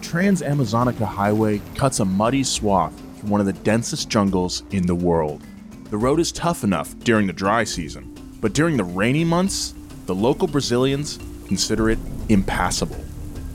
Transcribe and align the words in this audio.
The 0.00 0.06
Trans 0.06 0.40
Amazonica 0.40 1.04
Highway 1.04 1.60
cuts 1.74 2.00
a 2.00 2.06
muddy 2.06 2.42
swath 2.42 2.98
through 3.18 3.28
one 3.28 3.40
of 3.40 3.46
the 3.46 3.52
densest 3.52 4.08
jungles 4.08 4.62
in 4.70 4.86
the 4.86 4.94
world. 4.94 5.42
The 5.90 5.98
road 5.98 6.18
is 6.18 6.32
tough 6.32 6.64
enough 6.64 6.98
during 7.00 7.26
the 7.26 7.34
dry 7.34 7.64
season, 7.64 8.16
but 8.40 8.54
during 8.54 8.78
the 8.78 8.84
rainy 8.84 9.24
months, 9.24 9.74
the 10.06 10.14
local 10.14 10.48
Brazilians 10.48 11.18
consider 11.46 11.90
it 11.90 11.98
impassable. 12.30 12.96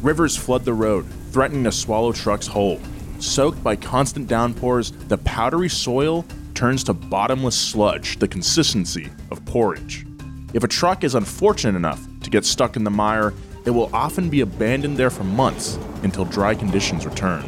Rivers 0.04 0.38
flood 0.38 0.66
the 0.66 0.73
road, 0.76 1.08
threatening 1.32 1.64
to 1.64 1.72
swallow 1.72 2.12
trucks 2.12 2.46
whole. 2.46 2.80
Soaked 3.18 3.64
by 3.64 3.76
constant 3.76 4.28
downpours, 4.28 4.92
the 4.92 5.18
powdery 5.18 5.68
soil 5.68 6.23
turns 6.54 6.84
to 6.84 6.94
bottomless 6.94 7.60
sludge, 7.60 8.20
the 8.20 8.28
consistency 8.28 9.10
of 9.32 9.44
porridge. 9.45 10.05
If 10.54 10.64
a 10.64 10.67
truck 10.67 11.04
is 11.04 11.16
unfortunate 11.16 11.76
enough 11.76 12.05
to 12.22 12.30
get 12.30 12.45
stuck 12.45 12.76
in 12.76 12.84
the 12.84 12.92
mire, 12.92 13.34
it 13.66 13.72
will 13.72 13.89
often 13.95 14.30
be 14.30 14.42
abandoned 14.42 14.95
there 14.95 15.10
for 15.10 15.23
months 15.23 15.80
until 16.04 16.26
dry 16.26 16.56
conditions 16.56 17.06
return. 17.06 17.44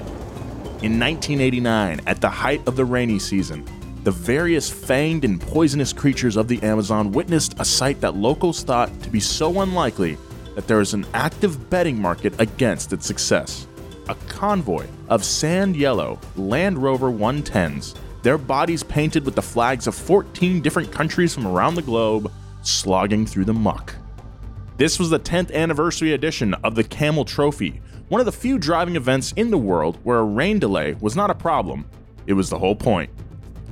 In 0.84 1.00
1989, 1.00 2.02
at 2.06 2.22
the 2.22 2.30
height 2.30 2.66
of 2.68 2.76
the 2.76 2.86
rainy 2.86 3.20
season, 3.20 3.66
the 4.04 4.12
various 4.12 4.72
fanged 4.72 5.24
and 5.24 5.42
poisonous 5.42 5.92
creatures 5.92 6.38
of 6.38 6.48
the 6.48 6.62
Amazon 6.64 7.12
witnessed 7.12 7.56
a 7.60 7.66
sight 7.66 8.00
that 8.02 8.16
locals 8.16 8.64
thought 8.64 9.02
to 9.02 9.10
be 9.10 9.20
so 9.20 9.62
unlikely 9.62 10.18
that 10.56 10.68
there 10.68 10.80
is 10.80 10.94
an 10.94 11.06
active 11.14 11.70
betting 11.70 12.02
market 12.02 12.40
against 12.40 12.94
its 12.94 13.06
success. 13.06 13.68
A 14.10 14.16
convoy 14.30 14.86
of 15.10 15.26
sand 15.26 15.76
yellow 15.76 16.20
Land 16.36 16.78
Rover 16.78 17.12
110s, 17.12 17.96
their 18.24 18.38
bodies 18.38 18.84
painted 18.84 19.26
with 19.26 19.36
the 19.36 19.42
flags 19.42 19.88
of 19.88 19.96
14 19.96 20.62
different 20.62 20.92
countries 20.92 21.34
from 21.34 21.46
around 21.46 21.76
the 21.76 21.82
globe, 21.82 22.32
slogging 22.62 23.26
through 23.26 23.46
the 23.46 23.54
muck. 23.54 23.94
This 24.78 25.00
was 25.00 25.10
the 25.10 25.20
10th 25.20 25.54
anniversary 25.54 26.14
edition 26.14 26.54
of 26.64 26.76
the 26.76 26.84
Camel 26.84 27.26
Trophy, 27.26 27.82
one 28.10 28.22
of 28.22 28.26
the 28.26 28.32
few 28.32 28.58
driving 28.58 28.96
events 28.96 29.34
in 29.34 29.52
the 29.52 29.58
world 29.58 29.98
where 30.04 30.20
a 30.20 30.24
rain 30.24 30.60
delay 30.60 30.96
was 31.02 31.16
not 31.16 31.30
a 31.30 31.36
problem, 31.36 31.86
it 32.26 32.34
was 32.34 32.50
the 32.50 32.60
whole 32.60 32.76
point. 32.76 33.10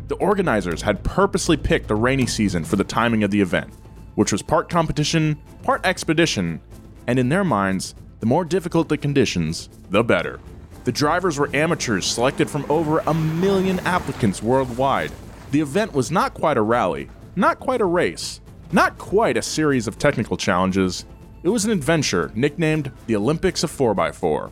The 0.07 0.15
organizers 0.15 0.81
had 0.81 1.03
purposely 1.03 1.57
picked 1.57 1.87
the 1.87 1.95
rainy 1.95 2.25
season 2.25 2.65
for 2.65 2.75
the 2.75 2.83
timing 2.83 3.23
of 3.23 3.31
the 3.31 3.41
event, 3.41 3.73
which 4.15 4.31
was 4.31 4.41
part 4.41 4.69
competition, 4.69 5.37
part 5.63 5.85
expedition, 5.85 6.59
and 7.07 7.17
in 7.17 7.29
their 7.29 7.43
minds, 7.43 7.95
the 8.19 8.25
more 8.25 8.43
difficult 8.45 8.89
the 8.89 8.97
conditions, 8.97 9.69
the 9.89 10.03
better. 10.03 10.39
The 10.83 10.91
drivers 10.91 11.39
were 11.39 11.49
amateurs 11.55 12.05
selected 12.05 12.49
from 12.49 12.65
over 12.69 12.99
a 12.99 13.13
million 13.13 13.79
applicants 13.81 14.43
worldwide. 14.43 15.11
The 15.51 15.61
event 15.61 15.93
was 15.93 16.11
not 16.11 16.33
quite 16.33 16.57
a 16.57 16.61
rally, 16.61 17.09
not 17.35 17.59
quite 17.59 17.81
a 17.81 17.85
race, 17.85 18.41
not 18.71 18.97
quite 18.97 19.37
a 19.37 19.41
series 19.41 19.87
of 19.87 19.97
technical 19.97 20.37
challenges. 20.37 21.05
It 21.45 21.49
was 21.49 21.63
an 21.63 21.69
adventure 21.69 22.31
nicknamed 22.33 22.91
the 23.05 23.15
Olympics 23.15 23.61
of 23.61 23.69
4x4. 23.69 24.49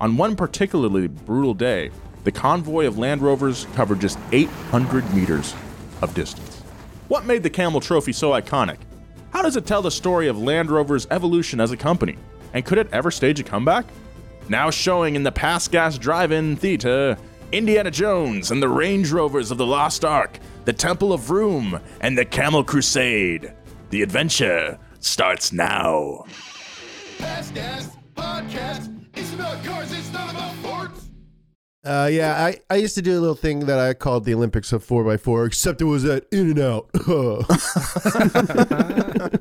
On 0.00 0.16
one 0.16 0.34
particularly 0.34 1.06
brutal 1.06 1.52
day, 1.52 1.90
the 2.24 2.32
convoy 2.32 2.86
of 2.86 2.96
Land 2.96 3.20
Rovers 3.20 3.66
covered 3.74 4.00
just 4.00 4.18
800 4.32 5.14
meters 5.14 5.54
of 6.00 6.14
distance. 6.14 6.62
What 7.08 7.26
made 7.26 7.42
the 7.42 7.50
Camel 7.50 7.82
Trophy 7.82 8.14
so 8.14 8.30
iconic? 8.30 8.78
How 9.34 9.42
does 9.42 9.56
it 9.56 9.66
tell 9.66 9.82
the 9.82 9.90
story 9.90 10.28
of 10.28 10.38
Land 10.38 10.70
Rover's 10.70 11.06
evolution 11.10 11.60
as 11.60 11.72
a 11.72 11.76
company? 11.76 12.16
And 12.54 12.64
could 12.64 12.78
it 12.78 12.88
ever 12.90 13.10
stage 13.10 13.38
a 13.38 13.42
comeback? 13.42 13.84
Now 14.48 14.70
showing 14.70 15.16
in 15.16 15.24
the 15.24 15.30
Past 15.30 15.70
Gas 15.70 15.98
Drive 15.98 16.32
In 16.32 16.56
Theater, 16.56 17.18
Indiana 17.52 17.90
Jones 17.90 18.50
and 18.50 18.62
the 18.62 18.68
Range 18.70 19.12
Rovers 19.12 19.50
of 19.50 19.58
the 19.58 19.66
Lost 19.66 20.06
Ark, 20.06 20.38
the 20.64 20.72
Temple 20.72 21.12
of 21.12 21.28
Room, 21.28 21.78
and 22.00 22.16
the 22.16 22.24
Camel 22.24 22.64
Crusade. 22.64 23.52
The 23.90 24.00
adventure 24.00 24.78
starts 25.00 25.52
now. 25.52 26.24
Past 27.18 27.54
Gas 27.54 27.90
Podcast. 28.14 28.96
It's 29.14 29.32
about 29.34 29.62
cars, 29.64 29.92
it's 29.92 30.12
not 30.12 30.30
about 30.30 30.54
sports. 30.56 31.06
Uh, 31.82 32.10
yeah, 32.12 32.44
I, 32.44 32.60
I 32.68 32.76
used 32.76 32.94
to 32.96 33.02
do 33.02 33.18
a 33.18 33.20
little 33.20 33.34
thing 33.34 33.60
that 33.60 33.78
I 33.78 33.94
called 33.94 34.24
the 34.26 34.34
Olympics 34.34 34.70
of 34.72 34.86
4x4, 34.86 35.46
except 35.46 35.80
it 35.80 35.84
was 35.84 36.04
at 36.04 36.26
In-N-Out. 36.30 36.90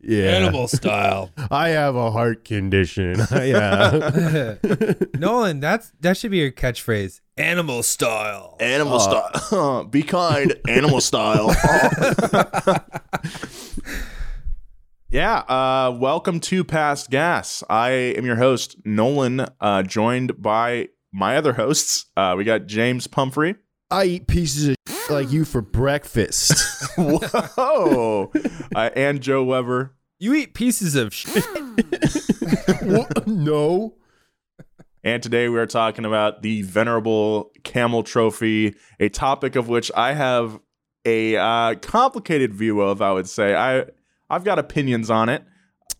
yeah. 0.00 0.24
Animal 0.24 0.68
style. 0.68 1.30
I 1.50 1.70
have 1.70 1.96
a 1.96 2.10
heart 2.10 2.44
condition. 2.44 3.18
yeah. 3.32 4.56
Nolan, 5.18 5.60
that's 5.60 5.92
that 6.00 6.18
should 6.18 6.30
be 6.30 6.38
your 6.38 6.50
catchphrase. 6.50 7.20
Animal 7.38 7.82
style. 7.82 8.56
Animal 8.60 9.00
style. 9.00 9.84
Be 9.84 10.02
kind, 10.02 10.52
animal 10.68 11.00
style. 11.00 11.54
Yeah, 15.12 15.40
uh, 15.40 15.94
welcome 15.94 16.40
to 16.40 16.64
Past 16.64 17.10
Gas. 17.10 17.62
I 17.68 17.90
am 17.90 18.24
your 18.24 18.36
host, 18.36 18.76
Nolan, 18.86 19.44
uh, 19.60 19.82
joined 19.82 20.40
by 20.40 20.88
my 21.12 21.36
other 21.36 21.52
hosts. 21.52 22.06
Uh, 22.16 22.34
we 22.36 22.44
got 22.44 22.64
James 22.64 23.06
Pumphrey. 23.06 23.56
I 23.90 24.04
eat 24.04 24.26
pieces 24.26 24.68
of 24.68 24.76
like 25.10 25.30
you 25.30 25.44
for 25.44 25.60
breakfast. 25.60 26.54
Whoa. 26.96 28.32
uh, 28.74 28.90
and 28.96 29.20
Joe 29.20 29.44
Weber. 29.44 29.94
You 30.18 30.32
eat 30.32 30.54
pieces 30.54 30.94
of 30.94 31.12
shit. 31.14 31.44
No. 33.26 33.94
And 35.04 35.22
today 35.22 35.48
we 35.48 35.58
are 35.58 35.66
talking 35.66 36.04
about 36.04 36.42
the 36.42 36.62
venerable 36.62 37.52
camel 37.64 38.02
trophy, 38.02 38.74
a 38.98 39.08
topic 39.08 39.56
of 39.56 39.68
which 39.68 39.90
I 39.94 40.14
have 40.14 40.58
a 41.04 41.36
uh, 41.36 41.74
complicated 41.76 42.54
view 42.54 42.80
of. 42.80 43.02
I 43.02 43.12
would 43.12 43.28
say 43.28 43.54
I 43.54 43.86
I've 44.32 44.42
got 44.44 44.58
opinions 44.58 45.10
on 45.10 45.28
it. 45.28 45.44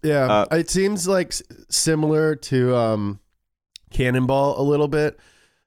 Yeah, 0.03 0.25
Uh, 0.51 0.57
it 0.57 0.69
seems 0.71 1.07
like 1.07 1.33
similar 1.71 2.35
to 2.35 2.75
um, 2.75 3.21
Cannonball 3.93 4.61
a 4.61 4.65
little 4.65 4.89
bit. 4.89 5.21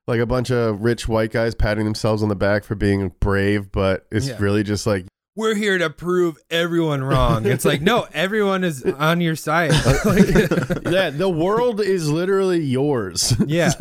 Like 0.08 0.20
a 0.20 0.26
bunch 0.26 0.52
of 0.52 0.82
rich 0.84 1.08
white 1.08 1.32
guys 1.32 1.56
patting 1.56 1.86
themselves 1.86 2.22
on 2.22 2.30
the 2.30 2.36
back 2.36 2.64
for 2.64 2.76
being 2.76 3.14
brave, 3.20 3.72
but 3.72 4.06
it's 4.12 4.28
Yeah. 4.28 4.36
really 4.40 4.64
just 4.64 4.86
like 4.86 5.06
we're 5.38 5.56
here 5.56 5.78
to 5.78 5.90
prove 5.90 6.38
everyone 6.50 7.04
wrong. 7.04 7.46
It's 7.46 7.66
like, 7.66 7.82
no, 7.82 8.08
everyone 8.14 8.64
is 8.64 8.84
on 8.84 9.20
your 9.22 9.36
side. 9.36 9.72
Like, 10.06 10.28
yeah, 10.86 11.10
the 11.10 11.30
world 11.30 11.82
is 11.82 12.10
literally 12.10 12.62
yours. 12.62 13.34
yeah. 13.48 13.72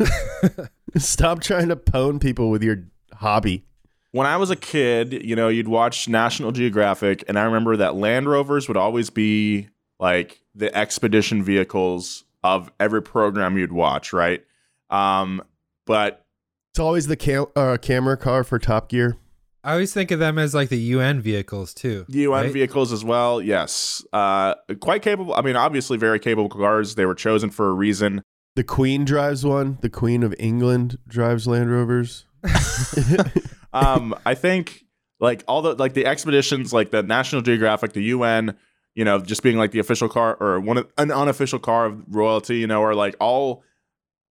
Stop 0.97 1.41
trying 1.41 1.69
to 1.69 1.75
pwn 1.75 2.19
people 2.21 2.49
with 2.49 2.63
your 2.63 2.85
hobby. 3.13 3.65
When 4.15 4.25
I 4.25 4.37
was 4.37 4.49
a 4.49 4.55
kid, 4.55 5.25
you 5.25 5.35
know, 5.35 5.49
you'd 5.49 5.67
watch 5.67 6.07
National 6.07 6.53
Geographic, 6.53 7.25
and 7.27 7.37
I 7.37 7.43
remember 7.43 7.75
that 7.75 7.95
Land 7.95 8.29
Rovers 8.29 8.69
would 8.69 8.77
always 8.77 9.09
be 9.09 9.67
like 9.99 10.41
the 10.55 10.73
expedition 10.73 11.43
vehicles 11.43 12.23
of 12.41 12.71
every 12.79 13.01
program 13.01 13.57
you'd 13.57 13.73
watch, 13.73 14.13
right? 14.13 14.41
Um, 14.89 15.41
but 15.85 16.25
It's 16.71 16.79
always 16.79 17.07
the 17.07 17.17
cam- 17.17 17.47
uh, 17.57 17.75
camera 17.81 18.15
car 18.15 18.45
for 18.45 18.57
Top 18.57 18.87
Gear. 18.87 19.17
I 19.65 19.73
always 19.73 19.93
think 19.93 20.11
of 20.11 20.19
them 20.19 20.37
as 20.37 20.55
like 20.55 20.69
the 20.69 20.79
UN 20.79 21.19
vehicles 21.19 21.73
too. 21.73 22.05
UN 22.07 22.45
right? 22.45 22.53
vehicles 22.53 22.93
as 22.93 23.03
well, 23.03 23.41
yes, 23.41 24.01
uh, 24.13 24.55
quite 24.79 25.01
capable. 25.01 25.33
I 25.33 25.41
mean, 25.41 25.57
obviously, 25.57 25.97
very 25.97 26.19
capable 26.19 26.47
cars. 26.47 26.95
They 26.95 27.05
were 27.05 27.15
chosen 27.15 27.49
for 27.49 27.67
a 27.67 27.73
reason. 27.73 28.21
The 28.55 28.63
Queen 28.63 29.03
drives 29.03 29.45
one. 29.45 29.77
The 29.81 29.89
Queen 29.89 30.23
of 30.23 30.33
England 30.39 30.99
drives 31.05 31.47
Land 31.47 31.69
Rovers. 31.69 32.23
um, 33.75 34.15
I 34.25 34.35
think 34.35 34.85
like 35.19 35.43
all 35.47 35.61
the 35.61 35.75
like 35.75 35.93
the 35.93 36.05
expeditions, 36.05 36.73
like 36.73 36.91
the 36.91 37.03
National 37.03 37.41
Geographic, 37.41 37.93
the 37.93 38.03
UN, 38.03 38.57
you 38.93 39.05
know, 39.05 39.19
just 39.19 39.43
being 39.43 39.57
like 39.57 39.71
the 39.71 39.79
official 39.79 40.09
car 40.09 40.37
or 40.39 40.59
one 40.59 40.77
of, 40.77 40.91
an 40.97 41.11
unofficial 41.11 41.59
car 41.59 41.85
of 41.87 42.03
royalty, 42.07 42.57
you 42.57 42.67
know, 42.67 42.81
are 42.83 42.95
like 42.95 43.15
all 43.19 43.63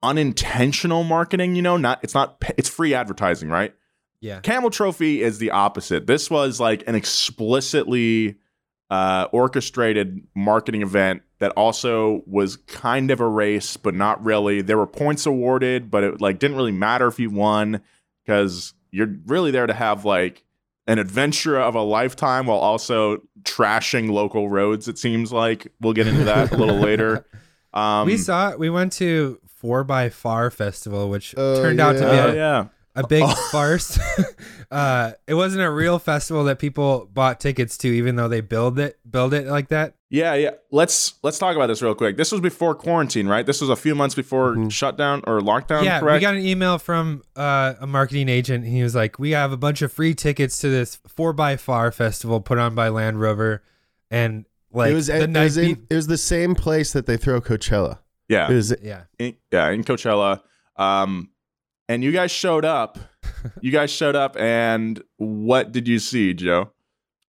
unintentional 0.03 1.03
marketing. 1.03 1.55
You 1.55 1.61
know, 1.61 1.77
not 1.77 1.99
it's 2.03 2.13
not 2.13 2.43
it's 2.57 2.69
free 2.69 2.93
advertising, 2.93 3.49
right? 3.49 3.73
Yeah. 4.19 4.39
Camel 4.41 4.69
Trophy 4.69 5.23
is 5.23 5.39
the 5.39 5.49
opposite. 5.49 6.05
This 6.05 6.29
was 6.29 6.59
like 6.59 6.83
an 6.87 6.93
explicitly 6.93 8.37
uh, 8.91 9.27
orchestrated 9.31 10.27
marketing 10.35 10.83
event 10.83 11.23
that 11.39 11.51
also 11.53 12.21
was 12.27 12.57
kind 12.57 13.09
of 13.09 13.19
a 13.19 13.27
race, 13.27 13.77
but 13.77 13.95
not 13.95 14.23
really. 14.23 14.61
There 14.61 14.77
were 14.77 14.85
points 14.85 15.25
awarded, 15.25 15.89
but 15.89 16.03
it 16.03 16.21
like 16.21 16.37
didn't 16.37 16.57
really 16.57 16.71
matter 16.71 17.07
if 17.07 17.19
you 17.19 17.31
won 17.31 17.81
because 18.23 18.75
you're 18.91 19.09
really 19.25 19.51
there 19.51 19.67
to 19.67 19.73
have 19.73 20.05
like 20.05 20.43
an 20.87 20.99
adventure 20.99 21.59
of 21.59 21.75
a 21.75 21.81
lifetime 21.81 22.47
while 22.47 22.57
also 22.57 23.17
trashing 23.43 24.09
local 24.09 24.49
roads. 24.49 24.87
It 24.87 24.97
seems 24.97 25.31
like 25.31 25.67
we'll 25.79 25.93
get 25.93 26.07
into 26.07 26.23
that 26.25 26.51
a 26.51 26.57
little 26.57 26.75
later. 26.79 27.25
Um, 27.73 28.05
we 28.07 28.17
saw 28.17 28.55
we 28.55 28.69
went 28.69 28.93
to 28.93 29.39
Four 29.47 29.83
by 29.83 30.09
Far 30.09 30.49
Festival, 30.49 31.09
which 31.09 31.33
Oh, 31.37 31.61
turned 31.61 31.79
out 31.79 31.93
to 31.93 31.99
be 31.99 32.05
yeah. 32.05 32.25
oh 32.25 32.29
a, 32.31 32.35
yeah. 32.35 32.65
A 32.95 33.07
big 33.07 33.27
farce. 33.51 33.97
uh, 34.71 35.13
it 35.27 35.33
wasn't 35.33 35.63
a 35.63 35.69
real 35.71 35.99
festival 35.99 36.43
that 36.45 36.59
people 36.59 37.09
bought 37.13 37.39
tickets 37.39 37.77
to, 37.79 37.87
even 37.87 38.15
though 38.15 38.27
they 38.27 38.41
build 38.41 38.79
it 38.79 38.99
build 39.09 39.33
it 39.33 39.47
like 39.47 39.69
that. 39.69 39.95
Yeah, 40.09 40.33
yeah. 40.33 40.51
Let's 40.71 41.13
let's 41.23 41.39
talk 41.39 41.55
about 41.55 41.67
this 41.67 41.81
real 41.81 41.95
quick. 41.95 42.17
This 42.17 42.31
was 42.31 42.41
before 42.41 42.75
quarantine, 42.75 43.27
right? 43.27 43.45
This 43.45 43.61
was 43.61 43.69
a 43.69 43.75
few 43.75 43.95
months 43.95 44.13
before 44.15 44.51
Mm-hmm. 44.55 44.67
shutdown 44.69 45.21
or 45.25 45.39
lockdown, 45.39 45.83
yeah, 45.85 45.99
correct? 46.01 46.15
we 46.15 46.19
got 46.21 46.35
an 46.35 46.45
email 46.45 46.77
from 46.77 47.23
uh, 47.35 47.75
a 47.79 47.87
marketing 47.87 48.27
agent. 48.27 48.65
He 48.65 48.83
was 48.83 48.93
like, 48.93 49.19
"We 49.19 49.31
have 49.31 49.51
a 49.53 49.57
bunch 49.57 49.81
of 49.81 49.91
free 49.91 50.13
tickets 50.13 50.59
to 50.59 50.69
this 50.69 50.99
Four 51.07 51.31
by 51.33 51.55
Far 51.55 51.91
festival 51.91 52.41
put 52.41 52.57
on 52.57 52.75
by 52.75 52.89
Land 52.89 53.21
Rover, 53.21 53.63
and 54.09 54.45
like 54.73 54.91
it 54.91 54.95
was 54.95 55.07
the 55.07 55.21
it 55.23 55.29
night 55.29 55.43
was, 55.43 55.57
in- 55.57 55.73
be- 55.75 55.81
it 55.89 55.95
was 55.95 56.07
the 56.07 56.17
same 56.17 56.55
place 56.55 56.91
that 56.93 57.05
they 57.05 57.15
throw 57.17 57.39
Coachella. 57.39 57.99
yeah. 58.27 58.49
It 58.51 58.53
was 58.55 58.73
yeah, 58.81 59.03
in, 59.17 59.35
yeah, 59.51 59.69
in 59.69 59.83
Coachella. 59.85 60.41
Um, 60.77 61.29
and 61.91 62.03
you 62.03 62.11
guys 62.11 62.31
showed 62.31 62.63
up. 62.63 62.97
you 63.61 63.71
guys 63.71 63.91
showed 63.91 64.15
up, 64.15 64.37
and 64.37 65.01
what 65.17 65.71
did 65.71 65.87
you 65.87 65.99
see, 65.99 66.33
Joe? 66.33 66.71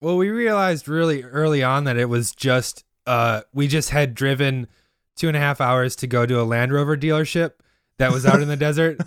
Well, 0.02 0.18
we 0.18 0.30
realized 0.30 0.88
really 0.88 1.24
early 1.24 1.63
on 1.63 1.84
that 1.86 1.98
it 1.98 2.10
was 2.10 2.31
just 2.31 2.86
uh 3.08 3.42
we 3.54 3.68
just 3.68 3.90
had 3.90 4.13
driven 4.13 4.68
two 5.16 5.28
and 5.28 5.36
a 5.36 5.40
half 5.40 5.60
hours 5.60 5.96
to 5.98 6.08
go 6.08 6.25
to 6.25 6.40
a 6.40 6.44
Land 6.44 6.72
Rover 6.72 6.96
dealership 6.96 7.54
that 7.98 8.12
was 8.12 8.25
out 8.25 8.42
in 8.42 8.48
the 8.48 8.56
desert. 8.68 9.00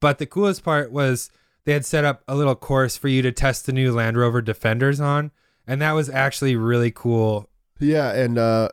But 0.00 0.18
the 0.18 0.26
coolest 0.26 0.64
part 0.64 0.90
was 0.90 1.30
they 1.64 1.72
had 1.72 1.84
set 1.84 2.04
up 2.04 2.22
a 2.26 2.34
little 2.34 2.56
course 2.56 2.96
for 2.96 3.08
you 3.08 3.22
to 3.22 3.32
test 3.32 3.66
the 3.66 3.72
new 3.72 3.92
Land 3.92 4.16
Rover 4.16 4.42
Defenders 4.42 5.00
on. 5.00 5.30
And 5.66 5.80
that 5.80 5.92
was 5.92 6.08
actually 6.08 6.56
really 6.56 6.90
cool. 6.90 7.48
yeah, 7.78 8.12
and 8.12 8.36
uh, 8.36 8.68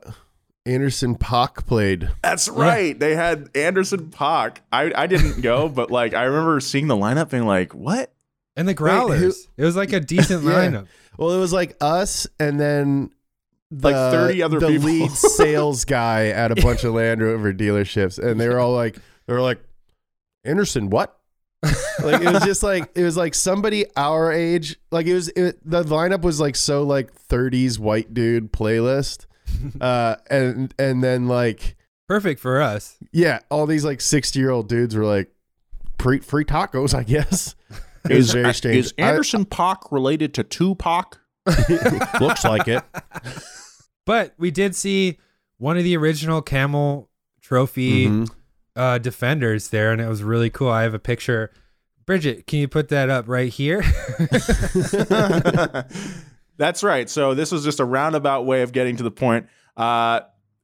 Anderson 0.74 1.16
.Paak 1.16 1.66
played. 1.66 2.10
That's 2.24 2.48
right. 2.50 2.98
They 2.98 3.16
had 3.16 3.50
Anderson 3.56 4.10
.Paak. 4.12 4.58
I, 4.72 4.92
I 4.96 5.08
didn't 5.08 5.42
go, 5.42 5.68
but 5.80 5.90
like 5.92 6.14
I 6.14 6.24
remember 6.24 6.60
seeing 6.60 6.88
the 6.88 6.96
lineup 6.96 7.30
being 7.32 7.46
like, 7.46 7.74
what? 7.74 8.14
And 8.56 8.68
the 8.68 8.74
Growlers. 8.74 9.48
it 9.58 9.64
was 9.64 9.76
like 9.76 9.94
a 9.94 10.00
decent 10.00 10.44
Yeah. 10.44 10.52
lineup. 10.52 10.88
Well, 11.18 11.32
it 11.32 11.40
was 11.40 11.52
like 11.54 11.76
us 11.82 12.28
and 12.40 12.60
then 12.60 13.10
the, 13.72 13.92
Like 13.92 14.12
30 14.12 14.42
other 14.44 14.60
the 14.60 14.68
people. 14.68 14.86
lead 14.88 15.12
sales 15.38 15.86
guy 15.86 16.28
at 16.28 16.52
a 16.52 16.56
bunch 16.56 16.84
of 16.84 16.94
Land 16.94 17.22
Rover 17.22 17.54
dealerships, 17.54 18.18
and 18.20 18.40
they 18.40 18.48
were 18.50 18.60
all 18.60 18.74
like, 18.74 18.98
they 19.28 19.34
were 19.34 19.42
like, 19.42 19.60
Anderson, 20.44 20.90
what? 20.90 21.16
like 22.04 22.22
it 22.22 22.32
was 22.34 22.44
just 22.46 22.64
like 22.64 22.90
it 22.96 23.04
was 23.04 23.18
like 23.18 23.36
somebody 23.36 23.86
our 23.98 24.32
age. 24.32 24.78
Like 24.92 25.08
it 25.08 25.14
was 25.14 25.28
it, 25.30 25.60
the 25.70 25.84
lineup 25.84 26.22
was 26.22 26.40
like 26.40 26.56
so 26.56 26.84
like 26.84 27.14
30s 27.28 27.78
white 27.78 28.14
dude 28.14 28.54
playlist, 28.54 29.26
uh, 29.82 30.16
and 30.30 30.74
and 30.80 31.04
then 31.04 31.28
like 31.28 31.76
Perfect 32.08 32.40
for 32.40 32.62
us. 32.62 32.98
yeah, 33.12 33.40
all 33.52 33.66
these 33.68 33.86
like 33.86 34.02
60 34.02 34.40
year 34.40 34.50
old 34.50 34.68
dudes 34.68 34.96
were 34.96 35.06
like 35.06 35.32
free 36.00 36.20
free 36.20 36.46
tacos, 36.46 36.94
I 36.94 37.04
guess. 37.04 37.56
It 38.10 38.16
was 38.16 38.32
very 38.32 38.54
strange. 38.54 38.78
Is 38.78 38.94
Anderson 38.98 39.44
.Paak 39.46 39.92
related 39.92 40.34
to 40.36 40.44
Tupac? 40.44 41.20
Looks 42.22 42.46
like 42.46 42.66
it. 42.70 42.82
But 44.06 44.34
we 44.38 44.52
did 44.52 44.74
see 44.74 45.20
one 45.58 45.78
of 45.78 45.84
the 45.84 45.98
original 45.98 46.42
camel 46.42 47.10
trophy 47.42 48.08
Mhm. 48.08 48.32
uh, 48.78 48.98
defenders 49.00 49.68
there, 49.68 49.92
and 49.92 50.02
it 50.02 50.08
was 50.08 50.24
really 50.24 50.50
cool. 50.50 50.70
I 50.70 50.84
have 50.84 50.94
a 50.94 51.00
picture. 51.00 51.52
Bridget, 52.06 52.48
can 52.48 52.60
you 52.60 52.70
put 52.70 52.88
that 52.88 53.10
up 53.10 53.28
right 53.28 53.52
here? 53.52 53.84
That's 56.60 56.84
right. 56.84 57.10
So 57.10 57.34
this 57.34 57.54
was 57.54 57.64
just 57.64 57.80
a 57.80 57.86
roundabout 57.86 58.46
way 58.46 58.64
of 58.64 58.74
getting 58.74 58.98
to 58.98 59.04
the 59.04 59.10
point. 59.10 59.48
Uh, 59.78 60.20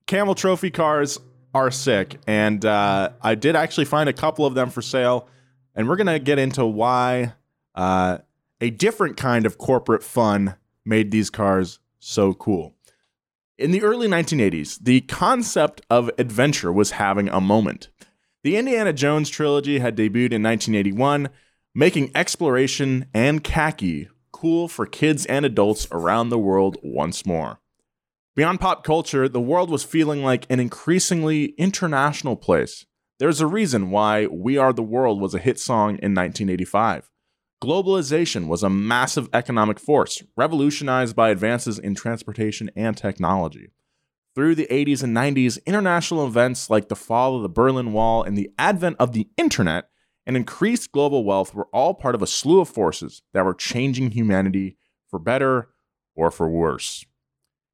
Camel 0.07 0.35
Trophy 0.35 0.69
cars 0.69 1.17
are 1.53 1.71
sick, 1.71 2.19
and 2.27 2.63
uh, 2.65 3.11
I 3.21 3.35
did 3.35 3.55
actually 3.55 3.85
find 3.85 4.09
a 4.09 4.13
couple 4.13 4.45
of 4.45 4.55
them 4.55 4.69
for 4.69 4.81
sale, 4.81 5.29
and 5.73 5.87
we're 5.87 5.95
gonna 5.95 6.19
get 6.19 6.37
into 6.37 6.65
why 6.65 7.33
uh, 7.75 8.17
a 8.59 8.71
different 8.71 9.15
kind 9.15 9.45
of 9.45 9.57
corporate 9.57 10.03
fun 10.03 10.55
made 10.83 11.11
these 11.11 11.29
cars 11.29 11.79
so 11.99 12.33
cool. 12.33 12.75
In 13.57 13.71
the 13.71 13.81
early 13.81 14.09
1980s, 14.09 14.79
the 14.83 14.99
concept 14.99 15.81
of 15.89 16.11
adventure 16.17 16.73
was 16.73 16.91
having 16.91 17.29
a 17.29 17.39
moment. 17.39 17.87
The 18.43 18.57
Indiana 18.57 18.91
Jones 18.91 19.29
trilogy 19.29 19.79
had 19.79 19.95
debuted 19.95 20.33
in 20.33 20.43
1981, 20.43 21.29
making 21.73 22.11
exploration 22.13 23.05
and 23.13 23.41
khaki 23.41 24.09
cool 24.35 24.67
for 24.67 24.85
kids 24.85 25.25
and 25.27 25.45
adults 25.45 25.87
around 25.93 26.27
the 26.27 26.37
world 26.37 26.75
once 26.83 27.25
more. 27.25 27.61
Beyond 28.35 28.59
pop 28.59 28.83
culture, 28.83 29.29
the 29.29 29.39
world 29.39 29.69
was 29.69 29.85
feeling 29.85 30.23
like 30.23 30.45
an 30.49 30.59
increasingly 30.59 31.55
international 31.57 32.35
place. 32.35 32.85
There's 33.17 33.39
a 33.39 33.47
reason 33.47 33.91
why 33.91 34.25
We 34.25 34.57
Are 34.57 34.73
the 34.73 34.83
World 34.83 35.21
was 35.21 35.33
a 35.33 35.39
hit 35.39 35.57
song 35.57 35.91
in 35.91 36.13
1985. 36.13 37.09
Globalization 37.63 38.47
was 38.47 38.61
a 38.61 38.69
massive 38.69 39.29
economic 39.31 39.79
force, 39.79 40.21
revolutionized 40.35 41.15
by 41.15 41.29
advances 41.29 41.79
in 41.79 41.95
transportation 41.95 42.69
and 42.75 42.97
technology. 42.97 43.71
Through 44.35 44.55
the 44.55 44.67
80s 44.69 45.01
and 45.01 45.15
90s, 45.15 45.65
international 45.65 46.27
events 46.27 46.69
like 46.69 46.89
the 46.89 46.97
fall 46.97 47.37
of 47.37 47.41
the 47.41 47.47
Berlin 47.47 47.93
Wall 47.93 48.21
and 48.21 48.37
the 48.37 48.51
advent 48.59 48.97
of 48.99 49.13
the 49.13 49.29
internet 49.37 49.85
and 50.25 50.35
increased 50.35 50.91
global 50.91 51.23
wealth 51.23 51.53
were 51.53 51.67
all 51.71 51.93
part 51.93 52.15
of 52.15 52.21
a 52.21 52.27
slew 52.27 52.59
of 52.59 52.69
forces 52.69 53.21
that 53.33 53.45
were 53.45 53.53
changing 53.53 54.11
humanity 54.11 54.77
for 55.07 55.19
better 55.19 55.69
or 56.15 56.31
for 56.31 56.49
worse. 56.49 57.05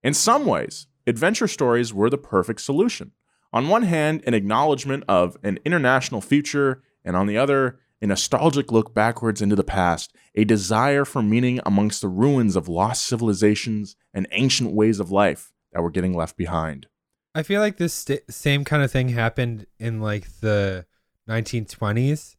In 0.03 0.13
some 0.13 0.45
ways, 0.45 0.87
adventure 1.07 1.47
stories 1.47 1.93
were 1.93 2.09
the 2.09 2.17
perfect 2.17 2.61
solution. 2.61 3.11
On 3.53 3.67
one 3.67 3.83
hand, 3.83 4.23
an 4.25 4.33
acknowledgement 4.33 5.03
of 5.07 5.37
an 5.43 5.59
international 5.65 6.21
future, 6.21 6.83
and 7.03 7.15
on 7.15 7.27
the 7.27 7.37
other, 7.37 7.79
a 8.01 8.07
nostalgic 8.07 8.71
look 8.71 8.93
backwards 8.93 9.41
into 9.41 9.55
the 9.55 9.63
past, 9.63 10.15
a 10.35 10.43
desire 10.43 11.05
for 11.05 11.21
meaning 11.21 11.59
amongst 11.65 12.01
the 12.01 12.07
ruins 12.07 12.55
of 12.55 12.67
lost 12.67 13.05
civilizations 13.05 13.95
and 14.13 14.27
ancient 14.31 14.73
ways 14.73 14.99
of 14.99 15.11
life 15.11 15.51
that 15.71 15.81
were 15.81 15.91
getting 15.91 16.15
left 16.15 16.35
behind. 16.35 16.87
I 17.35 17.43
feel 17.43 17.61
like 17.61 17.77
this 17.77 17.93
st- 17.93 18.31
same 18.31 18.65
kind 18.65 18.83
of 18.83 18.91
thing 18.91 19.09
happened 19.09 19.67
in 19.79 20.01
like 20.01 20.27
the 20.39 20.85
1920s 21.29 22.35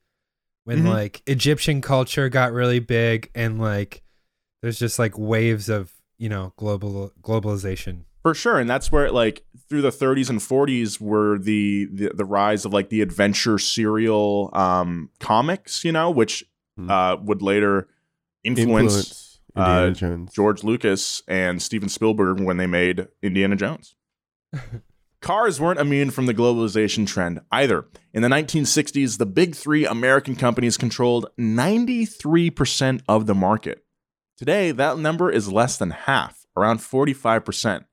when 0.64 0.80
Mhm. 0.84 0.88
like 0.88 1.22
Egyptian 1.26 1.80
culture 1.80 2.28
got 2.28 2.52
really 2.52 2.78
big 2.78 3.30
and 3.34 3.60
like 3.60 4.02
there's 4.62 4.78
just 4.78 4.98
like 4.98 5.18
waves 5.18 5.68
of, 5.68 5.92
you 6.18 6.28
know, 6.28 6.52
global 6.56 7.12
globalization. 7.22 8.04
For 8.22 8.34
sure, 8.34 8.60
and 8.60 8.70
that's 8.70 8.92
where 8.92 9.10
like 9.10 9.44
through 9.68 9.82
the 9.82 9.90
30s 9.90 10.30
and 10.30 10.38
40s 10.40 11.00
were 11.00 11.38
the 11.38 11.88
the, 11.92 12.12
the 12.14 12.24
rise 12.24 12.64
of 12.64 12.72
like 12.72 12.88
the 12.88 13.00
adventure 13.00 13.58
serial 13.58 14.50
um, 14.52 15.10
comics, 15.18 15.84
you 15.84 15.90
know, 15.92 16.10
which 16.10 16.44
Hmm. 16.78 16.90
uh, 16.90 17.16
would 17.16 17.42
later 17.42 17.88
influence, 18.44 18.94
Influence. 18.94 19.40
Indiana 19.56 19.86
uh, 19.86 19.90
Jones. 19.90 20.32
George 20.32 20.64
Lucas 20.64 21.22
and 21.28 21.60
Steven 21.60 21.88
Spielberg 21.90 22.40
when 22.40 22.56
they 22.56 22.66
made 22.66 23.08
Indiana 23.22 23.56
Jones. 23.56 23.94
Cars 25.22 25.60
weren't 25.60 25.78
immune 25.78 26.10
from 26.10 26.26
the 26.26 26.34
globalization 26.34 27.06
trend 27.06 27.42
either. 27.52 27.86
In 28.12 28.22
the 28.22 28.28
1960s, 28.28 29.18
the 29.18 29.24
big 29.24 29.54
three 29.54 29.86
American 29.86 30.34
companies 30.34 30.76
controlled 30.76 31.28
93% 31.38 33.02
of 33.08 33.26
the 33.26 33.34
market. 33.34 33.84
Today, 34.36 34.72
that 34.72 34.98
number 34.98 35.30
is 35.30 35.52
less 35.52 35.76
than 35.76 35.90
half, 35.90 36.44
around 36.56 36.80
45%. 36.80 37.84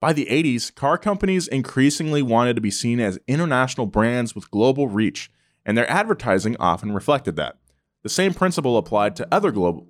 By 0.00 0.12
the 0.12 0.26
80s, 0.26 0.74
car 0.74 0.98
companies 0.98 1.46
increasingly 1.46 2.20
wanted 2.20 2.56
to 2.56 2.62
be 2.62 2.72
seen 2.72 2.98
as 2.98 3.20
international 3.28 3.86
brands 3.86 4.34
with 4.34 4.50
global 4.50 4.88
reach, 4.88 5.30
and 5.64 5.78
their 5.78 5.88
advertising 5.88 6.56
often 6.58 6.90
reflected 6.90 7.36
that. 7.36 7.58
The 8.02 8.08
same 8.08 8.34
principle 8.34 8.76
applied 8.76 9.14
to 9.16 9.28
other 9.32 9.52
global 9.52 9.86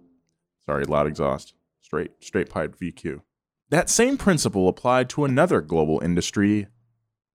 sorry, 0.66 0.84
loud 0.84 1.06
exhaust, 1.06 1.54
straight 1.80 2.10
straight 2.20 2.50
pipe 2.50 2.76
VQ. 2.78 3.22
That 3.70 3.90
same 3.90 4.16
principle 4.16 4.68
applied 4.68 5.08
to 5.10 5.24
another 5.24 5.60
global 5.60 6.00
industry, 6.00 6.68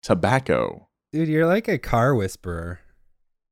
tobacco. 0.02 0.88
Dude, 1.12 1.28
you're 1.28 1.46
like 1.48 1.68
a 1.68 1.78
car 1.78 2.16
whisperer. 2.16 2.80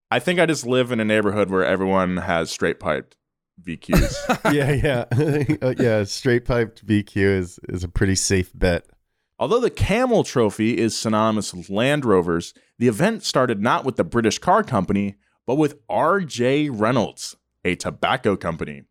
I 0.10 0.20
think 0.20 0.40
I 0.40 0.46
just 0.46 0.66
live 0.66 0.92
in 0.92 1.00
a 1.00 1.06
neighborhood 1.06 1.50
where 1.50 1.66
everyone 1.66 2.18
has 2.18 2.50
straight 2.50 2.80
piped 2.80 3.18
VQs. 3.62 4.54
yeah, 4.54 4.72
yeah, 4.72 5.56
Uh, 5.62 5.76
yeah. 5.78 6.04
Straight 6.06 6.46
piped 6.46 6.86
VQ 6.86 7.18
is 7.18 7.60
is 7.68 7.84
a 7.84 7.90
pretty 7.90 8.16
safe 8.16 8.52
bet. 8.58 8.86
Although 9.38 9.60
the 9.60 9.70
Camel 9.70 10.24
Trophy 10.24 10.78
is 10.78 10.98
synonymous 10.98 11.54
with 11.54 11.70
Land 11.70 12.06
Rovers, 12.06 12.54
the 12.78 12.88
event 12.88 13.24
started 13.24 13.62
not 13.62 13.86
with 13.86 13.96
the 13.98 14.04
British 14.04 14.40
car 14.40 14.64
company, 14.64 15.16
but 15.46 15.56
with 15.56 15.80
R.J. 15.90 16.70
Reynolds, 16.70 17.36
a 17.64 17.76
tobacco 17.76 18.36
company. 18.36 18.84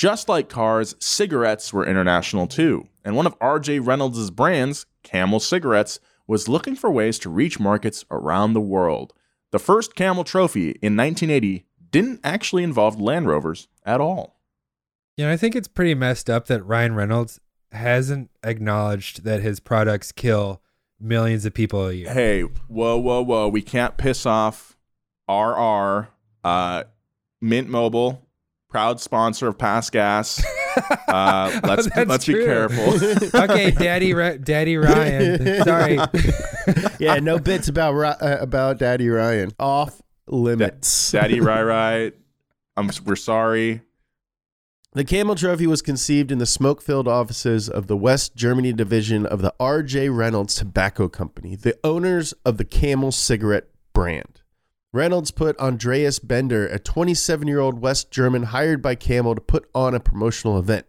Just 0.00 0.30
like 0.30 0.48
cars, 0.48 0.96
cigarettes 0.98 1.74
were 1.74 1.86
international 1.86 2.46
too, 2.46 2.88
and 3.04 3.14
one 3.14 3.26
of 3.26 3.36
R.J. 3.38 3.80
Reynolds' 3.80 4.30
brands, 4.30 4.86
Camel 5.02 5.40
Cigarettes, 5.40 6.00
was 6.26 6.48
looking 6.48 6.74
for 6.74 6.90
ways 6.90 7.18
to 7.18 7.28
reach 7.28 7.60
markets 7.60 8.06
around 8.10 8.54
the 8.54 8.62
world. 8.62 9.12
The 9.50 9.58
first 9.58 9.94
Camel 9.94 10.24
Trophy 10.24 10.70
in 10.80 10.96
1980 10.96 11.66
didn't 11.90 12.20
actually 12.24 12.62
involve 12.62 12.98
Land 12.98 13.28
Rovers 13.28 13.68
at 13.84 14.00
all. 14.00 14.40
You 15.18 15.26
know, 15.26 15.32
I 15.32 15.36
think 15.36 15.54
it's 15.54 15.68
pretty 15.68 15.94
messed 15.94 16.30
up 16.30 16.46
that 16.46 16.64
Ryan 16.64 16.94
Reynolds 16.94 17.38
hasn't 17.70 18.30
acknowledged 18.42 19.24
that 19.24 19.42
his 19.42 19.60
products 19.60 20.12
kill 20.12 20.62
millions 20.98 21.44
of 21.44 21.52
people 21.52 21.86
a 21.86 21.92
year. 21.92 22.10
Hey, 22.10 22.40
whoa, 22.40 22.96
whoa, 22.96 23.20
whoa. 23.20 23.48
We 23.48 23.60
can't 23.60 23.98
piss 23.98 24.24
off 24.24 24.78
RR. 25.28 26.08
Uh, 26.42 26.84
Mint 27.42 27.68
Mobile, 27.68 28.26
proud 28.70 29.00
sponsor 29.00 29.48
of 29.48 29.58
Past 29.58 29.92
Gas. 29.92 30.42
Uh, 31.08 31.60
let's 31.64 31.90
That's 31.90 32.08
let's 32.08 32.26
be 32.26 32.34
careful. 32.34 32.94
okay, 33.40 33.72
Daddy, 33.72 34.14
Ri- 34.14 34.38
Daddy 34.38 34.76
Ryan. 34.76 35.64
Sorry. 35.64 35.98
Yeah, 37.00 37.16
no 37.16 37.40
bits 37.40 37.66
about 37.66 37.92
uh, 38.22 38.38
about 38.40 38.78
Daddy 38.78 39.08
Ryan. 39.08 39.50
Off 39.58 40.00
limits. 40.28 41.10
Daddy 41.10 41.40
Rai 41.40 41.62
Rai, 41.62 42.12
I'm 42.76 42.88
we're 43.04 43.16
sorry. 43.16 43.82
The 44.92 45.04
Camel 45.04 45.34
Trophy 45.34 45.66
was 45.66 45.82
conceived 45.82 46.30
in 46.30 46.38
the 46.38 46.46
smoke 46.46 46.80
filled 46.80 47.08
offices 47.08 47.68
of 47.68 47.88
the 47.88 47.96
West 47.96 48.36
Germany 48.36 48.72
division 48.72 49.26
of 49.26 49.42
the 49.42 49.52
R.J. 49.58 50.10
Reynolds 50.10 50.54
Tobacco 50.54 51.08
Company, 51.08 51.56
the 51.56 51.76
owners 51.82 52.32
of 52.44 52.58
the 52.58 52.64
Camel 52.64 53.10
cigarette 53.10 53.68
brand. 53.92 54.39
Reynolds 54.92 55.30
put 55.30 55.56
Andreas 55.60 56.18
Bender, 56.18 56.66
a 56.66 56.80
27 56.80 57.46
year 57.46 57.60
old 57.60 57.80
West 57.80 58.10
German 58.10 58.44
hired 58.44 58.82
by 58.82 58.96
Camel 58.96 59.36
to 59.36 59.40
put 59.40 59.70
on 59.72 59.94
a 59.94 60.00
promotional 60.00 60.58
event. 60.58 60.84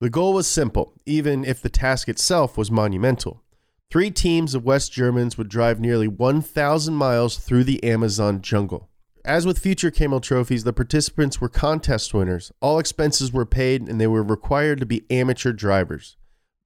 The 0.00 0.10
goal 0.10 0.32
was 0.32 0.46
simple, 0.46 0.92
even 1.06 1.44
if 1.44 1.60
the 1.60 1.68
task 1.68 2.08
itself 2.08 2.56
was 2.56 2.70
monumental. 2.70 3.42
Three 3.90 4.12
teams 4.12 4.54
of 4.54 4.64
West 4.64 4.92
Germans 4.92 5.36
would 5.36 5.48
drive 5.48 5.80
nearly 5.80 6.06
1,000 6.06 6.94
miles 6.94 7.36
through 7.36 7.64
the 7.64 7.82
Amazon 7.82 8.42
jungle. 8.42 8.88
As 9.24 9.44
with 9.44 9.58
future 9.58 9.90
Camel 9.90 10.20
trophies, 10.20 10.62
the 10.62 10.72
participants 10.72 11.40
were 11.40 11.48
contest 11.48 12.14
winners. 12.14 12.52
All 12.60 12.78
expenses 12.78 13.32
were 13.32 13.44
paid 13.44 13.88
and 13.88 14.00
they 14.00 14.06
were 14.06 14.22
required 14.22 14.78
to 14.78 14.86
be 14.86 15.04
amateur 15.10 15.52
drivers. 15.52 16.16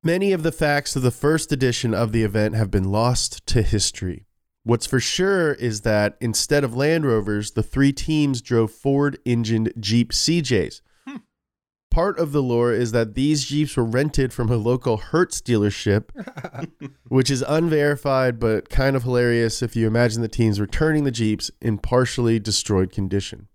Many 0.04 0.33
of 0.33 0.42
the 0.42 0.52
facts 0.52 0.95
of 0.95 1.02
the 1.02 1.11
first 1.11 1.52
edition 1.52 1.95
of 1.95 2.12
the 2.12 2.23
event 2.23 2.54
have 2.54 2.71
been 2.71 2.92
lost 2.92 3.47
to 3.47 3.62
history. 3.62 4.25
What's 4.66 4.85
for 4.85 4.99
sure 4.99 5.52
is 5.52 5.82
that 5.82 6.16
instead 6.20 6.64
of 6.64 6.75
Land 6.75 7.06
Rovers, 7.06 7.52
the 7.52 7.62
three 7.62 7.92
teams 7.92 8.42
drove 8.42 8.73
Ford 8.73 9.16
engined 9.25 9.73
Jeep 9.78 10.11
CJs. 10.11 10.80
Hmm. 11.06 11.18
Part 11.88 12.18
of 12.18 12.32
the 12.32 12.42
lore 12.42 12.73
is 12.73 12.90
that 12.90 13.14
these 13.14 13.44
Jeeps 13.44 13.76
were 13.76 13.85
rented 13.85 14.32
from 14.32 14.50
a 14.50 14.56
local 14.56 14.96
Hertz 14.96 15.40
dealership, 15.40 16.08
which 17.08 17.30
is 17.30 17.44
unverified 17.46 18.40
but 18.40 18.68
kind 18.68 18.96
of 18.96 19.04
hilarious 19.04 19.62
if 19.62 19.76
you 19.76 19.87
imagine 19.87 20.20
the 20.20 20.26
teams 20.26 20.61
returning 20.61 21.04
the 21.04 21.12
Jeeps 21.12 21.49
in 21.62 21.78
partially 21.78 22.40
destroyed 22.40 22.90
condition. 22.90 23.46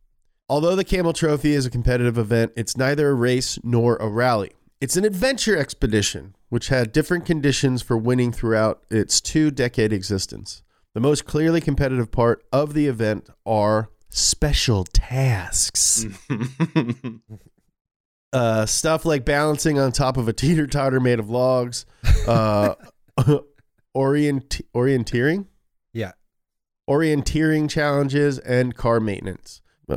Although 0.48 0.78
the 0.78 0.86
Camel 0.86 1.12
Trophy 1.12 1.52
is 1.52 1.66
a 1.66 1.70
competitive 1.70 2.18
event, 2.18 2.54
it's 2.56 2.78
neither 2.78 3.10
a 3.10 3.16
race 3.16 3.60
nor 3.66 3.98
a 3.98 4.08
rally. 4.08 4.52
It's 4.80 4.96
an 4.96 5.04
adventure 5.04 5.58
expedition, 5.58 6.38
which 6.48 6.70
had 6.70 6.94
different 6.94 7.26
conditions 7.26 7.82
for 7.82 7.98
winning 7.98 8.32
throughout 8.32 8.84
its 8.90 9.20
two 9.20 9.52
decade 9.52 9.92
existence. 9.92 10.64
The 10.94 11.00
most 11.00 11.26
clearly 11.26 11.62
competitive 11.62 12.12
part 12.12 12.44
of 12.52 12.74
the 12.74 12.88
event 12.88 13.30
are 13.46 13.90
special 14.10 14.84
tasks. 14.84 16.06
uh, 18.34 18.66
stuff 18.66 19.06
like 19.06 19.26
balancing 19.26 19.80
on 19.80 19.92
top 19.92 20.18
of 20.18 20.28
a 20.28 20.34
teeter 20.34 20.68
totter 20.68 21.00
made 21.00 21.20
of 21.20 21.30
logs, 21.30 21.86
uh, 22.28 22.76
orient 23.94 24.62
orienteering, 24.76 25.46
Yeah. 25.94 26.12
orienteering 26.90 27.70
challenges, 27.70 28.40
and 28.40 28.76
car 28.76 29.00
maintenance. 29.00 29.62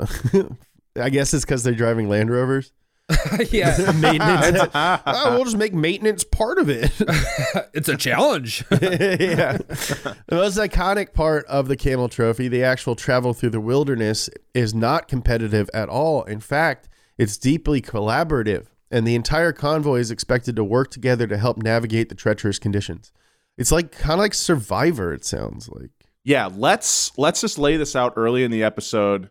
I 0.97 1.11
guess 1.11 1.35
it's 1.35 1.45
because 1.45 1.65
they're 1.65 1.75
driving 1.75 2.09
Land 2.09 2.31
Rovers. 2.31 2.73
yeah. 3.51 3.93
maintenance. 4.01 4.71
oh, 4.75 5.35
we'll 5.35 5.45
just 5.45 5.57
make 5.57 5.75
maintenance 5.75 6.25
part 6.25 6.59
of 6.59 6.69
it. 6.69 6.91
it's 7.75 7.89
a 7.89 7.97
challenge. 7.97 8.65
yeah. 8.71 9.59
The 9.59 10.17
most 10.31 10.57
iconic 10.57 11.13
part 11.13 11.45
of 11.47 11.69
the 11.69 11.77
Camel 11.77 12.09
Trophy, 12.09 12.49
the 12.49 12.65
actual 12.65 12.95
travel 12.95 13.35
through 13.35 13.51
the 13.51 13.61
wilderness, 13.61 14.31
is 14.55 14.75
not 14.75 15.09
competitive 15.09 15.69
at 15.75 15.89
all. 15.89 16.23
In 16.25 16.41
fact, 16.41 16.89
it's 17.19 17.37
deeply 17.37 17.83
collaborative, 17.83 18.67
and 18.91 19.07
the 19.07 19.15
entire 19.15 19.53
convoy 19.53 20.01
is 20.01 20.11
expected 20.11 20.57
to 20.57 20.65
work 20.65 20.91
together 20.91 21.27
to 21.27 21.37
help 21.37 21.59
navigate 21.59 22.09
the 22.09 22.15
treacherous 22.15 22.59
conditions. 22.59 23.13
It's 23.57 23.71
like 23.71 23.93
kind 23.93 24.15
of 24.15 24.21
like 24.21 24.35
Survivor. 24.35 25.13
It 25.13 25.25
sounds 25.25 25.69
like. 25.69 25.91
Yeah, 26.25 26.49
let's 26.55 27.17
let's 27.19 27.43
just 27.43 27.59
lay 27.59 27.77
this 27.77 27.95
out 27.95 28.15
early 28.17 28.45
in 28.45 28.51
the 28.51 28.65
episode 28.65 29.31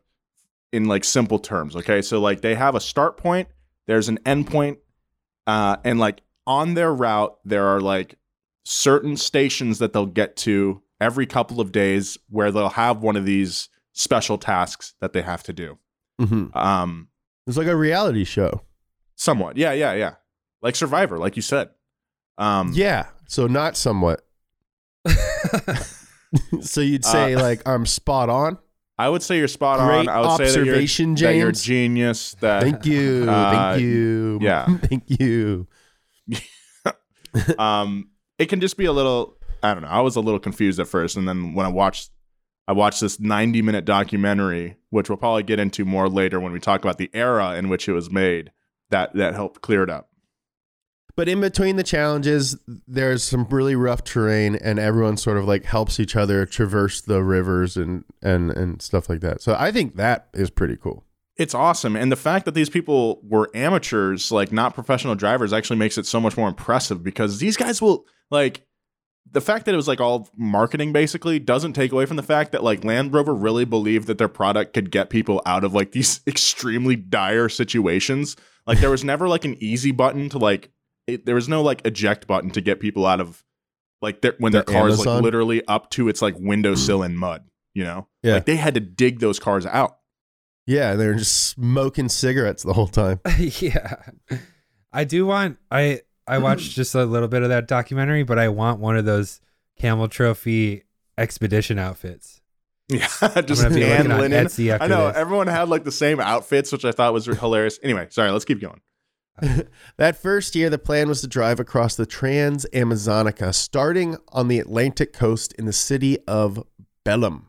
in 0.72 0.86
like 0.86 1.04
simple 1.04 1.40
terms. 1.40 1.76
Okay, 1.76 2.02
so 2.02 2.20
like 2.20 2.42
they 2.42 2.56
have 2.56 2.76
a 2.76 2.80
start 2.80 3.18
point, 3.18 3.48
there's 3.88 4.10
an 4.10 4.18
endpoint, 4.26 4.78
uh, 5.48 5.78
and 5.84 6.00
like 6.00 6.22
on 6.46 6.74
their 6.74 6.94
route 6.94 7.38
there 7.46 7.66
are 7.68 7.80
like 7.82 8.16
certain 8.66 9.18
stations 9.18 9.80
that 9.80 9.94
they'll 9.94 10.06
get 10.06 10.36
to 10.38 10.82
every 11.02 11.26
couple 11.26 11.60
of 11.60 11.72
days 11.72 12.18
where 12.30 12.52
they'll 12.52 12.70
have 12.70 13.02
one 13.02 13.16
of 13.16 13.26
these 13.26 13.70
special 13.94 14.38
tasks 14.38 14.94
that 15.02 15.14
they 15.14 15.22
have 15.22 15.44
to 15.44 15.54
do. 15.54 15.78
Mm-hmm. 16.22 16.58
Um, 16.58 17.10
It's 17.48 17.58
like 17.58 17.68
a 17.68 17.76
reality 17.76 18.24
show. 18.24 18.62
somewhat, 19.16 19.58
yeah, 19.58 19.74
yeah, 19.74 19.94
yeah, 19.94 20.16
like 20.62 20.76
Survivor, 20.76 21.18
like 21.18 21.36
you 21.36 21.42
said. 21.42 21.70
Um, 22.38 22.72
Yeah. 22.74 23.08
So 23.28 23.48
not 23.48 23.76
somewhat. 23.76 24.26
so 26.62 26.82
you'd 26.82 27.06
say 27.06 27.34
Uh, 27.36 27.42
like 27.42 27.62
I'm 27.68 27.86
spot 27.86 28.30
on. 28.30 28.58
I 28.98 29.10
would 29.10 29.24
say 29.24 29.38
you're 29.38 29.48
spot 29.48 29.80
Great 29.80 30.08
on. 30.08 30.10
I 30.10 30.20
would 30.22 30.38
say 30.38 30.46
that 30.46 30.66
you're, 30.66 30.76
observation, 30.76 31.16
that 31.16 31.36
you're 31.36 31.48
James. 31.52 31.64
genius. 31.64 32.36
That 32.42 32.62
Thank 32.62 32.86
you. 32.86 33.26
uh, 33.30 33.72
Thank 33.74 33.82
you. 33.82 34.40
yeah. 34.42 34.66
Thank 34.84 35.04
you. 35.20 35.68
um 37.58 38.10
it 38.38 38.48
can 38.48 38.62
just 38.62 38.78
be 38.78 38.86
a 38.86 38.92
little 38.92 39.36
i 39.64 39.74
don't 39.74 39.82
know 39.84 39.90
i 39.90 40.00
was 40.02 40.16
a 40.16 40.22
little 40.22 40.40
confused 40.40 40.80
at 40.80 40.88
first 40.88 41.18
and 41.18 41.28
then 41.28 41.54
when 41.54 41.66
i 41.66 41.70
watched 41.70 42.12
i 42.68 42.72
watched 42.72 43.02
this 43.02 43.20
90 43.20 43.62
minute 43.62 43.86
documentary 43.86 44.78
which 44.92 45.10
we'll 45.10 45.18
probably 45.18 45.44
get 45.44 45.60
into 45.60 45.84
more 45.84 46.08
later 46.08 46.40
when 46.40 46.52
we 46.52 46.60
talk 46.60 46.82
about 46.82 46.98
the 46.98 47.10
era 47.14 47.56
in 47.56 47.70
which 47.70 47.90
it 47.90 47.94
was 47.94 48.12
made 48.12 48.52
that 48.92 49.14
that 49.16 49.34
helped 49.34 49.62
clear 49.62 49.84
it 49.84 49.90
up 49.90 50.10
But 51.16 51.30
in 51.30 51.42
between 51.42 51.76
the 51.76 51.84
challenges, 51.84 52.58
there's 52.88 53.24
some 53.24 53.46
really 53.50 53.76
rough 53.76 54.04
terrain, 54.04 54.56
and 54.56 54.80
everyone 54.80 55.18
sort 55.18 55.38
of 55.38 55.46
like 55.46 55.64
helps 55.66 56.00
each 56.00 56.16
other 56.16 56.46
traverse 56.46 57.02
the 57.02 57.24
rivers 57.24 57.78
and 57.78 58.04
and 58.22 58.50
and 58.52 58.82
stuff 58.82 59.10
like 59.10 59.20
that. 59.22 59.42
So 59.42 59.56
I 59.58 59.72
think 59.72 59.96
that 59.98 60.30
is 60.34 60.50
pretty 60.50 60.76
cool. 60.76 61.06
it's 61.36 61.56
awesome 61.56 61.96
and 61.96 62.12
the 62.12 62.16
fact 62.16 62.46
that 62.46 62.54
these 62.54 62.70
people 62.70 63.20
were 63.24 63.50
amateurs 63.56 64.32
like 64.32 64.52
not 64.52 64.76
professional 64.76 65.16
drivers 65.16 65.52
actually 65.52 65.78
makes 65.78 65.98
it 65.98 66.06
so 66.06 66.20
much 66.20 66.38
more 66.38 66.48
impressive 66.48 67.04
because 67.04 67.40
these 67.40 67.58
guys 67.58 67.82
will 67.82 68.06
like 68.30 68.68
the 69.32 69.42
fact 69.42 69.66
that 69.66 69.74
it 69.74 69.78
was 69.78 69.88
like 69.88 70.00
all 70.00 70.30
marketing 70.38 70.94
basically 70.94 71.40
doesn't 71.40 71.74
take 71.74 71.92
away 71.92 72.06
from 72.06 72.18
the 72.18 72.24
fact 72.24 72.52
that 72.52 72.64
like 72.64 72.84
Land 72.84 73.14
Rover 73.14 73.34
really 73.34 73.66
believed 73.66 74.08
that 74.08 74.18
their 74.20 74.28
product 74.28 74.74
could 74.74 74.92
get 74.92 75.10
people 75.10 75.42
out 75.46 75.64
of 75.64 75.74
like 75.74 75.92
these 75.92 76.22
extremely 76.28 76.96
dire 76.96 77.50
situations. 77.50 78.36
Like 78.68 78.80
there 78.80 78.92
was 78.92 79.04
never 79.04 79.28
like 79.28 79.44
an 79.46 79.58
easy 79.60 79.92
button 79.92 80.30
to 80.30 80.38
like 80.38 80.70
it, 81.08 81.26
there 81.26 81.36
was 81.36 81.50
no 81.50 81.62
like 81.62 81.86
eject 81.86 82.28
button 82.28 82.52
to 82.52 82.62
get 82.62 82.80
people 82.80 83.06
out 83.06 83.20
of 83.20 83.44
like 84.02 84.22
their, 84.22 84.36
when 84.38 84.52
their 84.52 84.64
The 84.64 84.72
car 84.72 84.90
is 84.90 85.06
like 85.06 85.22
literally 85.22 85.66
up 85.68 85.90
to 85.92 86.10
its 86.10 86.22
like 86.22 86.36
windowsill 86.38 87.04
in 87.04 87.18
mud, 87.18 87.44
you 87.74 87.84
know? 87.84 88.08
Yeah. 88.22 88.36
Like 88.36 88.46
they 88.46 88.58
had 88.58 88.74
to 88.76 88.80
dig 88.80 89.20
those 89.20 89.40
cars 89.40 89.66
out. 89.66 89.98
Yeah, 90.66 90.96
they're 90.96 91.16
just 91.16 91.48
smoking 91.50 92.10
cigarettes 92.10 92.64
the 92.64 92.74
whole 92.74 92.88
time. 92.88 93.20
yeah. 93.38 93.96
I 94.92 95.04
do 95.04 95.26
want 95.26 95.58
I 95.72 96.02
I 96.28 96.38
watched 96.38 96.72
just 96.76 96.96
a 96.96 97.06
little 97.06 97.28
bit 97.28 97.44
of 97.44 97.50
that 97.50 97.68
documentary, 97.68 98.24
but 98.24 98.40
I 98.40 98.50
want 98.50 98.80
one 98.80 98.98
of 98.98 99.06
those 99.06 99.42
camel 99.78 100.08
trophy 100.08 100.84
expedition 101.18 101.80
outfits. 101.80 102.42
Yeah, 102.90 103.08
just 103.46 103.68
be 103.70 103.80
tan 103.80 103.98
looking 104.08 104.12
on 104.12 104.20
linen. 104.20 104.46
Etsy 104.46 104.78
I 104.80 104.88
know 104.88 105.08
this. 105.08 105.18
everyone 105.18 105.48
had 105.48 105.70
like 105.70 105.84
the 105.84 105.92
same 105.92 106.20
outfits, 106.20 106.72
which 106.72 106.86
I 106.86 106.92
thought 106.92 107.14
was 107.14 107.26
hilarious. 107.26 107.80
Anyway, 107.82 108.08
sorry, 108.10 108.32
let's 108.32 108.46
keep 108.46 108.62
going. 108.62 108.82
That 109.98 110.16
first 110.16 110.56
year, 110.56 110.70
the 110.70 110.78
plan 110.78 111.08
was 111.08 111.22
to 111.22 111.28
drive 111.28 111.60
across 111.60 111.96
the 111.96 112.06
Trans 112.06 112.66
Amazonica, 112.74 113.54
starting 113.54 114.18
on 114.30 114.48
the 114.48 114.60
Atlantic 114.60 115.14
coast 115.14 115.54
in 115.54 115.66
the 115.66 115.74
city 115.74 116.18
of 116.28 116.64
Belém. 117.06 117.44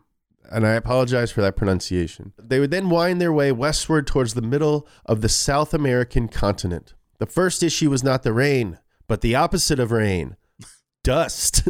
And 0.50 0.66
I 0.66 0.72
apologize 0.72 1.32
for 1.32 1.40
that 1.40 1.56
pronunciation. 1.56 2.32
They 2.38 2.60
would 2.60 2.70
then 2.70 2.90
wind 2.90 3.20
their 3.20 3.32
way 3.32 3.50
westward 3.50 4.06
towards 4.06 4.34
the 4.34 4.42
middle 4.42 4.86
of 5.06 5.20
the 5.20 5.28
South 5.28 5.72
American 5.72 6.28
continent. 6.28 6.94
The 7.18 7.26
first 7.26 7.62
issue 7.62 7.90
was 7.90 8.04
not 8.04 8.22
the 8.22 8.32
rain, 8.32 8.78
but 9.08 9.20
the 9.20 9.34
opposite 9.34 9.80
of 9.80 9.90
rain 9.90 10.36
dust. 11.04 11.68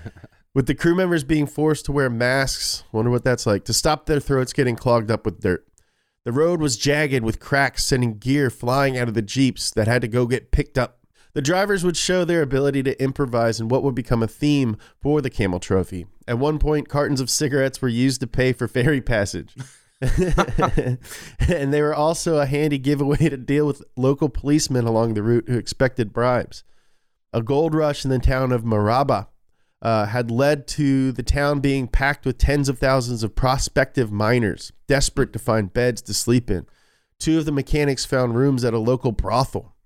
with 0.54 0.66
the 0.66 0.74
crew 0.74 0.94
members 0.94 1.22
being 1.22 1.46
forced 1.46 1.84
to 1.84 1.92
wear 1.92 2.10
masks, 2.10 2.82
wonder 2.90 3.10
what 3.10 3.24
that's 3.24 3.46
like, 3.46 3.64
to 3.64 3.72
stop 3.72 4.06
their 4.06 4.20
throats 4.20 4.52
getting 4.52 4.74
clogged 4.74 5.10
up 5.10 5.24
with 5.24 5.40
dirt. 5.40 5.66
The 6.26 6.32
road 6.32 6.60
was 6.60 6.76
jagged 6.76 7.22
with 7.22 7.38
cracks 7.38 7.84
sending 7.84 8.18
gear 8.18 8.50
flying 8.50 8.98
out 8.98 9.06
of 9.06 9.14
the 9.14 9.22
Jeeps 9.22 9.70
that 9.70 9.86
had 9.86 10.02
to 10.02 10.08
go 10.08 10.26
get 10.26 10.50
picked 10.50 10.76
up. 10.76 10.98
The 11.34 11.40
drivers 11.40 11.84
would 11.84 11.96
show 11.96 12.24
their 12.24 12.42
ability 12.42 12.82
to 12.82 13.00
improvise 13.00 13.60
in 13.60 13.68
what 13.68 13.84
would 13.84 13.94
become 13.94 14.24
a 14.24 14.26
theme 14.26 14.76
for 15.00 15.20
the 15.20 15.30
Camel 15.30 15.60
Trophy. 15.60 16.06
At 16.26 16.40
one 16.40 16.58
point, 16.58 16.88
cartons 16.88 17.20
of 17.20 17.30
cigarettes 17.30 17.80
were 17.80 17.86
used 17.86 18.20
to 18.22 18.26
pay 18.26 18.52
for 18.52 18.66
ferry 18.66 19.00
passage. 19.00 19.54
and 20.00 20.98
they 21.72 21.80
were 21.80 21.94
also 21.94 22.38
a 22.38 22.46
handy 22.46 22.78
giveaway 22.78 23.28
to 23.28 23.36
deal 23.36 23.68
with 23.68 23.84
local 23.94 24.28
policemen 24.28 24.84
along 24.84 25.14
the 25.14 25.22
route 25.22 25.44
who 25.46 25.56
expected 25.56 26.12
bribes. 26.12 26.64
A 27.32 27.40
gold 27.40 27.72
rush 27.72 28.04
in 28.04 28.10
the 28.10 28.18
town 28.18 28.50
of 28.50 28.64
Maraba 28.64 29.28
uh, 29.86 30.04
had 30.06 30.32
led 30.32 30.66
to 30.66 31.12
the 31.12 31.22
town 31.22 31.60
being 31.60 31.86
packed 31.86 32.26
with 32.26 32.38
tens 32.38 32.68
of 32.68 32.76
thousands 32.76 33.22
of 33.22 33.36
prospective 33.36 34.10
miners, 34.10 34.72
desperate 34.88 35.32
to 35.32 35.38
find 35.38 35.72
beds 35.72 36.02
to 36.02 36.12
sleep 36.12 36.50
in. 36.50 36.66
Two 37.20 37.38
of 37.38 37.44
the 37.44 37.52
mechanics 37.52 38.04
found 38.04 38.34
rooms 38.34 38.64
at 38.64 38.74
a 38.74 38.80
local 38.80 39.12
brothel. 39.12 39.76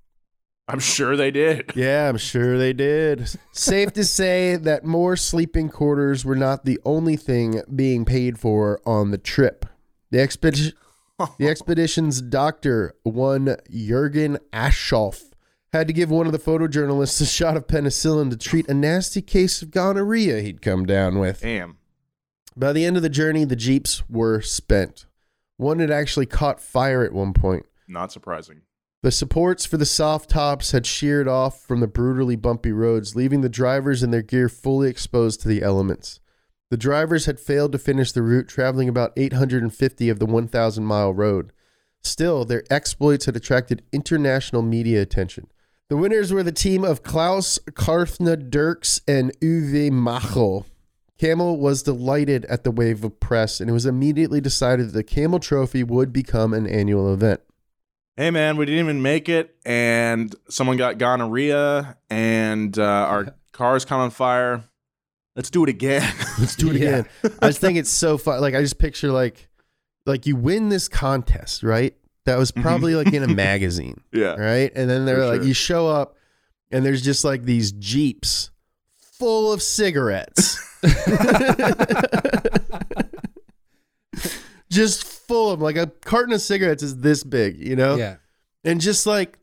I'm 0.66 0.78
sure 0.78 1.18
they 1.18 1.30
did. 1.30 1.72
Yeah, 1.76 2.08
I'm 2.08 2.16
sure 2.16 2.56
they 2.56 2.72
did. 2.72 3.28
Safe 3.52 3.92
to 3.92 4.04
say 4.04 4.56
that 4.56 4.86
more 4.86 5.16
sleeping 5.16 5.68
quarters 5.68 6.24
were 6.24 6.34
not 6.34 6.64
the 6.64 6.80
only 6.86 7.16
thing 7.16 7.60
being 7.76 8.06
paid 8.06 8.38
for 8.38 8.80
on 8.86 9.10
the 9.10 9.18
trip. 9.18 9.66
The 10.10 10.20
expedition, 10.20 10.72
the 11.38 11.48
expedition's 11.48 12.22
doctor, 12.22 12.94
one 13.02 13.56
Jurgen 13.70 14.38
Aschoff, 14.50 15.29
had 15.72 15.86
to 15.86 15.92
give 15.92 16.10
one 16.10 16.26
of 16.26 16.32
the 16.32 16.38
photojournalists 16.38 17.20
a 17.20 17.26
shot 17.26 17.56
of 17.56 17.66
penicillin 17.66 18.30
to 18.30 18.36
treat 18.36 18.68
a 18.68 18.74
nasty 18.74 19.22
case 19.22 19.62
of 19.62 19.70
gonorrhea 19.70 20.40
he'd 20.40 20.62
come 20.62 20.84
down 20.84 21.18
with. 21.18 21.40
Damn. 21.40 21.78
By 22.56 22.72
the 22.72 22.84
end 22.84 22.96
of 22.96 23.02
the 23.02 23.08
journey, 23.08 23.44
the 23.44 23.56
jeeps 23.56 24.02
were 24.08 24.40
spent. 24.40 25.06
One 25.56 25.78
had 25.78 25.90
actually 25.90 26.26
caught 26.26 26.60
fire 26.60 27.04
at 27.04 27.12
one 27.12 27.32
point. 27.32 27.66
Not 27.86 28.12
surprising. 28.12 28.62
The 29.02 29.12
supports 29.12 29.64
for 29.64 29.76
the 29.76 29.86
soft 29.86 30.30
tops 30.30 30.72
had 30.72 30.84
sheared 30.84 31.28
off 31.28 31.62
from 31.62 31.80
the 31.80 31.86
brutally 31.86 32.36
bumpy 32.36 32.72
roads, 32.72 33.16
leaving 33.16 33.40
the 33.40 33.48
drivers 33.48 34.02
and 34.02 34.12
their 34.12 34.22
gear 34.22 34.48
fully 34.48 34.90
exposed 34.90 35.40
to 35.40 35.48
the 35.48 35.62
elements. 35.62 36.20
The 36.70 36.76
drivers 36.76 37.26
had 37.26 37.40
failed 37.40 37.72
to 37.72 37.78
finish 37.78 38.12
the 38.12 38.22
route, 38.22 38.46
traveling 38.46 38.88
about 38.88 39.12
850 39.16 40.08
of 40.08 40.18
the 40.18 40.26
1,000 40.26 40.84
mile 40.84 41.14
road. 41.14 41.52
Still, 42.02 42.44
their 42.44 42.62
exploits 42.70 43.26
had 43.26 43.36
attracted 43.36 43.82
international 43.92 44.62
media 44.62 45.00
attention. 45.00 45.48
The 45.90 45.96
winners 45.96 46.32
were 46.32 46.44
the 46.44 46.52
team 46.52 46.84
of 46.84 47.02
Klaus 47.02 47.58
Karthna 47.72 48.36
Dirks 48.48 49.00
and 49.08 49.32
Uwe 49.40 49.90
Machel. 49.90 50.64
Camel 51.18 51.56
was 51.58 51.82
delighted 51.82 52.44
at 52.44 52.62
the 52.62 52.70
wave 52.70 53.02
of 53.02 53.18
press, 53.18 53.60
and 53.60 53.68
it 53.68 53.72
was 53.72 53.86
immediately 53.86 54.40
decided 54.40 54.86
that 54.86 54.92
the 54.92 55.02
Camel 55.02 55.40
Trophy 55.40 55.82
would 55.82 56.12
become 56.12 56.54
an 56.54 56.64
annual 56.68 57.12
event. 57.12 57.40
Hey 58.16 58.30
man, 58.30 58.56
we 58.56 58.66
didn't 58.66 58.78
even 58.84 59.02
make 59.02 59.28
it, 59.28 59.56
and 59.66 60.32
someone 60.48 60.76
got 60.76 60.98
gonorrhea, 60.98 61.96
and 62.08 62.78
uh, 62.78 62.84
our 62.84 63.34
cars 63.52 63.84
caught 63.84 63.98
on 63.98 64.10
fire. 64.10 64.62
Let's 65.34 65.50
do 65.50 65.64
it 65.64 65.68
again. 65.70 66.08
Let's 66.38 66.54
do 66.54 66.70
it 66.70 66.76
Yeah. 66.80 66.88
again. 66.88 67.06
I 67.42 67.48
just 67.48 67.60
think 67.60 67.78
it's 67.78 67.90
so 67.90 68.16
fun. 68.16 68.40
Like 68.40 68.54
I 68.54 68.60
just 68.62 68.78
picture 68.78 69.10
like 69.10 69.48
like 70.06 70.24
you 70.24 70.36
win 70.36 70.68
this 70.68 70.86
contest, 70.86 71.64
right? 71.64 71.96
That 72.26 72.38
was 72.38 72.52
mm-hmm. 72.52 72.62
probably 72.62 72.94
like 72.94 73.12
in 73.12 73.22
a 73.22 73.28
magazine, 73.28 74.02
yeah. 74.12 74.34
right? 74.34 74.70
And 74.74 74.90
then 74.90 75.06
they're 75.06 75.16
For 75.16 75.26
like 75.26 75.40
sure. 75.40 75.48
you 75.48 75.54
show 75.54 75.88
up 75.88 76.16
and 76.70 76.84
there's 76.84 77.02
just 77.02 77.24
like 77.24 77.44
these 77.44 77.72
jeeps 77.72 78.50
full 78.96 79.52
of 79.52 79.62
cigarettes. 79.62 80.58
just 84.70 85.04
full 85.04 85.50
of 85.50 85.60
like 85.60 85.76
a 85.76 85.88
carton 86.04 86.32
of 86.32 86.40
cigarettes 86.40 86.82
is 86.82 86.98
this 86.98 87.24
big, 87.24 87.58
you 87.58 87.76
know? 87.76 87.96
Yeah. 87.96 88.16
And 88.64 88.80
just 88.80 89.06
like 89.06 89.38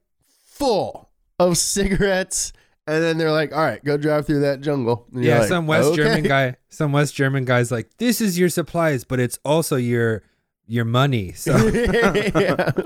full 0.45 1.09
of 1.39 1.57
cigarettes. 1.57 2.53
And 2.87 3.03
then 3.03 3.17
they're 3.17 3.31
like, 3.31 3.53
all 3.53 3.61
right, 3.61 3.83
go 3.83 3.97
drive 3.97 4.25
through 4.25 4.41
that 4.41 4.61
jungle. 4.61 5.07
And 5.13 5.23
Yeah, 5.23 5.39
like, 5.39 5.49
some 5.49 5.67
West 5.67 5.93
German 5.95 6.23
guy, 6.23 6.55
some 6.69 6.93
West 6.93 7.15
German 7.15 7.43
guy's 7.43 7.69
like, 7.69 7.89
"This 7.97 8.21
is 8.21 8.39
your 8.39 8.47
supplies, 8.47 9.03
but 9.03 9.19
it's 9.19 9.37
also 9.43 9.75
your 9.75 10.23
your 10.67 10.85
money." 10.85 11.31
So 11.33 11.55
yeah. 11.67 12.71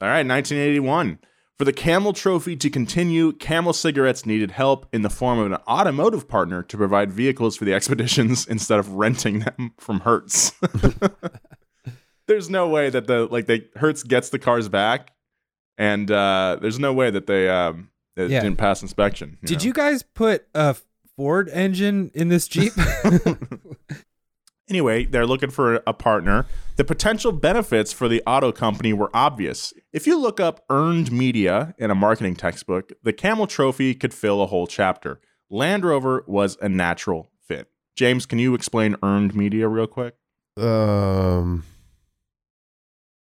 All 0.00 0.10
right, 0.10 0.26
1981. 0.26 1.18
For 1.56 1.64
the 1.64 1.72
Camel 1.72 2.12
Trophy 2.12 2.56
to 2.56 2.68
continue, 2.68 3.32
Camel 3.32 3.72
Cigarettes 3.72 4.26
needed 4.26 4.50
help 4.50 4.86
in 4.92 5.02
the 5.02 5.08
form 5.10 5.38
of 5.38 5.46
an 5.46 5.54
automotive 5.68 6.26
partner 6.28 6.62
to 6.64 6.76
provide 6.76 7.12
vehicles 7.12 7.56
for 7.56 7.64
the 7.64 7.72
expeditions 7.72 8.44
instead 8.50 8.78
of 8.80 8.90
renting 8.94 9.38
them 9.40 9.72
from 9.78 10.00
Hertz. 10.00 10.52
there's 12.26 12.50
no 12.50 12.68
way 12.68 12.90
that 12.90 13.06
the 13.06 13.26
like 13.26 13.46
they 13.46 13.68
Hertz 13.76 14.02
gets 14.02 14.30
the 14.30 14.38
cars 14.40 14.68
back, 14.68 15.12
and 15.78 16.10
uh, 16.10 16.58
there's 16.60 16.80
no 16.80 16.92
way 16.92 17.10
that 17.10 17.26
they 17.28 17.48
um 17.48 17.90
it 18.16 18.30
Yeah. 18.30 18.40
didn't 18.42 18.58
pass 18.58 18.82
inspection. 18.82 19.38
Did 19.44 19.62
you 19.62 19.72
guys 19.72 20.02
put 20.02 20.46
a 20.54 20.74
Ford 21.16 21.48
engine 21.52 22.10
in 22.14 22.28
this 22.28 22.48
Jeep? 22.48 22.72
Anyway, 24.68 25.04
they're 25.04 25.26
looking 25.26 25.50
for 25.50 25.82
a 25.86 25.92
partner. 25.92 26.46
The 26.76 26.84
potential 26.84 27.32
benefits 27.32 27.92
for 27.92 28.08
the 28.08 28.22
auto 28.26 28.50
company 28.50 28.92
were 28.92 29.10
obvious. 29.12 29.74
If 29.92 30.06
you 30.06 30.18
look 30.18 30.40
up 30.40 30.64
earned 30.70 31.12
media 31.12 31.74
in 31.78 31.90
a 31.90 31.94
marketing 31.94 32.36
textbook, 32.36 32.92
the 33.02 33.12
Camel 33.12 33.46
Trophy 33.46 33.94
could 33.94 34.14
fill 34.14 34.40
a 34.42 34.46
whole 34.46 34.66
chapter. 34.66 35.20
Land 35.50 35.84
Rover 35.84 36.24
was 36.26 36.56
a 36.62 36.68
natural 36.68 37.30
fit. 37.46 37.68
James, 37.94 38.24
can 38.24 38.38
you 38.38 38.54
explain 38.54 38.96
earned 39.02 39.34
media 39.34 39.68
real 39.68 39.86
quick? 39.86 40.14
Um, 40.56 41.64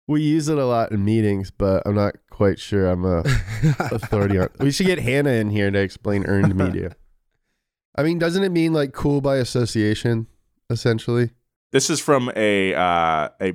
we 0.06 0.22
use 0.22 0.48
it 0.48 0.58
a 0.58 0.64
lot 0.64 0.92
in 0.92 1.04
meetings, 1.04 1.50
but 1.50 1.82
I'm 1.84 1.96
not 1.96 2.14
quite 2.30 2.60
sure 2.60 2.86
I'm 2.86 3.04
a 3.04 3.20
authority 3.80 4.38
on. 4.38 4.48
We 4.60 4.70
should 4.70 4.86
get 4.86 5.00
Hannah 5.00 5.30
in 5.30 5.50
here 5.50 5.70
to 5.70 5.78
explain 5.78 6.24
earned 6.26 6.54
media. 6.56 6.94
I 7.96 8.02
mean, 8.02 8.18
doesn't 8.18 8.44
it 8.44 8.52
mean 8.52 8.72
like 8.72 8.92
cool 8.92 9.20
by 9.20 9.36
association, 9.36 10.28
essentially? 10.70 11.30
This 11.72 11.90
is 11.90 12.00
from 12.00 12.30
a 12.36 12.74
uh, 12.74 13.28
a 13.40 13.54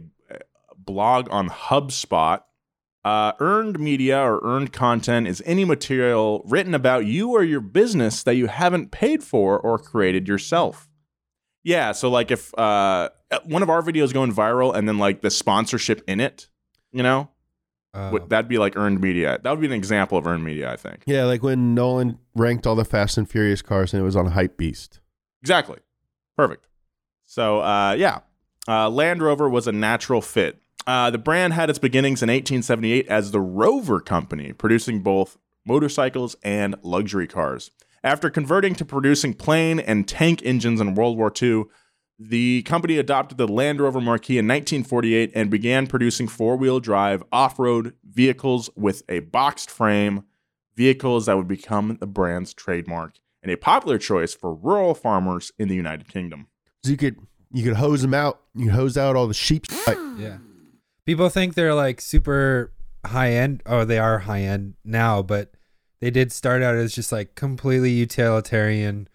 blog 0.78 1.28
on 1.32 1.50
HubSpot. 1.50 2.42
Uh, 3.04 3.32
earned 3.40 3.80
media 3.80 4.20
or 4.20 4.40
earned 4.44 4.72
content 4.72 5.28
is 5.28 5.42
any 5.46 5.66
material 5.66 6.44
written 6.46 6.76
about 6.76 7.06
you 7.06 7.32
or 7.32 7.44
your 7.44 7.60
business 7.62 8.22
that 8.22 8.36
you 8.36 8.46
haven't 8.46 8.92
paid 8.92 9.24
for 9.24 9.60
or 9.60 9.80
created 9.80 10.28
yourself. 10.28 10.88
Yeah, 11.64 11.94
so 11.94 12.10
like 12.10 12.30
if 12.30 12.54
uh, 12.60 13.10
one 13.46 13.64
of 13.64 13.72
our 13.72 13.82
videos 13.82 14.14
going 14.14 14.32
viral 14.32 14.76
and 14.76 14.88
then 14.88 15.00
like 15.00 15.22
the 15.22 15.32
sponsorship 15.32 16.04
in 16.08 16.20
it, 16.20 16.48
you 16.92 17.02
know, 17.04 17.30
Oh. 17.94 18.10
would 18.12 18.30
that'd 18.30 18.48
be 18.48 18.58
like 18.58 18.78
earned 18.78 19.02
media. 19.02 19.38
That 19.44 19.52
would 19.52 19.60
be 19.60 19.66
an 19.66 19.74
example 19.74 20.18
of 20.18 20.26
earned 20.26 20.46
media, 20.46 20.72
I 20.72 20.78
think. 20.78 21.04
Yeah, 21.06 21.26
like 21.26 21.44
when 21.44 21.76
Nolan 21.76 22.20
ranked 22.36 22.66
all 22.66 22.76
the 22.76 22.86
Fast 22.86 23.18
and 23.18 23.30
Furious 23.30 23.62
cars 23.62 23.94
and 23.94 24.00
it 24.00 24.06
was 24.06 24.16
on 24.16 24.28
Hype 24.28 24.56
Beast. 24.56 25.02
Exactly. 25.42 25.80
Perfect. 26.38 26.68
So, 27.32 27.62
uh, 27.62 27.96
yeah, 27.98 28.20
uh, 28.68 28.90
Land 28.90 29.22
Rover 29.22 29.48
was 29.48 29.66
a 29.66 29.72
natural 29.72 30.22
fit. 30.22 30.62
Uh, 30.86 31.10
the 31.10 31.18
brand 31.18 31.54
had 31.54 31.70
its 31.70 31.80
beginnings 31.80 32.22
in 32.22 32.28
1878 32.28 33.08
as 33.08 33.32
the 33.32 33.40
Rover 33.40 34.02
Company, 34.02 34.52
producing 34.52 35.02
both 35.02 35.38
motorcycles 35.66 36.36
and 36.44 36.76
luxury 36.82 37.28
cars. 37.28 37.72
After 38.04 38.30
converting 38.30 38.76
to 38.76 38.84
producing 38.84 39.34
plane 39.34 39.80
and 39.80 40.06
tank 40.06 40.42
engines 40.44 40.82
in 40.82 40.94
World 40.94 41.18
War 41.18 41.32
II, 41.42 41.68
the 42.20 42.64
company 42.64 42.98
adopted 42.98 43.38
the 43.38 43.48
Land 43.48 43.80
Rover 43.80 44.02
Marquis 44.02 44.38
in 44.38 44.46
1948 44.46 45.32
and 45.34 45.50
began 45.50 45.88
producing 45.88 46.28
four 46.28 46.58
wheel 46.58 46.82
drive 46.82 47.24
off 47.32 47.58
road 47.58 47.94
vehicles 48.04 48.70
with 48.76 49.04
a 49.08 49.20
boxed 49.20 49.72
frame, 49.72 50.26
vehicles 50.76 51.28
that 51.28 51.38
would 51.38 51.48
become 51.48 51.96
the 52.02 52.08
brand's 52.08 52.54
trademark 52.54 53.20
and 53.42 53.54
a 53.54 53.56
popular 53.56 53.98
choice 53.98 54.34
for 54.34 54.54
rural 54.54 54.94
farmers 54.94 55.54
in 55.58 55.70
the 55.70 55.76
United 55.76 56.10
Kingdom. 56.10 56.48
So 56.84 56.92
you 56.92 56.98
could 56.98 57.18
you 57.54 57.64
could 57.64 57.76
hose 57.76 58.02
them 58.02 58.14
out. 58.14 58.42
You 58.56 58.66
could 58.66 58.74
hose 58.76 58.98
out 58.98 59.16
all 59.16 59.28
the 59.28 59.34
sheep. 59.34 59.66
Yeah. 60.18 60.38
People 61.06 61.30
think 61.30 61.56
they're 61.56 61.74
like 61.74 62.00
super 62.00 62.72
high 63.06 63.32
end. 63.32 63.64
Oh, 63.66 63.86
they 63.86 63.98
are 63.98 64.20
high 64.20 64.42
end 64.42 64.76
now, 64.86 65.24
but 65.24 65.52
they 66.00 66.12
did 66.12 66.32
start 66.32 66.62
out 66.62 66.76
as 66.76 66.94
just 66.94 67.12
like 67.12 67.34
completely 67.34 67.90
utilitarian 67.92 69.08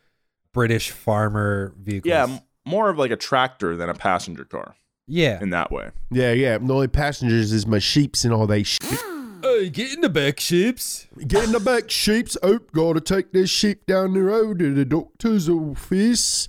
British 0.52 0.90
farmer 0.90 1.74
vehicles. 1.79 2.09
Yeah, 2.11 2.24
m- 2.24 2.40
more 2.64 2.88
of 2.90 2.98
like 2.98 3.12
a 3.12 3.16
tractor 3.16 3.76
than 3.76 3.88
a 3.88 3.94
passenger 3.94 4.44
car 4.44 4.74
Yeah. 5.07 5.40
in 5.40 5.50
that 5.50 5.70
way. 5.70 5.90
Yeah, 6.11 6.33
yeah. 6.33 6.59
The 6.59 6.74
only 6.74 6.88
passengers 6.88 7.52
is 7.52 7.66
my 7.68 7.79
sheeps 7.79 8.24
and 8.24 8.35
all 8.35 8.46
they 8.48 8.62
shit. 8.64 8.83
Hey, 9.42 9.68
get 9.70 9.92
in 9.94 10.00
the 10.00 10.09
back, 10.09 10.40
sheeps. 10.40 11.07
Get 11.29 11.44
in 11.44 11.52
the 11.52 11.61
back, 11.61 11.88
sheeps. 11.88 12.37
Oh, 12.42 12.59
gotta 12.72 13.00
take 13.00 13.33
this 13.33 13.48
sheep 13.48 13.87
down 13.87 14.14
the 14.14 14.22
road 14.22 14.59
to 14.59 14.74
the 14.74 14.85
doctor's 14.85 15.48
office. 15.48 16.48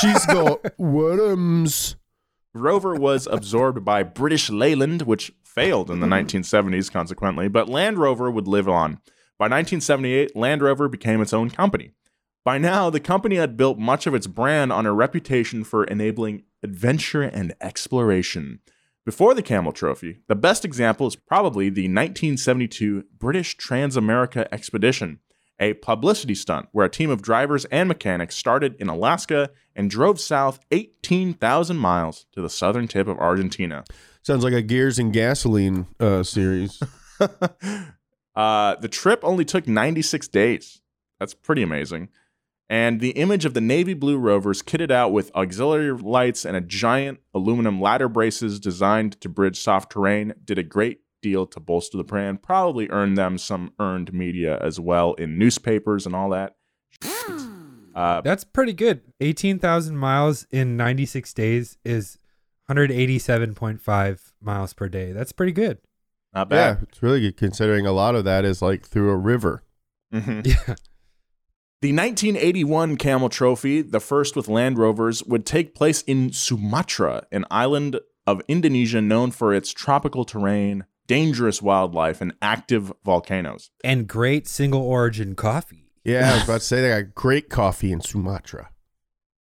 She's 0.00 0.26
got 0.26 0.78
worms. 0.78 1.96
Rover 2.54 2.94
was 2.94 3.26
absorbed 3.30 3.84
by 3.84 4.02
British 4.02 4.50
Leyland, 4.50 5.02
which 5.02 5.32
failed 5.44 5.90
in 5.90 6.00
the 6.00 6.06
1970s, 6.06 6.90
consequently, 6.90 7.48
but 7.48 7.68
Land 7.68 7.98
Rover 7.98 8.30
would 8.30 8.46
live 8.48 8.68
on. 8.68 9.00
By 9.38 9.44
1978, 9.44 10.34
Land 10.36 10.62
Rover 10.62 10.88
became 10.88 11.20
its 11.20 11.32
own 11.32 11.50
company. 11.50 11.92
By 12.44 12.58
now, 12.58 12.90
the 12.90 13.00
company 13.00 13.36
had 13.36 13.56
built 13.56 13.78
much 13.78 14.06
of 14.06 14.14
its 14.14 14.26
brand 14.26 14.72
on 14.72 14.86
a 14.86 14.92
reputation 14.92 15.64
for 15.64 15.84
enabling 15.84 16.44
adventure 16.62 17.22
and 17.22 17.54
exploration. 17.60 18.60
Before 19.04 19.34
the 19.34 19.42
Camel 19.42 19.72
Trophy, 19.72 20.20
the 20.28 20.34
best 20.34 20.64
example 20.64 21.06
is 21.06 21.16
probably 21.16 21.70
the 21.70 21.82
1972 21.82 23.04
British 23.18 23.56
Transamerica 23.56 24.46
Expedition, 24.52 25.20
a 25.60 25.74
publicity 25.74 26.34
stunt 26.34 26.68
where 26.72 26.86
a 26.86 26.90
team 26.90 27.10
of 27.10 27.22
drivers 27.22 27.64
and 27.66 27.88
mechanics 27.88 28.36
started 28.36 28.76
in 28.78 28.88
Alaska 28.88 29.50
and 29.74 29.90
drove 29.90 30.20
south 30.20 30.60
18,000 30.70 31.76
miles 31.76 32.26
to 32.32 32.40
the 32.40 32.50
southern 32.50 32.88
tip 32.88 33.08
of 33.08 33.18
Argentina. 33.18 33.84
Sounds 34.22 34.44
like 34.44 34.52
a 34.52 34.62
Gears 34.62 34.98
and 34.98 35.12
Gasoline 35.12 35.86
uh, 36.00 36.22
series. 36.22 36.80
Uh, 38.38 38.76
the 38.76 38.88
trip 38.88 39.18
only 39.24 39.44
took 39.44 39.66
96 39.66 40.28
days. 40.28 40.80
That's 41.18 41.34
pretty 41.34 41.60
amazing. 41.60 42.08
And 42.70 43.00
the 43.00 43.10
image 43.10 43.44
of 43.44 43.52
the 43.52 43.60
navy 43.60 43.94
blue 43.94 44.16
rovers 44.16 44.62
kitted 44.62 44.92
out 44.92 45.10
with 45.12 45.34
auxiliary 45.34 45.90
lights 45.90 46.44
and 46.44 46.56
a 46.56 46.60
giant 46.60 47.18
aluminum 47.34 47.80
ladder 47.80 48.08
braces 48.08 48.60
designed 48.60 49.20
to 49.22 49.28
bridge 49.28 49.58
soft 49.58 49.90
terrain 49.90 50.34
did 50.44 50.56
a 50.56 50.62
great 50.62 51.00
deal 51.22 51.46
to 51.46 51.60
bolster 51.60 51.96
the 51.98 52.04
brand. 52.04 52.42
Probably 52.42 52.88
earned 52.90 53.16
them 53.18 53.38
some 53.38 53.72
earned 53.78 54.12
media 54.12 54.58
as 54.62 54.78
well 54.80 55.14
in 55.14 55.38
newspapers 55.38 56.06
and 56.06 56.14
all 56.14 56.30
that. 56.30 56.56
Uh, 57.94 58.20
That's 58.20 58.44
pretty 58.44 58.72
good. 58.72 59.00
18,000 59.20 59.96
miles 59.96 60.46
in 60.50 60.76
96 60.76 61.34
days 61.34 61.78
is 61.84 62.18
187.5 62.70 64.32
miles 64.40 64.72
per 64.72 64.88
day. 64.88 65.12
That's 65.12 65.32
pretty 65.32 65.52
good. 65.52 65.78
not 66.34 66.48
yeah, 66.50 66.74
bad. 66.74 66.82
it's 66.88 67.02
really 67.02 67.20
good 67.20 67.36
considering 67.36 67.86
a 67.86 67.92
lot 67.92 68.14
of 68.14 68.24
that 68.24 68.44
is 68.44 68.62
like 68.62 68.86
through 68.86 69.10
a 69.10 69.16
river. 69.16 69.64
Mhm. 70.12 70.46
Yeah. 70.68 70.74
The 71.80 71.92
1981 71.92 72.96
Camel 72.96 73.28
Trophy, 73.28 73.82
the 73.82 74.00
first 74.00 74.34
with 74.34 74.48
Land 74.48 74.78
Rovers, 74.78 75.22
would 75.22 75.46
take 75.46 75.76
place 75.76 76.02
in 76.02 76.32
Sumatra, 76.32 77.22
an 77.30 77.44
island 77.52 78.00
of 78.26 78.42
Indonesia 78.48 79.00
known 79.00 79.30
for 79.30 79.54
its 79.54 79.70
tropical 79.72 80.24
terrain, 80.24 80.86
dangerous 81.08 81.60
wildlife, 81.60 82.20
and 82.20 82.32
active 82.40 82.92
volcanoes. 83.04 83.70
And 83.82 84.06
great 84.06 84.46
single 84.46 84.82
origin 84.82 85.34
coffee. 85.34 85.90
Yeah, 86.04 86.30
I 86.30 86.34
was 86.34 86.44
about 86.44 86.60
to 86.60 86.66
say 86.66 86.80
they 86.80 87.02
got 87.02 87.14
great 87.16 87.48
coffee 87.48 87.90
in 87.90 88.00
Sumatra. 88.00 88.70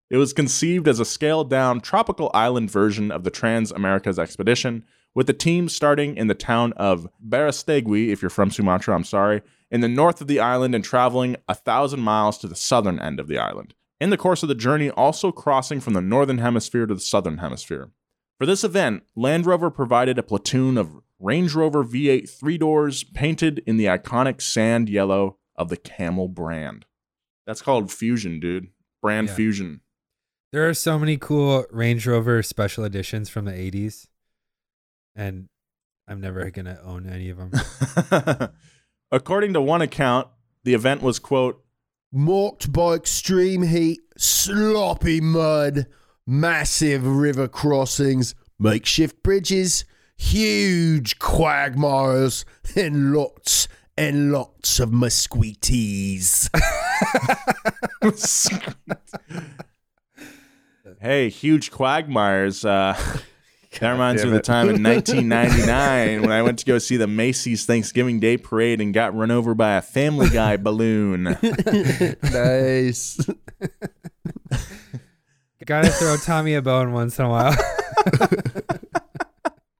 It 0.08 0.16
was 0.16 0.32
conceived 0.32 0.88
as 0.88 1.00
a 1.00 1.04
scaled 1.04 1.50
down 1.50 1.80
tropical 1.80 2.30
island 2.32 2.70
version 2.70 3.10
of 3.10 3.24
the 3.24 3.30
Trans 3.30 3.72
Americas 3.72 4.18
expedition, 4.18 4.84
with 5.14 5.26
the 5.26 5.32
team 5.32 5.68
starting 5.68 6.16
in 6.16 6.28
the 6.28 6.34
town 6.34 6.72
of 6.74 7.08
Barastegui, 7.26 8.08
if 8.08 8.22
you're 8.22 8.30
from 8.30 8.50
Sumatra, 8.50 8.94
I'm 8.94 9.04
sorry, 9.04 9.42
in 9.70 9.80
the 9.80 9.88
north 9.88 10.20
of 10.20 10.28
the 10.28 10.40
island 10.40 10.74
and 10.74 10.84
traveling 10.84 11.36
a 11.48 11.54
thousand 11.54 12.00
miles 12.00 12.38
to 12.38 12.48
the 12.48 12.54
southern 12.54 13.00
end 13.00 13.18
of 13.18 13.26
the 13.26 13.38
island. 13.38 13.74
In 13.98 14.10
the 14.10 14.18
course 14.18 14.42
of 14.42 14.48
the 14.48 14.54
journey, 14.54 14.90
also 14.90 15.32
crossing 15.32 15.80
from 15.80 15.94
the 15.94 16.02
northern 16.02 16.38
hemisphere 16.38 16.86
to 16.86 16.94
the 16.94 17.00
southern 17.00 17.38
hemisphere. 17.38 17.90
For 18.38 18.44
this 18.44 18.62
event, 18.62 19.04
Land 19.16 19.46
Rover 19.46 19.70
provided 19.70 20.18
a 20.18 20.22
platoon 20.22 20.76
of 20.76 21.00
Range 21.18 21.54
Rover 21.54 21.84
V8 21.84 22.28
three 22.28 22.58
doors 22.58 23.04
painted 23.04 23.62
in 23.66 23.76
the 23.76 23.86
iconic 23.86 24.40
sand 24.42 24.88
yellow 24.88 25.38
of 25.56 25.68
the 25.68 25.76
Camel 25.76 26.28
brand. 26.28 26.84
That's 27.46 27.62
called 27.62 27.92
Fusion, 27.92 28.40
dude. 28.40 28.68
Brand 29.00 29.28
Yeah. 29.28 29.34
Fusion. 29.34 29.80
There 30.52 30.68
are 30.68 30.74
so 30.74 30.98
many 30.98 31.16
cool 31.16 31.64
Range 31.70 32.06
Rover 32.06 32.42
special 32.42 32.84
editions 32.84 33.28
from 33.28 33.44
the 33.46 33.52
80s. 33.52 34.08
And 35.14 35.48
I'm 36.06 36.20
never 36.20 36.50
going 36.50 36.66
to 36.66 36.80
own 36.82 37.08
any 37.08 37.30
of 37.30 37.38
them. 37.38 38.50
According 39.10 39.52
to 39.54 39.60
one 39.60 39.82
account, 39.82 40.28
the 40.64 40.74
event 40.74 41.02
was, 41.02 41.18
quote, 41.18 41.62
Marked 42.12 42.72
by 42.72 42.94
extreme 42.94 43.62
heat, 43.62 44.00
sloppy 44.16 45.20
mud, 45.20 45.86
massive 46.26 47.06
river 47.06 47.48
crossings, 47.48 48.34
makeshift 48.58 49.22
bridges, 49.22 49.84
huge 50.16 51.18
quagmires, 51.18 52.44
and 52.74 53.14
lots 53.14 53.68
and 53.96 54.32
lots 54.32 54.78
of 54.78 54.92
mosquitoes. 54.92 56.50
hey, 61.00 61.28
huge 61.28 61.70
quagmires. 61.70 62.64
Uh, 62.64 62.94
that 63.80 63.90
reminds 63.90 64.22
me 64.22 64.28
of 64.28 64.34
the 64.34 64.40
time 64.40 64.68
in 64.68 64.82
1999 64.82 66.22
when 66.22 66.32
I 66.32 66.42
went 66.42 66.58
to 66.60 66.64
go 66.64 66.78
see 66.78 66.96
the 66.96 67.06
Macy's 67.06 67.66
Thanksgiving 67.66 68.20
Day 68.20 68.36
Parade 68.36 68.80
and 68.80 68.94
got 68.94 69.14
run 69.14 69.30
over 69.30 69.54
by 69.54 69.76
a 69.76 69.82
Family 69.82 70.28
Guy 70.28 70.56
balloon. 70.62 71.24
nice. 72.22 73.18
Gotta 75.64 75.90
throw 75.90 76.16
Tommy 76.16 76.54
a 76.54 76.62
bone 76.62 76.92
once 76.92 77.18
in 77.18 77.24
a 77.24 77.28
while. 77.28 77.54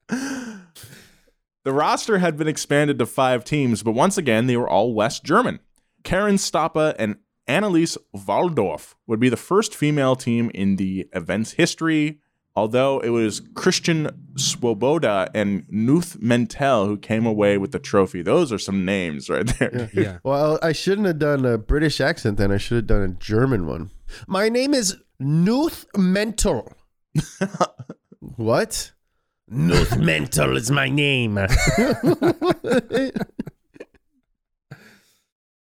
The 0.08 1.72
roster 1.72 2.18
had 2.18 2.36
been 2.36 2.46
expanded 2.46 2.98
to 3.00 3.06
five 3.06 3.42
teams, 3.42 3.82
but 3.82 3.92
once 3.92 4.16
again, 4.16 4.46
they 4.46 4.56
were 4.56 4.68
all 4.68 4.94
West 4.94 5.24
German. 5.24 5.58
Karen 6.04 6.36
Stoppa 6.36 6.94
and 6.96 7.16
Anneliese 7.48 7.98
Waldorf 8.12 8.94
would 9.08 9.18
be 9.18 9.28
the 9.28 9.36
first 9.36 9.74
female 9.74 10.14
team 10.14 10.50
in 10.54 10.76
the 10.76 11.08
event's 11.12 11.52
history, 11.52 12.20
although 12.54 13.00
it 13.00 13.08
was 13.08 13.42
Christian 13.54 14.08
Swoboda 14.36 15.28
and 15.34 15.64
Nuth 15.68 16.18
Mentel 16.20 16.86
who 16.86 16.96
came 16.96 17.26
away 17.26 17.58
with 17.58 17.72
the 17.72 17.80
trophy. 17.80 18.22
Those 18.22 18.52
are 18.52 18.58
some 18.58 18.84
names 18.84 19.28
right 19.28 19.46
there. 19.58 19.90
yeah. 19.92 20.18
Well, 20.24 20.60
I 20.62 20.70
shouldn't 20.70 21.08
have 21.08 21.18
done 21.18 21.44
a 21.44 21.58
British 21.58 22.00
accent 22.00 22.38
then. 22.38 22.52
I 22.52 22.58
should 22.58 22.76
have 22.76 22.86
done 22.86 23.02
a 23.02 23.08
German 23.08 23.66
one. 23.66 23.90
My 24.28 24.48
name 24.48 24.72
is 24.72 24.96
Nuth 25.18 25.86
Mentel. 25.96 26.72
what? 28.20 28.92
Nuth 29.48 29.96
Mental 29.98 30.56
is 30.56 30.70
my 30.70 30.88
name. 30.88 31.38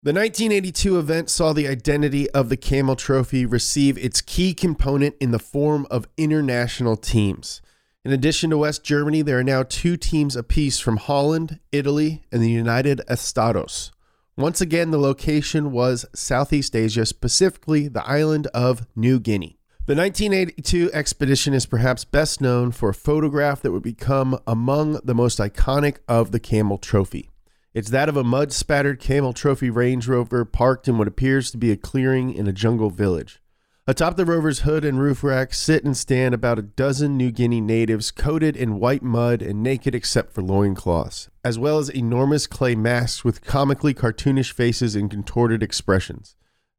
The 0.06 0.12
1982 0.12 1.00
event 1.00 1.30
saw 1.30 1.52
the 1.52 1.66
identity 1.66 2.30
of 2.30 2.48
the 2.48 2.56
Camel 2.56 2.94
Trophy 2.94 3.44
receive 3.44 3.98
its 3.98 4.20
key 4.20 4.54
component 4.54 5.16
in 5.20 5.32
the 5.32 5.40
form 5.40 5.84
of 5.90 6.06
international 6.16 6.96
teams. 6.96 7.60
In 8.04 8.12
addition 8.12 8.50
to 8.50 8.58
West 8.58 8.84
Germany, 8.84 9.22
there 9.22 9.40
are 9.40 9.42
now 9.42 9.64
two 9.64 9.96
teams 9.96 10.36
apiece 10.36 10.78
from 10.78 10.98
Holland, 10.98 11.58
Italy, 11.72 12.22
and 12.30 12.40
the 12.40 12.52
United 12.52 13.00
Estados. 13.10 13.90
Once 14.36 14.60
again, 14.60 14.92
the 14.92 14.98
location 14.98 15.72
was 15.72 16.06
Southeast 16.14 16.76
Asia, 16.76 17.04
specifically 17.04 17.88
the 17.88 18.06
island 18.06 18.46
of 18.54 18.86
New 18.94 19.18
Guinea. 19.18 19.55
The 19.86 19.94
1982 19.94 20.90
expedition 20.92 21.54
is 21.54 21.64
perhaps 21.64 22.04
best 22.04 22.40
known 22.40 22.72
for 22.72 22.88
a 22.88 22.94
photograph 22.94 23.62
that 23.62 23.70
would 23.70 23.84
become 23.84 24.36
among 24.44 24.94
the 25.04 25.14
most 25.14 25.38
iconic 25.38 25.98
of 26.08 26.32
the 26.32 26.40
Camel 26.40 26.76
Trophy. 26.76 27.30
It's 27.72 27.90
that 27.90 28.08
of 28.08 28.16
a 28.16 28.24
mud 28.24 28.52
spattered 28.52 28.98
Camel 28.98 29.32
Trophy 29.32 29.70
Range 29.70 30.08
Rover 30.08 30.44
parked 30.44 30.88
in 30.88 30.98
what 30.98 31.06
appears 31.06 31.52
to 31.52 31.56
be 31.56 31.70
a 31.70 31.76
clearing 31.76 32.34
in 32.34 32.48
a 32.48 32.52
jungle 32.52 32.90
village. 32.90 33.40
Atop 33.86 34.16
the 34.16 34.26
rover's 34.26 34.62
hood 34.62 34.84
and 34.84 34.98
roof 34.98 35.22
rack 35.22 35.54
sit 35.54 35.84
and 35.84 35.96
stand 35.96 36.34
about 36.34 36.58
a 36.58 36.62
dozen 36.62 37.16
New 37.16 37.30
Guinea 37.30 37.60
natives 37.60 38.10
coated 38.10 38.56
in 38.56 38.80
white 38.80 39.04
mud 39.04 39.40
and 39.40 39.62
naked 39.62 39.94
except 39.94 40.32
for 40.32 40.42
loincloths, 40.42 41.30
as 41.44 41.60
well 41.60 41.78
as 41.78 41.90
enormous 41.90 42.48
clay 42.48 42.74
masks 42.74 43.22
with 43.22 43.40
comically 43.40 43.94
cartoonish 43.94 44.50
faces 44.50 44.96
and 44.96 45.12
contorted 45.12 45.62
expressions. 45.62 46.34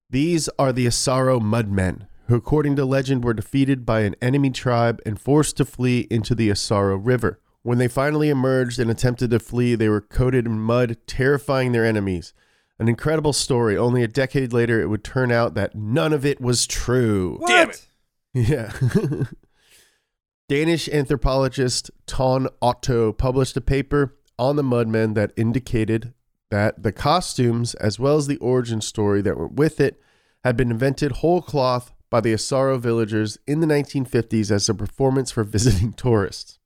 These 0.09 0.49
are 0.59 0.73
the 0.73 0.87
Asaro 0.87 1.39
Mudmen, 1.39 2.07
who, 2.27 2.35
according 2.35 2.75
to 2.75 2.85
legend, 2.85 3.23
were 3.23 3.33
defeated 3.33 3.85
by 3.85 4.01
an 4.01 4.15
enemy 4.21 4.49
tribe 4.49 5.01
and 5.05 5.19
forced 5.19 5.57
to 5.57 5.65
flee 5.65 6.07
into 6.09 6.35
the 6.35 6.49
Asaro 6.49 6.99
River. 7.01 7.39
When 7.63 7.77
they 7.77 7.87
finally 7.87 8.29
emerged 8.29 8.79
and 8.79 8.89
attempted 8.89 9.29
to 9.31 9.39
flee, 9.39 9.75
they 9.75 9.89
were 9.89 10.01
coated 10.01 10.45
in 10.45 10.59
mud, 10.59 10.97
terrifying 11.07 11.71
their 11.71 11.85
enemies. 11.85 12.33
An 12.79 12.87
incredible 12.87 13.33
story. 13.33 13.75
Only 13.75 14.03
a 14.03 14.07
decade 14.07 14.53
later, 14.53 14.79
it 14.79 14.87
would 14.87 15.03
turn 15.03 15.31
out 15.31 15.53
that 15.55 15.75
none 15.75 16.13
of 16.13 16.25
it 16.25 16.39
was 16.39 16.67
true. 16.67 17.39
Damn 17.45 17.71
it. 17.71 17.87
Yeah. 18.33 18.71
Danish 20.49 20.87
anthropologist 20.87 21.91
Ton 22.05 22.47
Otto 22.61 23.11
published 23.11 23.57
a 23.57 23.61
paper 23.61 24.15
on 24.39 24.55
the 24.55 24.63
Mudmen 24.63 25.15
that 25.15 25.33
indicated 25.35 26.13
that 26.49 26.83
the 26.83 26.93
costumes, 26.93 27.73
as 27.75 27.99
well 27.99 28.15
as 28.15 28.27
the 28.27 28.37
origin 28.37 28.79
story 28.79 29.21
that 29.21 29.37
went 29.37 29.53
with 29.53 29.81
it, 29.81 29.99
had 30.43 30.55
been 30.55 30.71
invented 30.71 31.13
whole 31.13 31.41
cloth 31.41 31.91
by 32.09 32.21
the 32.21 32.33
Asaro 32.33 32.79
villagers 32.79 33.37
in 33.45 33.59
the 33.59 33.67
1950s 33.67 34.51
as 34.51 34.69
a 34.69 34.73
performance 34.73 35.31
for 35.31 35.43
visiting 35.43 35.93
tourists. 35.97 36.59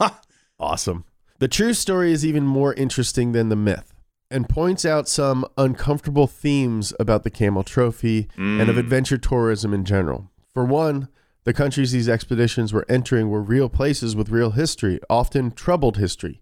awesome. 0.58 1.04
The 1.38 1.48
true 1.48 1.74
story 1.74 2.12
is 2.12 2.24
even 2.24 2.46
more 2.46 2.74
interesting 2.74 3.32
than 3.32 3.48
the 3.48 3.56
myth 3.56 3.94
and 4.30 4.48
points 4.48 4.84
out 4.84 5.08
some 5.08 5.46
uncomfortable 5.56 6.26
themes 6.26 6.92
about 6.98 7.22
the 7.22 7.30
camel 7.30 7.62
trophy 7.62 8.28
and 8.36 8.62
of 8.62 8.76
mm. 8.76 8.80
adventure 8.80 9.18
tourism 9.18 9.74
in 9.74 9.84
general. 9.84 10.30
For 10.52 10.64
one, 10.64 11.08
the 11.44 11.52
countries 11.52 11.92
these 11.92 12.08
expeditions 12.08 12.72
were 12.72 12.86
entering 12.88 13.28
were 13.28 13.42
real 13.42 13.68
places 13.68 14.16
with 14.16 14.30
real 14.30 14.52
history, 14.52 14.98
often 15.10 15.50
troubled 15.50 15.98
history. 15.98 16.40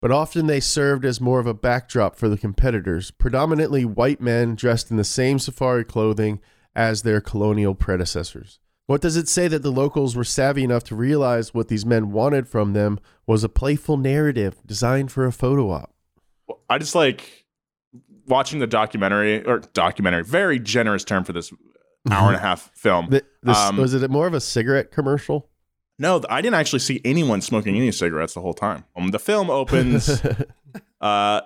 But 0.00 0.10
often 0.10 0.46
they 0.46 0.58
served 0.58 1.04
as 1.04 1.20
more 1.20 1.38
of 1.38 1.46
a 1.46 1.54
backdrop 1.54 2.16
for 2.16 2.28
the 2.28 2.38
competitors, 2.38 3.12
predominantly 3.12 3.84
white 3.84 4.20
men 4.20 4.56
dressed 4.56 4.90
in 4.90 4.96
the 4.96 5.04
same 5.04 5.38
safari 5.38 5.84
clothing 5.84 6.40
as 6.74 7.02
their 7.02 7.20
colonial 7.20 7.74
predecessors. 7.74 8.58
What 8.86 9.00
does 9.00 9.16
it 9.16 9.28
say 9.28 9.48
that 9.48 9.62
the 9.62 9.70
locals 9.70 10.16
were 10.16 10.24
savvy 10.24 10.64
enough 10.64 10.84
to 10.84 10.94
realize 10.96 11.54
what 11.54 11.68
these 11.68 11.86
men 11.86 12.10
wanted 12.12 12.48
from 12.48 12.72
them 12.72 12.98
was 13.26 13.44
a 13.44 13.48
playful 13.48 13.96
narrative 13.96 14.56
designed 14.66 15.12
for 15.12 15.24
a 15.24 15.32
photo 15.32 15.70
op? 15.70 15.94
I 16.68 16.78
just 16.78 16.94
like 16.94 17.46
watching 18.26 18.58
the 18.58 18.66
documentary 18.66 19.44
or 19.46 19.60
documentary, 19.60 20.24
very 20.24 20.58
generous 20.58 21.04
term 21.04 21.24
for 21.24 21.32
this 21.32 21.52
hour 22.10 22.28
and 22.28 22.36
a 22.36 22.40
half 22.40 22.70
film. 22.74 23.08
Th- 23.10 23.24
this- 23.42 23.56
Um, 23.56 23.76
was 23.76 23.94
it 23.94 24.10
more 24.10 24.26
of 24.26 24.34
a 24.34 24.40
cigarette 24.40 24.90
commercial? 24.90 25.48
No, 25.98 26.20
I 26.28 26.40
didn't 26.40 26.56
actually 26.56 26.80
see 26.80 27.00
anyone 27.04 27.40
smoking 27.42 27.76
any 27.76 27.92
cigarettes 27.92 28.34
the 28.34 28.40
whole 28.40 28.54
time. 28.54 28.84
Um, 28.96 29.08
the 29.08 29.18
film 29.20 29.50
opens. 29.50 30.08
uh, 31.00 31.42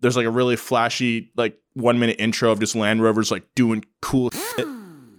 there's 0.00 0.16
like 0.16 0.26
a 0.26 0.30
really 0.30 0.56
flashy, 0.56 1.32
like 1.36 1.58
one 1.74 1.98
minute 1.98 2.16
intro 2.18 2.50
of 2.52 2.60
just 2.60 2.74
Land 2.74 3.02
Rovers 3.02 3.30
like 3.30 3.44
doing 3.54 3.84
cool 4.02 4.30
shit, 4.30 4.66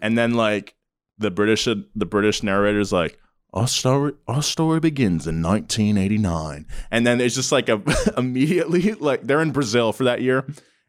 and 0.02 0.18
then 0.18 0.34
like 0.34 0.76
the 1.18 1.32
British, 1.32 1.66
the 1.66 2.06
British 2.06 2.44
narrator's 2.44 2.92
like, 2.92 3.18
"Our 3.54 3.68
story, 3.68 4.14
our 4.28 4.42
story 4.44 4.80
begins 4.80 5.28
in 5.28 5.42
1989," 5.42 6.66
and 6.92 7.08
then 7.08 7.20
it's 7.22 7.36
just 7.36 7.52
like 7.52 7.70
a 7.70 7.82
immediately 8.18 8.94
like 8.94 9.24
they're 9.24 9.42
in 9.42 9.52
Brazil 9.52 9.94
for 9.94 10.04
that 10.06 10.22
year, 10.22 10.46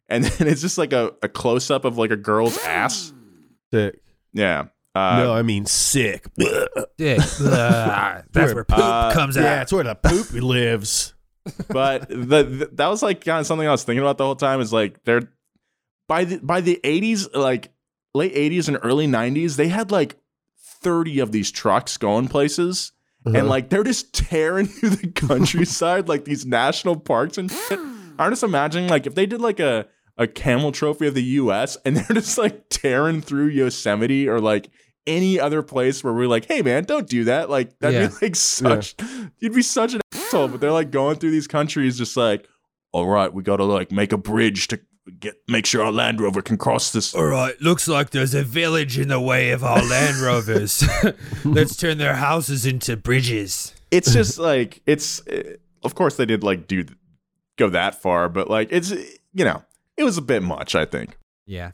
and 0.09 0.25
then 0.25 0.49
it's 0.49 0.61
just 0.61 0.79
like 0.79 0.93
a, 0.93 1.13
a 1.23 1.29
close 1.29 1.71
up 1.71 1.85
of 1.85 1.97
like 1.99 2.11
a 2.11 2.17
girl's 2.17 2.59
ass. 2.59 3.13
Sick. 3.73 4.01
Yeah. 4.33 4.67
Uh, 4.95 5.23
no, 5.23 5.33
I 5.35 5.43
mean 5.43 5.65
sick. 5.67 6.27
Dick. 6.37 7.21
Ugh. 7.41 8.25
That's 8.33 8.55
where 8.55 8.65
poop 8.65 8.79
Uh, 8.79 9.13
comes 9.13 9.37
yeah, 9.37 9.57
out. 9.57 9.63
it's 9.63 9.73
where 9.73 9.85
the 9.85 9.95
poop 9.95 10.33
lives. 10.33 11.15
But 11.69 12.09
the, 12.09 12.15
the 12.45 12.71
that 12.75 12.89
was 12.89 13.03
like 13.03 13.25
kind 13.25 13.41
of 13.41 13.47
something 13.47 13.67
I 13.67 13.71
was 13.71 13.85
thinking 13.85 14.03
about 14.03 14.19
the 14.19 14.25
whole 14.25 14.37
time 14.37 14.61
is 14.61 14.73
like 14.73 15.03
they're 15.05 15.31
by 16.09 16.25
the 16.25 16.39
by 16.39 16.61
the 16.61 16.81
80s 16.85 17.35
like 17.35 17.73
late 18.15 18.35
80s 18.35 18.69
and 18.69 18.79
early 18.83 19.07
90s 19.07 19.57
they 19.57 19.69
had 19.69 19.91
like 19.91 20.17
30 20.83 21.21
of 21.21 21.33
these 21.33 21.51
trucks 21.51 21.97
going 21.97 22.29
places 22.29 22.93
Uh-huh. 23.27 23.37
and 23.37 23.49
like 23.49 23.69
they're 23.69 23.85
just 23.85 24.15
tearing 24.15 24.67
through 24.69 24.91
the 24.91 25.09
countryside 25.09 26.09
like 26.09 26.25
these 26.25 26.47
national 26.47 26.97
parks 26.97 27.37
and 27.39 27.51
shit. 27.51 27.79
I'm 28.19 28.31
just 28.33 28.43
imagining 28.43 28.89
like 28.89 29.07
if 29.07 29.15
they 29.15 29.27
did 29.27 29.41
like 29.41 29.61
a 29.61 29.87
a 30.17 30.27
camel 30.27 30.73
trophy 30.73 31.07
of 31.07 31.15
the 31.15 31.23
US 31.43 31.77
and 31.85 31.97
they're 31.97 32.15
just 32.17 32.39
like 32.39 32.69
tearing 32.71 33.21
through 33.21 33.47
Yosemite 33.49 34.29
or 34.29 34.41
like 34.41 34.69
any 35.09 35.41
other 35.41 35.63
place 35.63 36.05
where 36.05 36.13
we're 36.13 36.29
like, 36.29 36.45
hey 36.47 36.63
man, 36.63 36.85
don't 36.85 37.09
do 37.09 37.25
that. 37.25 37.49
Like 37.51 37.77
that'd 37.81 38.01
Yeah. 38.01 38.09
be 38.21 38.27
like 38.27 38.37
such 38.61 38.95
you'd 39.39 39.55
be 39.55 39.63
such 39.63 39.95
an 39.95 40.01
asshole. 40.15 40.49
But 40.49 40.61
they're 40.61 40.71
like 40.73 40.91
going 40.91 41.17
through 41.17 41.31
these 41.33 41.47
countries 41.49 41.99
just 41.99 42.17
like, 42.17 42.47
all 42.93 43.07
right, 43.09 43.33
we 43.33 43.43
gotta 43.43 43.65
like 43.65 43.91
make 43.91 44.13
a 44.13 44.19
bridge 44.19 44.69
to 44.69 44.81
get 45.19 45.37
make 45.49 45.65
sure 45.65 45.83
our 45.85 45.91
Land 45.91 46.21
Rover 46.21 46.43
can 46.43 46.59
cross 46.59 46.93
this 46.93 47.15
All 47.15 47.25
right, 47.25 47.59
looks 47.63 47.89
like 47.89 48.11
there's 48.11 48.35
a 48.35 48.43
village 48.45 48.99
in 48.99 49.09
the 49.09 49.19
way 49.21 49.51
of 49.53 49.65
our 49.65 49.83
Land 49.83 50.17
Rovers. 50.23 50.85
Let's 51.45 51.77
turn 51.77 51.97
their 51.99 52.15
houses 52.17 52.67
into 52.67 52.97
bridges. 52.97 53.75
it's 53.91 54.13
just 54.13 54.39
like 54.39 54.83
it's 54.87 55.27
eh, 55.29 55.55
of 55.83 55.95
course 55.95 56.17
they 56.17 56.27
did 56.27 56.43
like 56.45 56.67
do 56.69 56.85
go 57.57 57.71
that 57.71 57.95
far, 58.03 58.29
but 58.29 58.51
like 58.51 58.69
it's 58.71 58.91
you 59.33 59.45
know, 59.47 59.63
it 59.97 60.05
was 60.05 60.19
a 60.19 60.23
bit 60.23 60.43
much, 60.43 60.75
I 60.75 60.85
think. 60.85 61.17
Yeah. 61.47 61.73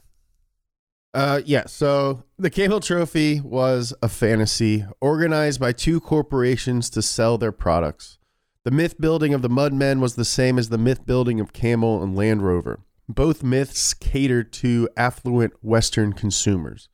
Uh, 1.15 1.41
yeah. 1.45 1.65
So 1.65 2.23
the 2.37 2.49
Camel 2.49 2.81
Trophy 2.81 3.39
was 3.39 3.93
a 4.03 4.09
fantasy 4.09 4.85
organized 4.99 5.61
by 5.61 5.71
two 5.71 6.01
corporations 6.01 6.89
to 6.89 7.01
sell 7.01 7.37
their 7.37 7.53
products. 7.53 8.17
The 8.65 8.71
myth 8.71 8.99
building 8.99 9.33
of 9.33 9.41
the 9.41 9.47
Mud 9.47 9.71
Men 9.71 10.01
was 10.01 10.15
the 10.15 10.25
same 10.25 10.59
as 10.59 10.67
the 10.67 10.77
myth 10.77 11.05
building 11.05 11.39
of 11.39 11.53
Camel 11.53 12.03
and 12.03 12.17
Land 12.17 12.41
Rover. 12.41 12.81
Both 13.07 13.43
myths 13.43 13.93
catered 13.93 14.51
to 14.53 14.89
affluent 14.97 15.53
Western 15.61 16.11
consumers. 16.11 16.89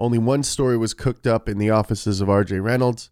Only 0.00 0.18
one 0.18 0.42
story 0.42 0.76
was 0.76 0.92
cooked 0.92 1.28
up 1.28 1.48
in 1.48 1.58
the 1.58 1.70
offices 1.70 2.20
of 2.20 2.28
R.J. 2.28 2.58
Reynolds, 2.58 3.10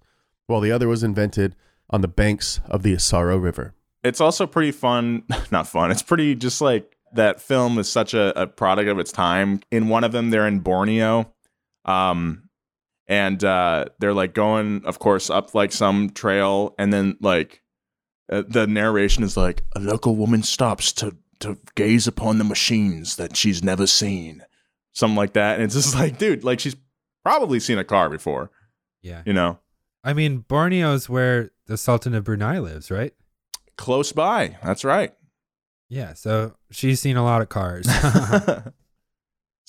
while 0.48 0.60
the 0.60 0.72
other 0.72 0.88
was 0.88 1.04
invented 1.04 1.54
on 1.88 2.00
the 2.00 2.08
banks 2.08 2.60
of 2.64 2.82
the 2.82 2.94
Asaro 2.94 3.40
River. 3.40 3.74
It's 4.02 4.20
also 4.20 4.44
pretty 4.46 4.72
fun, 4.72 5.22
not 5.52 5.68
fun. 5.68 5.92
It's 5.92 6.02
pretty 6.02 6.34
just 6.34 6.60
like 6.60 6.97
that 7.14 7.40
film 7.40 7.78
is 7.78 7.88
such 7.90 8.14
a, 8.14 8.38
a 8.40 8.46
product 8.46 8.88
of 8.88 8.98
its 8.98 9.12
time. 9.12 9.60
In 9.70 9.88
one 9.88 10.04
of 10.04 10.12
them, 10.12 10.30
they're 10.30 10.46
in 10.46 10.60
Borneo, 10.60 11.32
um, 11.84 12.48
and 13.06 13.42
uh, 13.42 13.86
they're 13.98 14.14
like 14.14 14.34
going, 14.34 14.82
of 14.84 14.98
course, 14.98 15.30
up 15.30 15.54
like 15.54 15.72
some 15.72 16.10
trail, 16.10 16.74
and 16.78 16.92
then 16.92 17.16
like 17.20 17.62
uh, 18.30 18.42
the 18.46 18.66
narration 18.66 19.22
is 19.22 19.36
like 19.36 19.62
a 19.74 19.80
local 19.80 20.16
woman 20.16 20.42
stops 20.42 20.92
to 20.94 21.16
to 21.40 21.56
gaze 21.76 22.06
upon 22.08 22.38
the 22.38 22.44
machines 22.44 23.16
that 23.16 23.36
she's 23.36 23.62
never 23.62 23.86
seen, 23.86 24.42
something 24.92 25.16
like 25.16 25.34
that, 25.34 25.54
and 25.54 25.62
it's 25.64 25.74
just 25.74 25.94
like, 25.98 26.18
dude, 26.18 26.44
like 26.44 26.60
she's 26.60 26.76
probably 27.24 27.60
seen 27.60 27.78
a 27.78 27.84
car 27.84 28.08
before, 28.08 28.50
Yeah. 29.02 29.22
you 29.26 29.32
know, 29.32 29.58
I 30.02 30.12
mean, 30.14 30.38
Borneo 30.38 30.94
is 30.94 31.08
where 31.08 31.50
the 31.66 31.76
Sultan 31.76 32.14
of 32.14 32.24
Brunei 32.24 32.58
lives, 32.58 32.90
right? 32.90 33.12
close 33.76 34.10
by. 34.10 34.56
That's 34.64 34.84
right. 34.84 35.12
Yeah. 35.88 36.14
So 36.14 36.54
she's 36.70 37.00
seen 37.00 37.16
a 37.16 37.24
lot 37.24 37.42
of 37.42 37.48
cars. 37.48 37.88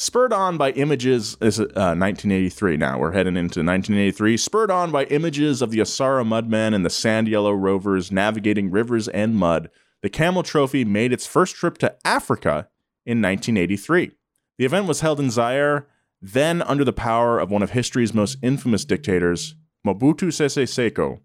Spurred 0.02 0.32
on 0.32 0.58
by 0.58 0.72
images, 0.72 1.36
is 1.42 1.60
uh, 1.60 1.66
1983 1.66 2.78
now. 2.78 2.98
We're 2.98 3.12
heading 3.12 3.36
into 3.36 3.60
1983. 3.60 4.38
Spurred 4.38 4.72
on 4.72 4.92
by 4.92 5.04
images 5.06 5.62
of 5.62 5.72
the 5.72 5.80
Asaro 5.80 6.26
Mudmen 6.26 6.74
and 6.74 6.86
the 6.86 6.90
Sand 6.90 7.28
Yellow 7.28 7.52
Rovers 7.52 8.10
navigating 8.10 8.72
rivers 8.72 9.10
and 9.10 9.36
mud, 9.36 9.70
the 10.02 10.10
Camel 10.10 10.42
Trophy 10.42 10.86
made 10.86 11.12
its 11.12 11.28
first 11.28 11.58
trip 11.58 11.78
to 11.80 11.96
Africa 12.06 12.70
in 13.06 13.22
1983. 13.22 14.12
The 14.58 14.66
event 14.66 14.88
was 14.88 15.02
held 15.02 15.20
in 15.20 15.32
Zaire, 15.32 15.88
then 16.22 16.62
under 16.62 16.86
the 16.86 16.94
power 16.94 17.38
of 17.38 17.52
one 17.52 17.62
of 17.62 17.72
history's 17.72 18.14
most 18.14 18.38
infamous 18.42 18.86
dictators, 18.86 19.56
Mobutu 19.86 20.32
Sese 20.32 20.66
Seko. 20.66 21.20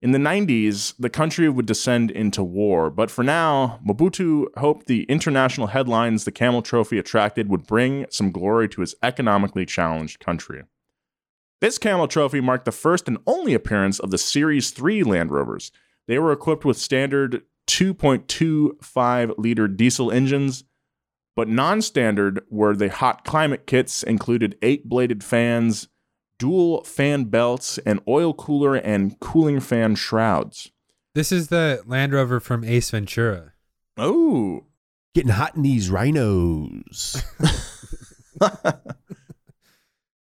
In 0.00 0.12
the 0.12 0.18
90s, 0.18 0.94
the 0.96 1.10
country 1.10 1.48
would 1.48 1.66
descend 1.66 2.12
into 2.12 2.44
war, 2.44 2.88
but 2.88 3.10
for 3.10 3.24
now, 3.24 3.80
Mobutu 3.84 4.46
hoped 4.56 4.86
the 4.86 5.02
international 5.04 5.68
headlines 5.68 6.24
the 6.24 6.30
Camel 6.30 6.62
Trophy 6.62 6.98
attracted 6.98 7.48
would 7.48 7.66
bring 7.66 8.06
some 8.08 8.30
glory 8.30 8.68
to 8.68 8.80
his 8.80 8.94
economically 9.02 9.66
challenged 9.66 10.20
country. 10.20 10.62
This 11.60 11.78
Camel 11.78 12.06
Trophy 12.06 12.40
marked 12.40 12.64
the 12.64 12.70
first 12.70 13.08
and 13.08 13.18
only 13.26 13.54
appearance 13.54 13.98
of 13.98 14.12
the 14.12 14.18
Series 14.18 14.70
3 14.70 15.02
Land 15.02 15.32
Rovers. 15.32 15.72
They 16.06 16.20
were 16.20 16.30
equipped 16.30 16.64
with 16.64 16.76
standard 16.76 17.42
2.25 17.66 19.34
liter 19.36 19.66
diesel 19.66 20.12
engines, 20.12 20.62
but 21.34 21.48
non 21.48 21.82
standard 21.82 22.44
were 22.48 22.76
the 22.76 22.88
hot 22.88 23.24
climate 23.24 23.66
kits, 23.66 24.04
included 24.04 24.56
eight 24.62 24.88
bladed 24.88 25.24
fans, 25.24 25.88
dual 26.38 26.82
fan 26.84 27.24
belts, 27.24 27.78
and 27.78 28.00
oil 28.08 28.32
cooler 28.34 28.74
and 28.76 29.18
cooling 29.20 29.60
fan 29.60 29.94
shrouds. 29.96 30.70
this 31.14 31.32
is 31.32 31.48
the 31.48 31.82
Land 31.86 32.12
Rover 32.12 32.40
from 32.40 32.64
Ace 32.64 32.90
Ventura. 32.90 33.52
Oh, 33.96 34.64
Getting 35.14 35.32
hot 35.32 35.56
in 35.56 35.62
these 35.62 35.90
rhinos. 35.90 37.22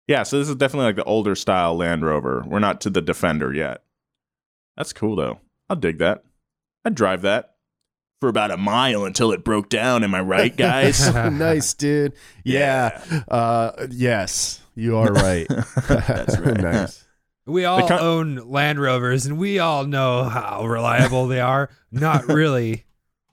Yeah, 0.08 0.22
so 0.22 0.38
this 0.38 0.48
is 0.48 0.54
definitely 0.54 0.86
like 0.86 0.96
the 0.96 1.04
older 1.04 1.34
style 1.34 1.76
Land 1.76 2.04
Rover. 2.04 2.44
We're 2.46 2.60
not 2.60 2.80
to 2.82 2.90
the 2.90 3.02
Defender 3.02 3.52
yet. 3.52 3.82
That's 4.76 4.92
cool 4.92 5.16
though. 5.16 5.40
I'll 5.68 5.74
dig 5.76 5.98
that. 5.98 6.22
I'd 6.84 6.94
drive 6.94 7.22
that 7.22 7.56
for 8.20 8.28
about 8.28 8.52
a 8.52 8.56
mile 8.56 9.04
until 9.04 9.32
it 9.32 9.42
broke 9.42 9.68
down. 9.68 10.04
Am 10.04 10.14
I 10.14 10.20
right, 10.20 10.56
guys? 10.56 11.12
nice, 11.12 11.74
dude. 11.74 12.12
Yeah. 12.44 13.02
Uh, 13.26 13.88
yes, 13.90 14.60
you 14.76 14.96
are 14.96 15.12
right. 15.12 15.46
That's 15.88 16.38
right. 16.38 16.60
nice. 16.60 17.04
We 17.46 17.64
all 17.64 17.86
con- 17.88 18.00
own 18.00 18.36
Land 18.48 18.80
Rovers 18.80 19.26
and 19.26 19.38
we 19.38 19.58
all 19.58 19.84
know 19.84 20.24
how 20.24 20.66
reliable 20.66 21.26
they 21.26 21.40
are. 21.40 21.70
Not 21.90 22.26
really. 22.28 22.84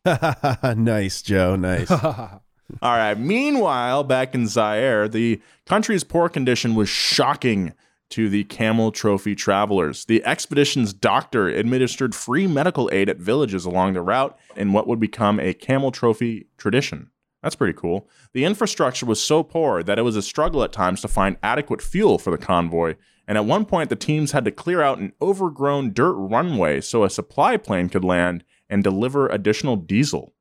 nice, 0.75 1.21
Joe. 1.21 1.55
Nice. 1.55 1.91
All 1.91 2.41
right. 2.81 3.17
Meanwhile, 3.17 4.03
back 4.03 4.33
in 4.33 4.47
Zaire, 4.47 5.07
the 5.07 5.41
country's 5.65 6.03
poor 6.03 6.29
condition 6.29 6.75
was 6.75 6.89
shocking 6.89 7.73
to 8.09 8.29
the 8.29 8.43
Camel 8.43 8.91
Trophy 8.91 9.33
travelers. 9.33 10.05
The 10.05 10.23
expedition's 10.23 10.93
doctor 10.93 11.47
administered 11.47 12.13
free 12.13 12.45
medical 12.45 12.89
aid 12.93 13.09
at 13.09 13.17
villages 13.17 13.65
along 13.65 13.93
the 13.93 14.01
route 14.01 14.37
in 14.55 14.71
what 14.71 14.87
would 14.87 14.99
become 14.99 15.39
a 15.39 15.53
Camel 15.53 15.91
Trophy 15.91 16.45
tradition. 16.57 17.09
That's 17.43 17.55
pretty 17.55 17.73
cool. 17.73 18.07
The 18.31 18.45
infrastructure 18.45 19.05
was 19.05 19.21
so 19.21 19.43
poor 19.43 19.83
that 19.83 19.99
it 19.99 20.03
was 20.03 20.15
a 20.15 20.21
struggle 20.21 20.63
at 20.63 20.71
times 20.71 21.01
to 21.01 21.09
find 21.09 21.37
adequate 21.43 21.81
fuel 21.81 22.17
for 22.17 22.31
the 22.31 22.37
convoy, 22.37 22.95
and 23.27 23.37
at 23.37 23.45
one 23.45 23.65
point 23.65 23.89
the 23.89 23.97
teams 23.97 24.31
had 24.31 24.45
to 24.45 24.51
clear 24.51 24.81
out 24.81 24.97
an 24.97 25.11
overgrown 25.21 25.93
dirt 25.93 26.13
runway 26.13 26.79
so 26.79 27.03
a 27.03 27.09
supply 27.09 27.57
plane 27.57 27.89
could 27.89 28.05
land 28.05 28.45
and 28.69 28.81
deliver 28.81 29.27
additional 29.27 29.75
diesel. 29.75 30.33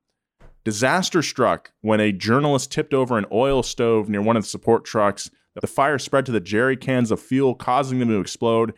Disaster 0.64 1.22
struck 1.22 1.72
when 1.80 1.98
a 1.98 2.12
journalist 2.12 2.70
tipped 2.70 2.94
over 2.94 3.18
an 3.18 3.26
oil 3.32 3.64
stove 3.64 4.08
near 4.08 4.22
one 4.22 4.36
of 4.36 4.44
the 4.44 4.48
support 4.48 4.84
trucks. 4.84 5.28
The 5.60 5.66
fire 5.66 5.98
spread 5.98 6.24
to 6.26 6.32
the 6.32 6.40
jerry 6.40 6.76
cans 6.76 7.10
of 7.10 7.20
fuel, 7.20 7.56
causing 7.56 7.98
them 7.98 8.08
to 8.08 8.20
explode, 8.20 8.74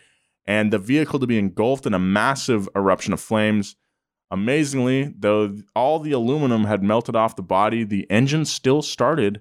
and 0.47 0.73
the 0.73 0.79
vehicle 0.79 1.19
to 1.19 1.27
be 1.27 1.39
engulfed 1.39 1.85
in 1.85 1.93
a 1.93 1.99
massive 1.99 2.71
eruption 2.75 3.13
of 3.13 3.21
flames. 3.21 3.77
Amazingly, 4.31 5.15
though 5.19 5.57
all 5.77 6.01
the 6.01 6.13
aluminum 6.13 6.65
had 6.65 6.83
melted 6.83 7.15
off 7.15 7.37
the 7.37 7.43
body, 7.43 7.85
the 7.85 8.07
engine 8.11 8.45
still 8.45 8.83
started, 8.83 9.41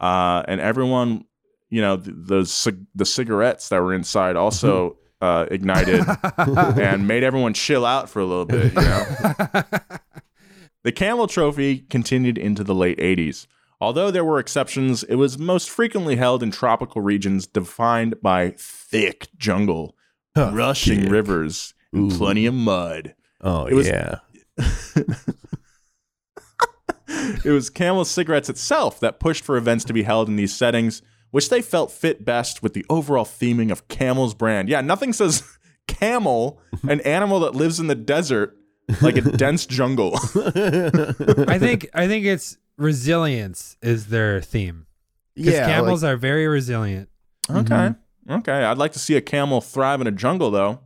uh, 0.00 0.42
and 0.48 0.60
everyone, 0.60 1.24
you 1.70 1.80
know, 1.80 1.96
the 1.96 2.12
the, 2.12 2.46
cig- 2.46 2.86
the 2.94 3.04
cigarettes 3.04 3.68
that 3.68 3.80
were 3.82 3.94
inside 3.94 4.34
also 4.36 4.96
uh, 5.20 5.46
ignited 5.50 6.04
and 6.38 7.06
made 7.06 7.22
everyone 7.22 7.54
chill 7.54 7.84
out 7.84 8.08
for 8.08 8.20
a 8.20 8.24
little 8.24 8.44
bit. 8.46 8.72
You 8.74 8.80
know. 8.80 9.62
The 10.84 10.92
Camel 10.92 11.26
Trophy 11.26 11.80
continued 11.80 12.38
into 12.38 12.62
the 12.64 12.74
late 12.74 12.98
80s. 12.98 13.46
Although 13.80 14.10
there 14.10 14.24
were 14.24 14.38
exceptions, 14.38 15.02
it 15.02 15.16
was 15.16 15.36
most 15.38 15.68
frequently 15.68 16.16
held 16.16 16.42
in 16.42 16.50
tropical 16.50 17.02
regions 17.02 17.46
defined 17.46 18.22
by 18.22 18.54
thick 18.56 19.28
jungle, 19.36 19.96
rushing 20.36 21.02
thick. 21.02 21.10
rivers, 21.10 21.74
and 21.92 22.10
Ooh. 22.10 22.16
plenty 22.16 22.46
of 22.46 22.54
mud. 22.54 23.14
Oh 23.40 23.66
It 23.66 23.74
was- 23.74 23.86
yeah. 23.88 24.16
It 27.44 27.50
was 27.50 27.70
Camel 27.70 28.04
Cigarettes 28.04 28.50
itself 28.50 29.00
that 29.00 29.18
pushed 29.18 29.42
for 29.44 29.56
events 29.56 29.84
to 29.86 29.92
be 29.92 30.02
held 30.02 30.28
in 30.28 30.36
these 30.36 30.54
settings, 30.54 31.00
which 31.30 31.48
they 31.48 31.62
felt 31.62 31.90
fit 31.90 32.24
best 32.24 32.62
with 32.62 32.74
the 32.74 32.84
overall 32.90 33.24
theming 33.24 33.70
of 33.72 33.88
Camel's 33.88 34.34
brand. 34.34 34.68
Yeah, 34.68 34.82
nothing 34.82 35.12
says 35.12 35.42
camel, 35.86 36.60
an 36.88 37.00
animal 37.02 37.40
that 37.40 37.54
lives 37.54 37.80
in 37.80 37.86
the 37.86 37.94
desert, 37.94 38.56
like 39.00 39.16
a 39.16 39.22
dense 39.22 39.64
jungle. 39.66 40.14
I 40.34 41.58
think 41.58 41.88
I 41.94 42.06
think 42.08 42.26
it's 42.26 42.58
resilience 42.76 43.76
is 43.82 44.08
their 44.08 44.40
theme. 44.42 44.86
Because 45.34 45.54
Yeah. 45.54 45.66
camels 45.66 46.02
like- 46.02 46.12
are 46.12 46.16
very 46.16 46.46
resilient. 46.46 47.08
Okay. 47.50 47.74
Mm-hmm. 47.74 48.32
Okay. 48.32 48.64
I'd 48.64 48.78
like 48.78 48.92
to 48.92 48.98
see 48.98 49.16
a 49.16 49.22
camel 49.22 49.60
thrive 49.62 50.00
in 50.02 50.06
a 50.06 50.12
jungle 50.12 50.50
though. 50.50 50.80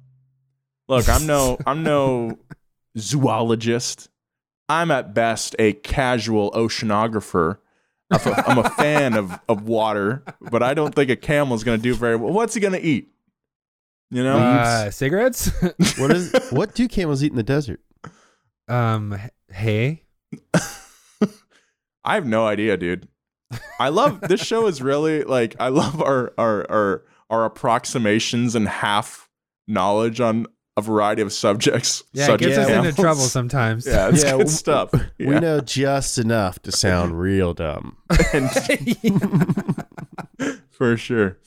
Look, 0.89 1.09
I'm 1.09 1.27
no 1.27 1.59
I'm 1.67 1.83
no 1.83 2.39
zoologist. 2.99 4.09
I'm 4.69 4.91
at 4.91 5.15
best 5.15 5.57
a 5.59 5.73
casual 5.75 6.51
oceanographer. 6.53 7.59
I'm 8.11 8.59
a 8.59 8.69
fan 8.71 9.15
of, 9.15 9.41
of 9.49 9.63
water, 9.63 10.23
but 10.41 10.63
I 10.63 10.75
don't 10.75 10.95
think 10.95 11.11
a 11.11 11.17
camel 11.17 11.57
is 11.57 11.65
going 11.65 11.79
to 11.79 11.83
do 11.83 11.95
very 11.95 12.17
well. 12.17 12.33
What's 12.33 12.53
he 12.53 12.61
going 12.61 12.75
to 12.75 12.81
eat? 12.81 13.09
You 14.11 14.23
know? 14.23 14.37
Uh, 14.37 14.91
cigarettes? 14.91 15.51
what 15.99 16.11
is 16.11 16.35
what 16.51 16.75
do 16.75 16.87
camels 16.89 17.23
eat 17.23 17.33
in 17.33 17.37
the 17.37 17.43
desert? 17.43 17.81
um, 18.69 19.19
hay. 19.51 20.03
I 22.05 22.15
have 22.15 22.27
no 22.27 22.47
idea, 22.47 22.77
dude. 22.77 23.09
I 23.79 23.91
love 23.91 24.21
this 24.23 24.41
show 24.41 24.67
is 24.67 24.81
really 24.83 25.25
like 25.25 25.55
I 25.61 25.69
love 25.69 26.01
our 26.03 26.33
our 26.39 26.71
our 26.71 27.05
our 27.31 27.45
approximations 27.45 28.55
and 28.55 28.67
half 28.67 29.29
knowledge 29.69 30.21
on 30.21 30.47
a 30.77 30.83
variety 30.83 31.23
of 31.23 31.33
subjects. 31.33 32.03
Yeah, 32.13 32.25
it 32.25 32.27
such 32.27 32.41
gets 32.41 32.59
as 32.59 32.69
us 32.69 32.87
into 32.87 33.01
trouble 33.01 33.21
sometimes. 33.23 33.87
Yeah, 33.87 34.09
it's 34.09 34.25
Yeah, 34.25 34.31
good 34.33 34.39
w- 34.39 34.49
stuff. 34.49 34.91
We 35.19 35.39
know 35.39 35.61
just 35.61 36.19
enough 36.19 36.59
to 36.63 36.73
sound 36.73 37.19
real 37.21 37.55
dumb. 37.55 37.97
And- 38.33 38.51
for 40.71 40.97
sure. 40.97 41.39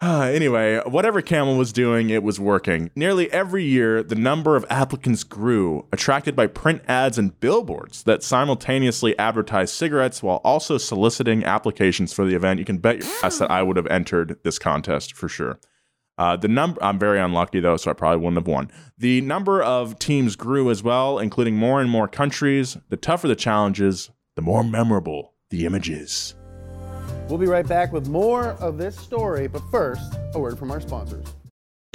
Ah, 0.00 0.26
anyway, 0.26 0.80
whatever 0.86 1.20
Camel 1.20 1.56
was 1.56 1.72
doing, 1.72 2.10
it 2.10 2.22
was 2.22 2.38
working. 2.38 2.88
Nearly 2.94 3.28
every 3.32 3.64
year, 3.64 4.00
the 4.04 4.14
number 4.14 4.54
of 4.54 4.64
applicants 4.70 5.24
grew, 5.24 5.88
attracted 5.92 6.36
by 6.36 6.46
print 6.46 6.82
ads 6.86 7.18
and 7.18 7.38
billboards 7.40 8.04
that 8.04 8.22
simultaneously 8.22 9.18
advertised 9.18 9.74
cigarettes 9.74 10.22
while 10.22 10.40
also 10.44 10.78
soliciting 10.78 11.42
applications 11.44 12.12
for 12.12 12.24
the 12.24 12.36
event. 12.36 12.60
You 12.60 12.64
can 12.64 12.78
bet 12.78 12.98
your 12.98 13.08
ass 13.24 13.38
that 13.38 13.50
I 13.50 13.64
would 13.64 13.76
have 13.76 13.88
entered 13.88 14.38
this 14.44 14.56
contest 14.60 15.16
for 15.16 15.28
sure. 15.28 15.58
Uh, 16.18 16.36
the 16.36 16.48
number 16.48 16.82
I'm 16.82 16.98
very 16.98 17.20
unlucky 17.20 17.60
though, 17.60 17.76
so 17.76 17.90
I 17.90 17.94
probably 17.94 18.18
wouldn't 18.18 18.36
have 18.36 18.48
won. 18.48 18.70
The 18.98 19.20
number 19.20 19.62
of 19.62 19.98
teams 19.98 20.36
grew 20.36 20.70
as 20.70 20.82
well, 20.82 21.18
including 21.18 21.56
more 21.56 21.80
and 21.80 21.88
more 21.88 22.08
countries. 22.08 22.76
The 22.88 22.96
tougher 22.96 23.28
the 23.28 23.36
challenges, 23.36 24.10
the 24.34 24.42
more 24.42 24.64
memorable 24.64 25.34
the 25.50 25.64
images. 25.64 26.34
We'll 27.28 27.38
be 27.38 27.46
right 27.46 27.66
back 27.66 27.92
with 27.92 28.08
more 28.08 28.48
of 28.54 28.78
this 28.78 28.98
story, 28.98 29.48
but 29.48 29.62
first, 29.70 30.14
a 30.34 30.38
word 30.38 30.58
from 30.58 30.70
our 30.70 30.80
sponsors. 30.80 31.26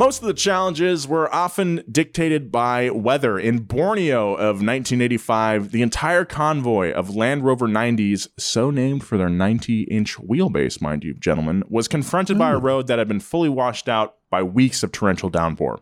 Most 0.00 0.22
of 0.22 0.28
the 0.28 0.32
challenges 0.32 1.06
were 1.06 1.30
often 1.30 1.84
dictated 1.92 2.50
by 2.50 2.88
weather. 2.88 3.38
In 3.38 3.58
Borneo 3.58 4.32
of 4.32 4.62
1985, 4.62 5.72
the 5.72 5.82
entire 5.82 6.24
convoy 6.24 6.90
of 6.90 7.14
Land 7.14 7.44
Rover 7.44 7.68
90s, 7.68 8.26
so 8.38 8.70
named 8.70 9.04
for 9.04 9.18
their 9.18 9.28
90 9.28 9.82
inch 9.82 10.16
wheelbase, 10.16 10.80
mind 10.80 11.04
you, 11.04 11.12
gentlemen, 11.12 11.64
was 11.68 11.86
confronted 11.86 12.38
by 12.38 12.52
a 12.52 12.58
hmm. 12.58 12.64
road 12.64 12.86
that 12.86 12.98
had 12.98 13.08
been 13.08 13.20
fully 13.20 13.50
washed 13.50 13.90
out 13.90 14.16
by 14.30 14.42
weeks 14.42 14.82
of 14.82 14.90
torrential 14.90 15.28
downpour. 15.28 15.80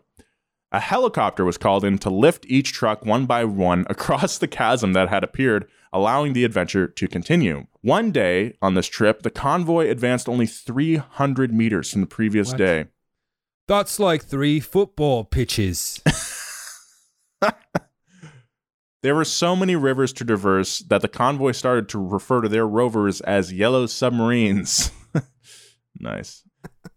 A 0.73 0.81
helicopter 0.81 1.45
was 1.45 1.57
called 1.57 1.85
in 1.85 1.97
to 1.99 2.09
lift 2.09 2.45
each 2.49 2.73
truck 2.73 3.05
one 3.05 3.25
by 3.25 3.45
one 3.45 3.85
across 3.89 4.37
the 4.37 4.49
chasm 4.49 4.91
that 4.91 5.07
had 5.07 5.23
appeared, 5.23 5.65
allowing 5.93 6.33
the 6.33 6.43
adventure 6.43 6.89
to 6.89 7.07
continue. 7.07 7.67
One 7.83 8.11
day 8.11 8.57
on 8.61 8.73
this 8.73 8.87
trip, 8.87 9.21
the 9.21 9.29
convoy 9.29 9.87
advanced 9.87 10.27
only 10.27 10.45
300 10.45 11.53
meters 11.53 11.89
from 11.89 12.01
the 12.01 12.07
previous 12.07 12.49
What? 12.49 12.57
day. 12.57 12.85
That's 13.69 13.99
like 13.99 14.23
three 14.25 14.59
football 14.59 15.23
pitches. 15.23 16.01
There 19.01 19.15
were 19.15 19.23
so 19.23 19.55
many 19.55 19.77
rivers 19.77 20.11
to 20.13 20.25
traverse 20.25 20.79
that 20.79 21.01
the 21.01 21.07
convoy 21.07 21.53
started 21.53 21.87
to 21.89 22.05
refer 22.05 22.41
to 22.41 22.49
their 22.49 22.67
rovers 22.67 23.21
as 23.21 23.53
yellow 23.53 23.85
submarines. 23.85 24.91
nice. 25.99 26.43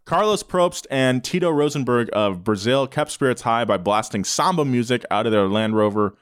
Carlos 0.05 0.43
Probst 0.43 0.85
and 0.91 1.23
Tito 1.23 1.49
Rosenberg 1.49 2.09
of 2.11 2.43
Brazil 2.43 2.87
kept 2.87 3.11
spirits 3.11 3.43
high 3.43 3.63
by 3.63 3.77
blasting 3.77 4.25
samba 4.25 4.65
music 4.65 5.05
out 5.09 5.25
of 5.25 5.31
their 5.31 5.47
Land 5.47 5.77
Rover, 5.77 6.17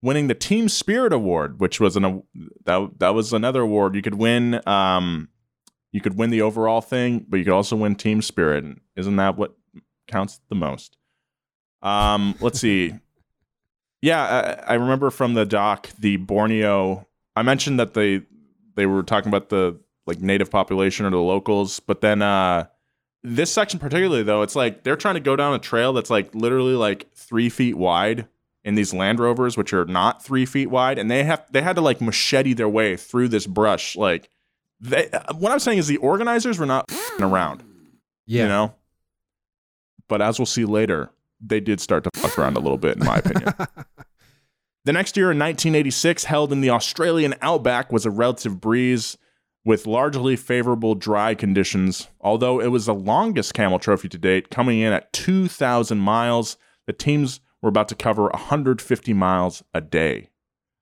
winning 0.00 0.28
the 0.28 0.34
Team 0.34 0.70
Spirit 0.70 1.12
Award, 1.12 1.60
which 1.60 1.80
was 1.80 1.96
an 1.96 2.22
that 2.64 2.98
that 2.98 3.10
was 3.10 3.34
another 3.34 3.60
award 3.60 3.94
you 3.94 4.00
could 4.00 4.14
win. 4.14 4.66
Um, 4.66 5.28
you 5.92 6.00
could 6.00 6.16
win 6.16 6.30
the 6.30 6.40
overall 6.40 6.80
thing, 6.80 7.26
but 7.28 7.36
you 7.36 7.44
could 7.44 7.52
also 7.52 7.76
win 7.76 7.94
Team 7.94 8.22
Spirit. 8.22 8.64
Isn't 8.96 9.16
that 9.16 9.36
what 9.36 9.54
counts 10.06 10.40
the 10.48 10.54
most? 10.54 10.96
Um, 11.82 12.34
let's 12.40 12.60
see. 12.60 12.94
Yeah, 14.02 14.22
I, 14.68 14.72
I 14.72 14.74
remember 14.74 15.10
from 15.10 15.34
the 15.34 15.46
doc 15.46 15.88
the 15.98 16.16
Borneo. 16.18 17.08
I 17.34 17.42
mentioned 17.42 17.80
that 17.80 17.94
they 17.94 18.22
they 18.76 18.86
were 18.86 19.02
talking 19.02 19.28
about 19.28 19.48
the 19.48 19.80
like 20.06 20.20
native 20.20 20.50
population 20.50 21.06
or 21.06 21.10
the 21.10 21.16
locals, 21.16 21.80
but 21.80 22.02
then 22.02 22.20
uh, 22.22 22.66
this 23.24 23.50
section 23.50 23.80
particularly 23.80 24.22
though, 24.22 24.42
it's 24.42 24.54
like 24.54 24.84
they're 24.84 24.96
trying 24.96 25.14
to 25.14 25.20
go 25.20 25.34
down 25.34 25.54
a 25.54 25.58
trail 25.58 25.92
that's 25.94 26.10
like 26.10 26.32
literally 26.34 26.74
like 26.74 27.12
three 27.14 27.48
feet 27.48 27.76
wide 27.76 28.28
in 28.66 28.74
these 28.74 28.92
Land 28.92 29.20
Rovers, 29.20 29.56
which 29.56 29.72
are 29.72 29.84
not 29.84 30.22
three 30.24 30.44
feet 30.44 30.66
wide, 30.66 30.98
and 30.98 31.10
they 31.10 31.24
have 31.24 31.44
they 31.50 31.62
had 31.62 31.76
to 31.76 31.82
like 31.82 32.00
machete 32.00 32.52
their 32.52 32.68
way 32.68 32.96
through 32.96 33.28
this 33.28 33.46
brush. 33.46 33.96
Like, 33.96 34.28
they, 34.80 35.08
what 35.36 35.52
I'm 35.52 35.60
saying 35.60 35.78
is 35.78 35.86
the 35.86 35.98
organizers 35.98 36.58
were 36.58 36.66
not 36.66 36.84
around. 37.20 37.62
Yeah. 38.26 38.42
You 38.42 38.48
know. 38.48 38.74
But 40.08 40.22
as 40.22 40.38
we'll 40.38 40.46
see 40.46 40.64
later, 40.64 41.10
they 41.40 41.60
did 41.60 41.80
start 41.80 42.04
to 42.04 42.10
fuck 42.14 42.38
around 42.38 42.56
a 42.56 42.60
little 42.60 42.78
bit, 42.78 42.96
in 42.96 43.04
my 43.04 43.16
opinion. 43.16 43.52
the 44.84 44.92
next 44.92 45.16
year 45.16 45.30
in 45.30 45.38
1986, 45.38 46.24
held 46.24 46.52
in 46.52 46.60
the 46.60 46.70
Australian 46.70 47.34
outback, 47.42 47.92
was 47.92 48.06
a 48.06 48.10
relative 48.10 48.60
breeze 48.60 49.18
with 49.64 49.86
largely 49.86 50.36
favorable 50.36 50.94
dry 50.94 51.34
conditions. 51.34 52.08
Although 52.20 52.60
it 52.60 52.68
was 52.68 52.86
the 52.86 52.94
longest 52.94 53.52
camel 53.52 53.78
trophy 53.78 54.08
to 54.08 54.18
date, 54.18 54.48
coming 54.48 54.78
in 54.78 54.92
at 54.92 55.12
2,000 55.12 55.98
miles, 55.98 56.56
the 56.86 56.92
teams 56.92 57.40
were 57.60 57.68
about 57.68 57.88
to 57.88 57.96
cover 57.96 58.28
150 58.28 59.12
miles 59.12 59.64
a 59.74 59.80
day. 59.80 60.30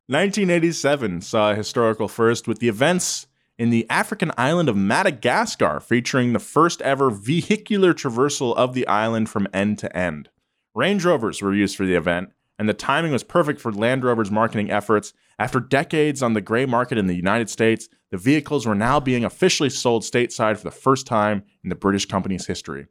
1987 0.07 1.22
saw 1.22 1.53
a 1.53 1.55
historical 1.55 2.09
first 2.09 2.47
with 2.47 2.59
the 2.59 2.68
events 2.68 3.27
in 3.59 3.71
the 3.71 3.87
African 3.89 4.33
island 4.37 4.69
of 4.69 4.77
Madagascar, 4.77 5.81
featuring 5.81 6.33
the 6.33 6.39
first 6.39 6.83
ever 6.83 7.11
vehicular 7.11 7.95
traversal 7.95 8.55
of 8.57 8.75
the 8.75 8.87
island 8.87 9.29
from 9.29 9.49
end 9.53 9.79
to 9.79 9.97
end. 9.97 10.29
Range 10.75 11.05
Rovers 11.05 11.41
were 11.41 11.55
used 11.55 11.77
for 11.77 11.87
the 11.87 11.95
event, 11.95 12.31
and 12.59 12.69
the 12.69 12.75
timing 12.75 13.13
was 13.13 13.23
perfect 13.23 13.61
for 13.61 13.73
Land 13.73 14.05
Rover's 14.05 14.31
marketing 14.31 14.71
efforts. 14.71 15.13
After 15.39 15.61
decades 15.61 16.23
on 16.23 16.35
the 16.35 16.41
gray 16.41 16.67
market 16.67 16.99
in 16.99 17.07
the 17.07 17.15
United 17.15 17.51
States, 17.51 17.89
the 18.11 18.19
vehicles 18.19 18.67
were 18.67 18.75
now 18.75 19.01
being 19.01 19.25
officially 19.25 19.71
sold 19.71 20.03
stateside 20.03 20.57
for 20.57 20.65
the 20.65 20.71
first 20.71 21.07
time 21.07 21.43
in 21.63 21.69
the 21.69 21.75
British 21.75 22.07
company's 22.07 22.47
history. 22.47 22.87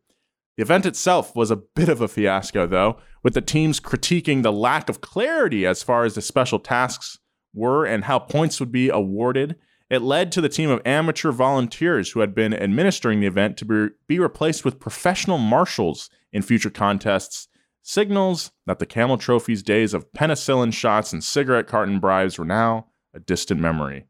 The 0.58 0.64
event 0.64 0.86
itself 0.86 1.36
was 1.36 1.50
a 1.50 1.56
bit 1.56 1.90
of 1.90 2.02
a 2.02 2.08
fiasco, 2.08 2.68
though, 2.68 2.98
with 3.24 3.34
the 3.34 3.42
teams 3.42 3.80
critiquing 3.80 4.44
the 4.44 4.52
lack 4.52 4.90
of 4.90 5.02
clarity 5.02 5.66
as 5.66 5.82
far 5.82 6.04
as 6.06 6.16
the 6.16 6.22
special 6.22 6.60
tasks 6.60 7.18
were 7.54 7.86
and 7.86 8.04
how 8.04 8.20
points 8.20 8.60
would 8.60 8.72
be 8.72 8.90
awarded. 8.90 9.56
It 9.94 10.02
led 10.02 10.32
to 10.32 10.42
the 10.42 10.50
team 10.50 10.72
of 10.72 10.82
amateur 10.88 11.32
volunteers 11.32 12.10
who 12.10 12.22
had 12.22 12.34
been 12.34 12.52
administering 12.52 13.20
the 13.20 13.28
event 13.28 13.58
to 13.58 13.66
be, 13.66 13.94
be 14.08 14.18
replaced 14.18 14.66
with 14.66 14.80
professional 14.80 15.38
marshals 15.38 16.10
in 16.32 16.42
future 16.42 16.72
contests. 16.72 17.48
Signals 17.84 18.52
that 18.66 18.80
the 18.80 18.88
Camel 18.88 19.20
Trophy's 19.20 19.62
days 19.62 19.94
of 19.94 20.12
penicillin 20.12 20.74
shots 20.74 21.14
and 21.14 21.24
cigarette 21.24 21.68
carton 21.68 22.00
bribes 22.00 22.40
were 22.40 22.46
now 22.46 22.88
a 23.14 23.20
distant 23.20 23.62
memory. 23.62 24.08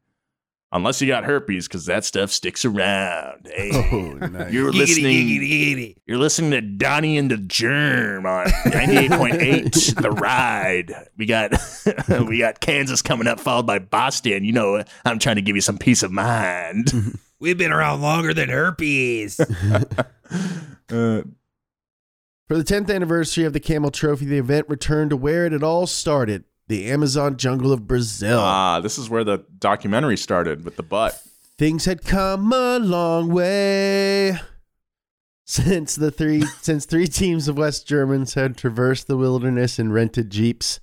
Unless 0.74 1.00
you 1.00 1.06
got 1.06 1.22
herpes, 1.24 1.68
because 1.68 1.86
that 1.86 2.04
stuff 2.04 2.30
sticks 2.32 2.64
around. 2.64 3.46
Hey, 3.50 3.70
Oh, 3.72 4.12
nice. 4.26 4.52
you're 4.52 4.72
listening. 4.72 5.94
You're 6.04 6.18
listening 6.18 6.50
to 6.50 6.60
Donnie 6.60 7.16
and 7.16 7.30
the 7.30 7.36
Germ 7.36 8.26
on 8.26 8.46
98.8 8.46 9.94
The 10.02 10.10
Ride. 10.10 10.92
We 11.16 11.26
got 11.26 11.52
we 12.28 12.38
got 12.40 12.60
Kansas 12.60 13.02
coming 13.02 13.28
up, 13.28 13.38
followed 13.38 13.66
by 13.66 13.78
Boston. 13.78 14.44
You 14.44 14.52
know, 14.52 14.82
I'm 15.04 15.18
trying 15.20 15.36
to 15.36 15.42
give 15.42 15.54
you 15.54 15.62
some 15.62 15.78
peace 15.78 16.02
of 16.02 16.10
mind. 16.10 16.92
We've 17.38 17.56
been 17.58 17.72
around 17.72 18.00
longer 18.02 18.34
than 18.34 18.48
herpes. 18.48 19.38
Uh, 19.38 19.84
For 22.48 22.56
the 22.58 22.64
10th 22.64 22.92
anniversary 22.94 23.44
of 23.44 23.52
the 23.52 23.60
Camel 23.60 23.90
Trophy, 23.90 24.24
the 24.26 24.38
event 24.38 24.68
returned 24.68 25.10
to 25.10 25.16
where 25.16 25.46
it 25.46 25.52
had 25.52 25.62
all 25.62 25.86
started 25.86 26.44
the 26.68 26.86
Amazon 26.90 27.36
jungle 27.36 27.72
of 27.72 27.86
Brazil. 27.86 28.38
ah, 28.40 28.80
this 28.80 28.98
is 28.98 29.10
where 29.10 29.24
the 29.24 29.44
documentary 29.58 30.16
started 30.16 30.64
with 30.64 30.76
the 30.76 30.82
butt. 30.82 31.20
Things 31.58 31.84
had 31.84 32.02
come 32.04 32.52
a 32.52 32.78
long 32.78 33.28
way 33.32 34.38
since 35.44 35.94
the 35.94 36.10
three 36.10 36.40
since 36.62 36.86
three 36.86 37.06
teams 37.06 37.48
of 37.48 37.58
West 37.58 37.86
Germans 37.86 38.34
had 38.34 38.56
traversed 38.56 39.06
the 39.06 39.16
wilderness 39.16 39.78
in 39.78 39.92
rented 39.92 40.30
jeeps. 40.30 40.80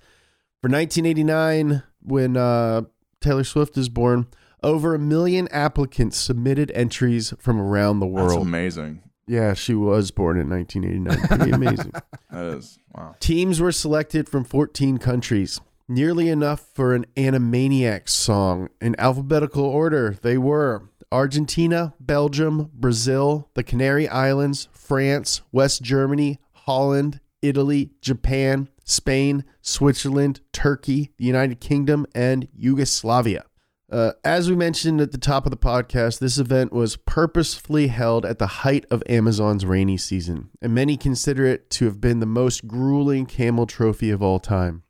For 0.61 0.69
1989, 0.69 1.81
when 2.03 2.37
uh, 2.37 2.83
Taylor 3.19 3.43
Swift 3.43 3.75
was 3.75 3.89
born, 3.89 4.27
over 4.61 4.93
a 4.93 4.99
million 4.99 5.47
applicants 5.47 6.17
submitted 6.17 6.71
entries 6.75 7.33
from 7.39 7.59
around 7.59 7.99
the 7.99 8.05
That's 8.05 8.15
world. 8.15 8.45
amazing. 8.45 9.01
Yeah, 9.27 9.53
she 9.55 9.73
was 9.73 10.11
born 10.11 10.37
in 10.39 10.49
1989. 10.49 11.27
Pretty 11.37 11.51
amazing. 11.51 11.91
That 12.31 12.45
is 12.57 12.79
wow. 12.95 13.15
Teams 13.19 13.59
were 13.59 13.73
selected 13.73 14.29
from 14.29 14.45
14 14.45 14.99
countries, 14.99 15.59
nearly 15.91 16.29
enough 16.29 16.65
for 16.73 16.95
an 16.95 17.05
Animaniacs 17.17 18.09
song. 18.09 18.69
In 18.79 18.95
alphabetical 18.97 19.65
order, 19.65 20.17
they 20.21 20.37
were 20.37 20.89
Argentina, 21.11 21.93
Belgium, 21.99 22.71
Brazil, 22.73 23.49
the 23.53 23.63
Canary 23.63 24.07
Islands, 24.07 24.69
France, 24.71 25.41
West 25.51 25.81
Germany, 25.81 26.39
Holland, 26.53 27.19
Italy, 27.41 27.91
Japan, 28.01 28.69
Spain, 28.85 29.43
Switzerland, 29.61 30.39
Turkey, 30.53 31.11
the 31.17 31.25
United 31.25 31.59
Kingdom, 31.59 32.05
and 32.15 32.47
Yugoslavia. 32.55 33.45
Uh, 33.91 34.13
as 34.23 34.49
we 34.49 34.55
mentioned 34.55 35.01
at 35.01 35.11
the 35.11 35.17
top 35.17 35.45
of 35.45 35.51
the 35.51 35.57
podcast, 35.57 36.19
this 36.19 36.37
event 36.37 36.71
was 36.71 36.95
purposefully 36.95 37.87
held 37.87 38.25
at 38.25 38.39
the 38.39 38.47
height 38.47 38.85
of 38.89 39.03
Amazon's 39.09 39.65
rainy 39.65 39.97
season, 39.97 40.49
and 40.61 40.73
many 40.73 40.95
consider 40.95 41.45
it 41.45 41.69
to 41.71 41.85
have 41.85 41.99
been 41.99 42.21
the 42.21 42.25
most 42.25 42.67
grueling 42.69 43.25
camel 43.25 43.65
trophy 43.67 44.09
of 44.09 44.23
all 44.23 44.39
time. 44.39 44.83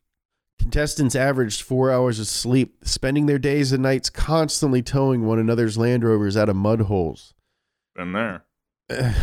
Contestants 0.61 1.15
averaged 1.15 1.63
four 1.63 1.91
hours 1.91 2.19
of 2.19 2.27
sleep, 2.27 2.75
spending 2.83 3.25
their 3.25 3.39
days 3.39 3.71
and 3.71 3.81
nights 3.81 4.11
constantly 4.11 4.83
towing 4.83 5.25
one 5.25 5.39
another's 5.39 5.75
Land 5.75 6.03
Rovers 6.03 6.37
out 6.37 6.49
of 6.49 6.55
mud 6.55 6.81
holes. 6.81 7.33
Been 7.95 8.13
there. 8.13 8.45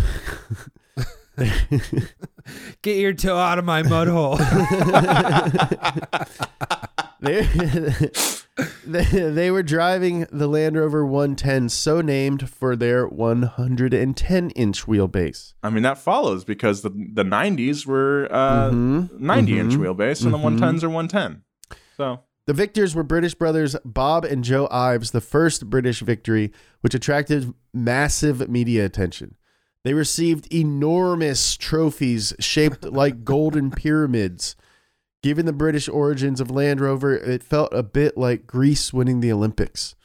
Get 2.82 2.96
your 2.96 3.12
toe 3.12 3.36
out 3.36 3.60
of 3.60 3.64
my 3.64 3.84
mud 3.84 4.08
hole. 4.08 4.38
they, 7.20 7.42
they, 8.86 9.04
they 9.04 9.50
were 9.50 9.62
driving 9.62 10.26
the 10.32 10.46
Land 10.48 10.76
Rover 10.76 11.04
110, 11.04 11.68
so 11.68 12.00
named 12.00 12.48
for 12.48 12.76
their 12.76 13.06
110 13.06 14.50
inch 14.50 14.86
wheelbase. 14.86 15.54
I 15.62 15.70
mean, 15.70 15.82
that 15.82 15.98
follows 15.98 16.44
because 16.44 16.82
the 16.82 16.90
the 16.90 17.24
90s 17.24 17.86
were 17.86 18.28
uh, 18.30 18.70
Mhm. 18.70 19.18
90 19.20 19.58
inch 19.58 19.74
Mhm. 19.74 19.78
wheelbase 19.80 20.24
and 20.24 20.32
the 20.34 20.38
Mhm. 20.38 20.58
110s 20.58 20.84
are 20.84 20.88
110. 20.90 21.42
So 21.96 22.20
The 22.46 22.54
victors 22.54 22.94
were 22.94 23.02
British 23.02 23.34
brothers 23.34 23.76
Bob 23.84 24.24
and 24.24 24.42
Joe 24.42 24.68
Ives, 24.70 25.10
the 25.10 25.20
first 25.20 25.68
British 25.68 26.00
victory, 26.00 26.50
which 26.80 26.94
attracted 26.94 27.52
massive 27.74 28.48
media 28.48 28.84
attention. 28.86 29.34
They 29.84 29.92
received 29.94 30.52
enormous 30.52 31.56
trophies 31.56 32.32
shaped 32.40 32.84
like 32.84 33.22
golden 33.24 33.70
pyramids. 33.70 34.56
Given 35.22 35.46
the 35.46 35.52
British 35.52 35.88
origins 35.88 36.40
of 36.40 36.50
Land 36.50 36.80
Rover, 36.80 37.16
it 37.16 37.42
felt 37.42 37.72
a 37.72 37.82
bit 37.82 38.16
like 38.16 38.46
Greece 38.46 38.92
winning 38.92 39.20
the 39.20 39.32
Olympics. 39.32 39.96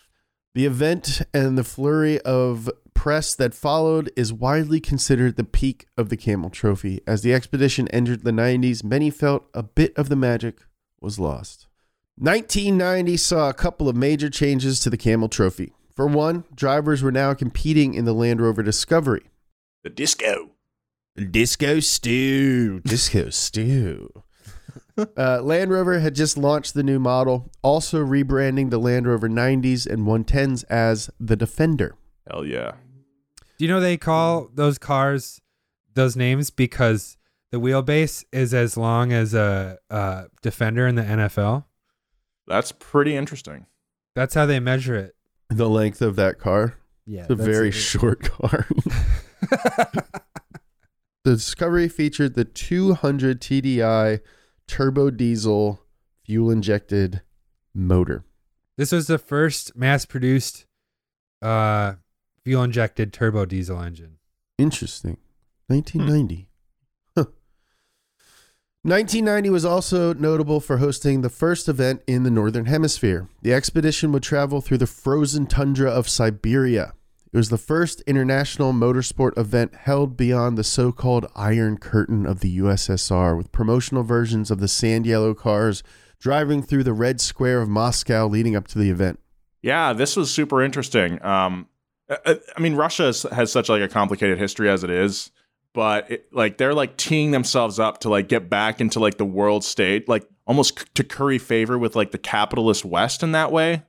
The 0.56 0.66
event 0.66 1.22
and 1.34 1.56
the 1.58 1.64
flurry 1.64 2.20
of 2.22 2.70
press 2.96 3.36
that 3.36 3.54
followed 3.54 4.12
is 4.16 4.34
widely 4.34 4.80
considered 4.80 5.36
the 5.36 5.44
peak 5.44 5.88
of 5.98 6.10
the 6.10 6.18
Camel 6.18 6.50
Trophy. 6.50 7.02
As 7.06 7.22
the 7.22 7.34
expedition 7.34 7.88
entered 7.90 8.24
the 8.24 8.32
90s, 8.32 8.84
many 8.84 9.12
felt 9.12 9.46
a 9.54 9.62
bit 9.62 9.96
of 9.98 10.10
the 10.10 10.16
magic 10.16 10.62
was 11.00 11.20
lost. 11.20 11.68
1990 12.18 13.18
saw 13.18 13.50
a 13.50 13.54
couple 13.54 13.90
of 13.90 13.96
major 13.96 14.30
changes 14.30 14.80
to 14.80 14.90
the 14.90 14.98
Camel 14.98 15.30
Trophy. 15.30 15.74
For 15.96 16.08
one, 16.08 16.44
drivers 16.56 17.04
were 17.04 17.12
now 17.12 17.34
competing 17.36 17.94
in 17.94 18.06
the 18.06 18.14
Land 18.14 18.42
Rover 18.42 18.64
Discovery. 18.64 19.24
the 19.84 19.90
disco. 19.90 20.52
Disco 21.30 21.80
Stew. 21.80 22.80
Disco 22.80 23.30
Stew. 23.30 24.24
Uh, 24.98 25.42
Land 25.42 25.72
Rover 25.72 26.00
had 26.00 26.16
just 26.16 26.38
launched 26.38 26.74
the 26.74 26.84
new 26.84 27.00
model, 27.00 27.52
also 27.62 28.04
rebranding 28.04 28.70
the 28.70 28.78
Land 28.78 29.08
Rover 29.08 29.30
90s 29.30 29.86
and 29.88 30.06
110s 30.06 30.64
as 30.70 31.10
the 31.20 31.36
Defender. 31.36 31.96
Hell 32.30 32.46
yeah. 32.46 32.74
Do 33.58 33.66
you 33.66 33.68
know 33.68 33.80
they 33.80 33.98
call 33.98 34.50
those 34.54 34.78
cars 34.78 35.42
those 35.94 36.16
names 36.16 36.50
because 36.50 37.18
the 37.52 37.60
wheelbase 37.60 38.26
is 38.32 38.54
as 38.54 38.78
long 38.78 39.14
as 39.14 39.34
a, 39.34 39.78
a 39.90 40.26
defender 40.42 40.88
in 40.88 40.96
the 40.96 41.04
NFL? 41.04 41.66
That's 42.48 42.72
pretty 42.72 43.16
interesting. 43.16 43.68
That's 44.16 44.34
how 44.34 44.46
they 44.46 44.60
measure 44.60 44.96
it. 44.96 45.16
The 45.50 45.70
length 45.70 46.02
of 46.02 46.16
that 46.16 46.40
car. 46.40 46.78
Yeah, 47.06 47.22
It's 47.22 47.30
a 47.30 47.36
very 47.36 47.70
it. 47.70 47.72
short 47.74 48.22
car. 48.24 48.66
the 51.24 51.36
Discovery 51.36 51.88
featured 51.90 52.34
the 52.36 52.46
200 52.46 53.40
TDI 53.42 54.20
turbo 54.68 55.10
diesel 55.10 55.82
fuel 56.26 56.52
injected 56.52 57.22
motor. 57.74 58.24
This 58.78 58.92
was 58.92 59.08
the 59.08 59.18
first 59.18 59.76
mass-produced 59.76 60.66
uh, 61.42 61.94
fuel-injected 62.44 63.14
turbo 63.14 63.46
diesel 63.46 63.82
engine. 63.82 64.18
Interesting. 64.58 65.18
1990. 65.68 66.50
Huh. 67.16 67.26
1990 68.84 69.50
was 69.50 69.66
also 69.66 70.14
notable 70.14 70.60
for 70.60 70.78
hosting 70.78 71.22
the 71.22 71.30
first 71.30 71.70
event 71.70 72.02
in 72.08 72.24
the 72.24 72.32
Northern 72.32 72.66
Hemisphere. 72.66 73.28
The 73.42 73.54
expedition 73.54 74.12
would 74.12 74.24
travel 74.24 74.62
through 74.62 74.80
the 74.80 74.88
frozen 74.88 75.46
tundra 75.46 75.90
of 75.90 76.10
Siberia. 76.10 76.94
It 77.34 77.38
was 77.38 77.50
the 77.50 77.58
first 77.58 78.02
international 78.02 78.74
motorsport 78.74 79.36
event 79.40 79.74
held 79.74 80.16
beyond 80.16 80.56
the 80.56 80.64
so 80.64 80.92
called 80.92 81.26
Iron 81.36 81.80
Curtain 81.80 82.28
of 82.28 82.42
the 82.42 82.60
USSR, 82.60 83.36
with 83.36 83.52
promotional 83.52 84.04
versions 84.04 84.52
of 84.52 84.60
the 84.60 84.68
sand 84.68 85.08
yellow 85.08 85.34
cars 85.34 85.82
driving 86.20 86.62
through 86.62 86.84
the 86.84 86.94
red 86.94 87.20
square 87.20 87.60
of 87.60 87.68
Moscow 87.68 88.28
leading 88.28 88.56
up 88.56 88.68
to 88.68 88.78
the 88.78 88.92
event. 88.92 89.20
Yeah, 89.64 89.94
this 89.94 90.16
was 90.16 90.32
super 90.32 90.62
interesting. 90.62 91.24
Um, 91.26 91.68
I, 92.08 92.40
I 92.56 92.60
mean, 92.60 92.76
Russia 92.76 93.12
has, 93.32 93.52
such 93.52 93.68
like 93.68 93.82
a 93.82 93.88
complicated 93.88 94.38
history 94.38 94.70
as 94.70 94.84
it 94.84 94.92
is, 94.92 95.32
but 95.74 96.12
it, 96.12 96.28
like 96.32 96.60
they're 96.60 96.76
like 96.76 96.98
teeing 96.98 97.32
themselves 97.32 97.80
up 97.80 98.02
to 98.02 98.10
like 98.10 98.30
get 98.30 98.48
back 98.48 98.80
into 98.80 99.00
like 99.00 99.18
the 99.18 99.26
world 99.26 99.64
state, 99.64 100.08
like 100.08 100.24
almost 100.46 100.82
c- 100.82 100.86
to 100.94 101.04
curry 101.04 101.40
favor 101.40 101.80
with 101.80 101.96
like 101.96 102.12
the 102.12 102.20
capitalist 102.20 102.86
West 102.86 103.24
in 103.24 103.32
that 103.32 103.52
way. 103.52 103.82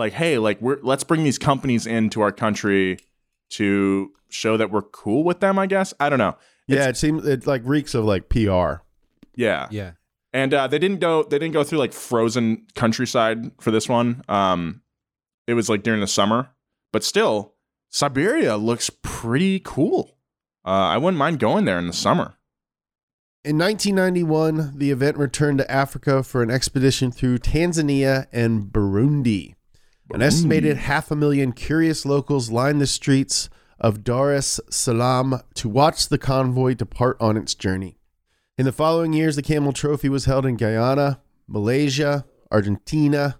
Like, 0.00 0.14
hey, 0.14 0.38
like 0.38 0.60
we're 0.60 0.78
let's 0.82 1.04
bring 1.04 1.22
these 1.22 1.38
companies 1.38 1.86
into 1.86 2.20
our 2.22 2.32
country 2.32 2.98
to 3.50 4.10
show 4.30 4.56
that 4.56 4.70
we're 4.70 4.82
cool 4.82 5.22
with 5.24 5.40
them. 5.40 5.58
I 5.58 5.66
guess 5.66 5.94
I 6.00 6.08
don't 6.08 6.18
know. 6.18 6.36
Yeah, 6.66 6.88
it 6.88 6.96
seems 6.96 7.26
it 7.26 7.46
like 7.46 7.62
reeks 7.64 7.94
of 7.94 8.04
like 8.04 8.28
PR. 8.28 8.82
Yeah, 9.36 9.68
Yeah. 9.70 9.92
and 10.32 10.52
uh, 10.54 10.66
they 10.66 10.78
didn't 10.78 11.00
go 11.00 11.22
they 11.22 11.38
didn't 11.38 11.52
go 11.54 11.64
through 11.64 11.78
like 11.78 11.92
frozen 11.92 12.66
countryside 12.74 13.50
for 13.60 13.70
this 13.70 13.88
one 13.88 14.22
um 14.28 14.82
it 15.46 15.54
was 15.54 15.68
like 15.68 15.82
during 15.82 16.00
the 16.00 16.06
summer 16.06 16.50
but 16.92 17.02
still 17.02 17.54
siberia 17.90 18.56
looks 18.56 18.90
pretty 19.02 19.58
cool 19.60 20.16
uh, 20.66 20.70
i 20.94 20.96
wouldn't 20.98 21.18
mind 21.18 21.38
going 21.38 21.64
there 21.64 21.78
in 21.78 21.86
the 21.86 21.92
summer 21.92 22.34
In 23.44 23.56
1991, 23.58 24.78
the 24.78 24.90
event 24.90 25.16
returned 25.16 25.58
to 25.58 25.70
Africa 25.70 26.22
for 26.22 26.42
an 26.42 26.50
expedition 26.50 27.10
through 27.10 27.38
Tanzania 27.38 28.26
and 28.32 28.64
Burundi. 28.70 29.54
An 30.12 30.22
estimated 30.22 30.76
half 30.76 31.10
a 31.10 31.16
million 31.16 31.52
curious 31.52 32.04
locals 32.04 32.50
lined 32.50 32.80
the 32.80 32.86
streets 32.86 33.48
of 33.78 34.02
Dar 34.02 34.32
es 34.32 34.60
Salaam 34.68 35.40
to 35.54 35.68
watch 35.68 36.08
the 36.08 36.18
convoy 36.18 36.74
depart 36.74 37.16
on 37.20 37.36
its 37.36 37.54
journey. 37.54 37.96
In 38.58 38.64
the 38.64 38.72
following 38.72 39.12
years, 39.12 39.36
the 39.36 39.42
Camel 39.42 39.72
Trophy 39.72 40.08
was 40.08 40.24
held 40.24 40.44
in 40.44 40.56
Guyana, 40.56 41.20
Malaysia, 41.46 42.26
Argentina, 42.50 43.38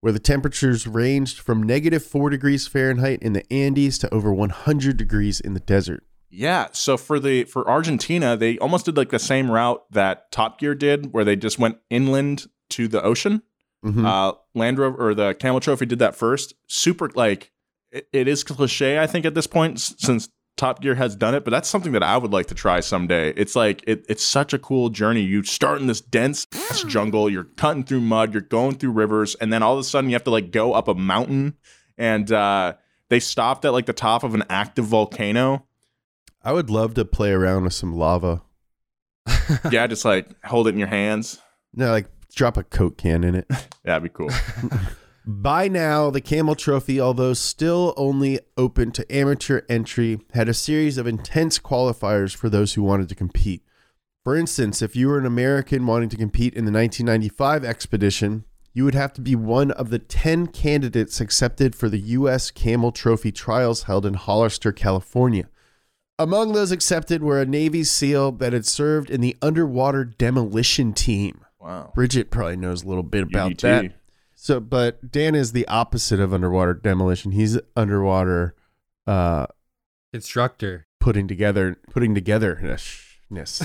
where 0.00 0.12
the 0.12 0.20
temperatures 0.20 0.86
ranged 0.86 1.38
from 1.38 1.62
negative 1.62 2.04
4 2.04 2.30
degrees 2.30 2.68
Fahrenheit 2.68 3.20
in 3.20 3.32
the 3.32 3.52
Andes 3.52 3.98
to 3.98 4.14
over 4.14 4.32
100 4.32 4.96
degrees 4.96 5.40
in 5.40 5.54
the 5.54 5.60
desert. 5.60 6.04
yeah 6.30 6.68
so 6.72 6.96
for 6.96 7.20
the 7.20 7.44
for 7.44 7.68
argentina 7.68 8.36
they 8.36 8.58
almost 8.58 8.84
did 8.86 8.96
like 8.96 9.10
the 9.10 9.18
same 9.18 9.50
route 9.50 9.84
that 9.90 10.30
top 10.32 10.58
gear 10.58 10.74
did 10.74 11.12
where 11.12 11.24
they 11.24 11.36
just 11.36 11.58
went 11.58 11.78
inland 11.90 12.46
to 12.68 12.88
the 12.88 13.00
ocean 13.02 13.42
Mhm. 13.84 14.06
uh 14.06 14.32
land 14.54 14.78
rover 14.78 14.96
or 15.10 15.14
the 15.14 15.34
camel 15.34 15.60
trophy 15.60 15.86
did 15.86 15.98
that 15.98 16.16
first. 16.16 16.54
Super 16.66 17.10
like 17.14 17.52
it, 17.92 18.08
it 18.12 18.26
is 18.28 18.42
cliche 18.42 18.98
i 18.98 19.06
think 19.06 19.24
at 19.24 19.34
this 19.34 19.46
point 19.46 19.78
since 19.78 20.28
top 20.56 20.80
gear 20.80 20.94
has 20.94 21.14
done 21.16 21.34
it 21.34 21.44
but 21.44 21.50
that's 21.50 21.68
something 21.68 21.90
that 21.92 22.02
i 22.02 22.16
would 22.16 22.32
like 22.32 22.46
to 22.46 22.54
try 22.54 22.80
someday. 22.80 23.30
It's 23.36 23.54
like 23.56 23.82
it, 23.86 24.04
it's 24.08 24.22
such 24.24 24.52
a 24.52 24.58
cool 24.58 24.88
journey. 24.88 25.20
You 25.22 25.42
start 25.42 25.80
in 25.80 25.86
this 25.88 26.00
dense 26.00 26.46
jungle 26.88 27.28
you're 27.28 27.44
cutting 27.44 27.84
through 27.84 28.00
mud 28.00 28.32
you're 28.32 28.40
going 28.40 28.76
through 28.76 28.92
rivers 28.92 29.34
and 29.36 29.52
then 29.52 29.62
all 29.62 29.74
of 29.74 29.80
a 29.80 29.84
sudden 29.84 30.08
you 30.10 30.14
have 30.14 30.24
to 30.24 30.30
like 30.30 30.50
go 30.50 30.72
up 30.72 30.88
a 30.88 30.94
mountain 30.94 31.54
and 31.98 32.30
uh 32.32 32.74
they 33.10 33.20
stopped 33.20 33.64
at 33.64 33.72
like 33.72 33.86
the 33.86 33.92
top 33.92 34.24
of 34.24 34.34
an 34.34 34.44
active 34.48 34.86
volcano. 34.86 35.66
I 36.42 36.52
would 36.52 36.70
love 36.70 36.94
to 36.94 37.04
play 37.04 37.32
around 37.32 37.64
with 37.64 37.74
some 37.74 37.94
lava. 37.94 38.42
yeah 39.70 39.86
just 39.86 40.04
like 40.04 40.28
hold 40.44 40.66
it 40.68 40.70
in 40.74 40.78
your 40.78 40.88
hands. 40.88 41.38
No, 41.74 41.90
like 41.90 42.06
drop 42.34 42.56
a 42.56 42.62
Coke 42.62 42.98
can 42.98 43.24
in 43.24 43.34
it. 43.34 43.50
that'd 43.84 44.02
be 44.02 44.08
cool 44.08 44.30
By 45.26 45.68
now, 45.68 46.10
the 46.10 46.20
Camel 46.20 46.54
Trophy, 46.54 47.00
although 47.00 47.32
still 47.32 47.94
only 47.96 48.40
open 48.58 48.92
to 48.92 49.10
amateur 49.14 49.62
entry, 49.70 50.20
had 50.34 50.50
a 50.50 50.54
series 50.54 50.98
of 50.98 51.06
intense 51.06 51.58
qualifiers 51.58 52.36
for 52.36 52.50
those 52.50 52.74
who 52.74 52.82
wanted 52.82 53.08
to 53.08 53.14
compete. 53.14 53.62
For 54.22 54.36
instance, 54.36 54.82
if 54.82 54.94
you 54.94 55.08
were 55.08 55.18
an 55.18 55.24
American 55.24 55.86
wanting 55.86 56.10
to 56.10 56.18
compete 56.18 56.52
in 56.52 56.66
the 56.66 56.72
1995 56.72 57.64
expedition, 57.64 58.44
you 58.74 58.84
would 58.84 58.94
have 58.94 59.14
to 59.14 59.22
be 59.22 59.34
one 59.34 59.70
of 59.70 59.88
the 59.88 59.98
10 59.98 60.48
candidates 60.48 61.22
accepted 61.22 61.74
for 61.74 61.88
the 61.88 61.98
U.S. 61.98 62.50
Camel 62.50 62.92
Trophy 62.92 63.32
trials 63.32 63.84
held 63.84 64.04
in 64.04 64.14
Hollister, 64.14 64.72
California. 64.72 65.48
Among 66.18 66.52
those 66.52 66.70
accepted 66.70 67.22
were 67.22 67.40
a 67.40 67.46
Navy 67.46 67.82
SEAL 67.84 68.32
that 68.32 68.52
had 68.52 68.66
served 68.66 69.10
in 69.10 69.20
the 69.20 69.36
underwater 69.40 70.04
demolition 70.04 70.92
team. 70.92 71.43
Wow 71.64 71.90
Bridget 71.94 72.30
probably 72.30 72.56
knows 72.56 72.84
a 72.84 72.88
little 72.88 73.02
bit 73.02 73.24
about 73.24 73.52
UDT. 73.52 73.60
that. 73.60 73.92
So, 74.36 74.60
but 74.60 75.10
Dan 75.10 75.34
is 75.34 75.52
the 75.52 75.66
opposite 75.68 76.20
of 76.20 76.34
underwater 76.34 76.74
demolition. 76.74 77.32
He's 77.32 77.58
underwater 77.74 78.54
uh, 79.06 79.46
Instructor. 80.12 80.86
putting 81.00 81.26
together, 81.26 81.76
putting 81.90 82.14
together 82.14 82.56
togetherness. 82.56 83.64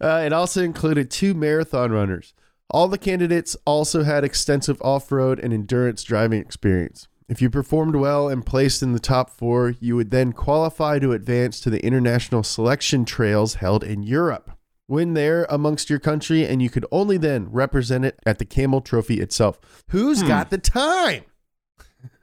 uh, 0.00 0.22
it 0.24 0.32
also 0.32 0.62
included 0.62 1.10
two 1.10 1.34
marathon 1.34 1.92
runners. 1.92 2.34
All 2.70 2.88
the 2.88 2.98
candidates 2.98 3.56
also 3.64 4.02
had 4.02 4.24
extensive 4.24 4.80
off 4.82 5.10
road 5.10 5.40
and 5.40 5.52
endurance 5.52 6.04
driving 6.04 6.40
experience. 6.40 7.08
If 7.28 7.42
you 7.42 7.50
performed 7.50 7.96
well 7.96 8.28
and 8.28 8.44
placed 8.44 8.82
in 8.82 8.92
the 8.92 8.98
top 8.98 9.28
four, 9.30 9.74
you 9.80 9.96
would 9.96 10.10
then 10.10 10.32
qualify 10.32 10.98
to 10.98 11.12
advance 11.12 11.60
to 11.60 11.70
the 11.70 11.84
international 11.84 12.42
selection 12.42 13.04
trails 13.04 13.54
held 13.54 13.84
in 13.84 14.02
Europe. 14.02 14.50
Win 14.88 15.12
there 15.12 15.46
amongst 15.50 15.90
your 15.90 15.98
country, 15.98 16.46
and 16.46 16.62
you 16.62 16.70
could 16.70 16.86
only 16.90 17.18
then 17.18 17.50
represent 17.50 18.06
it 18.06 18.18
at 18.24 18.38
the 18.38 18.46
Camel 18.46 18.80
Trophy 18.80 19.20
itself. 19.20 19.60
Who's 19.88 20.22
got 20.22 20.48
the 20.50 20.58
time? 20.58 21.24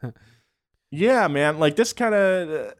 Yeah, 0.91 1.27
man. 1.27 1.59
Like 1.59 1.75
this 1.75 1.91
kind 1.93 2.15
of, 2.15 2.73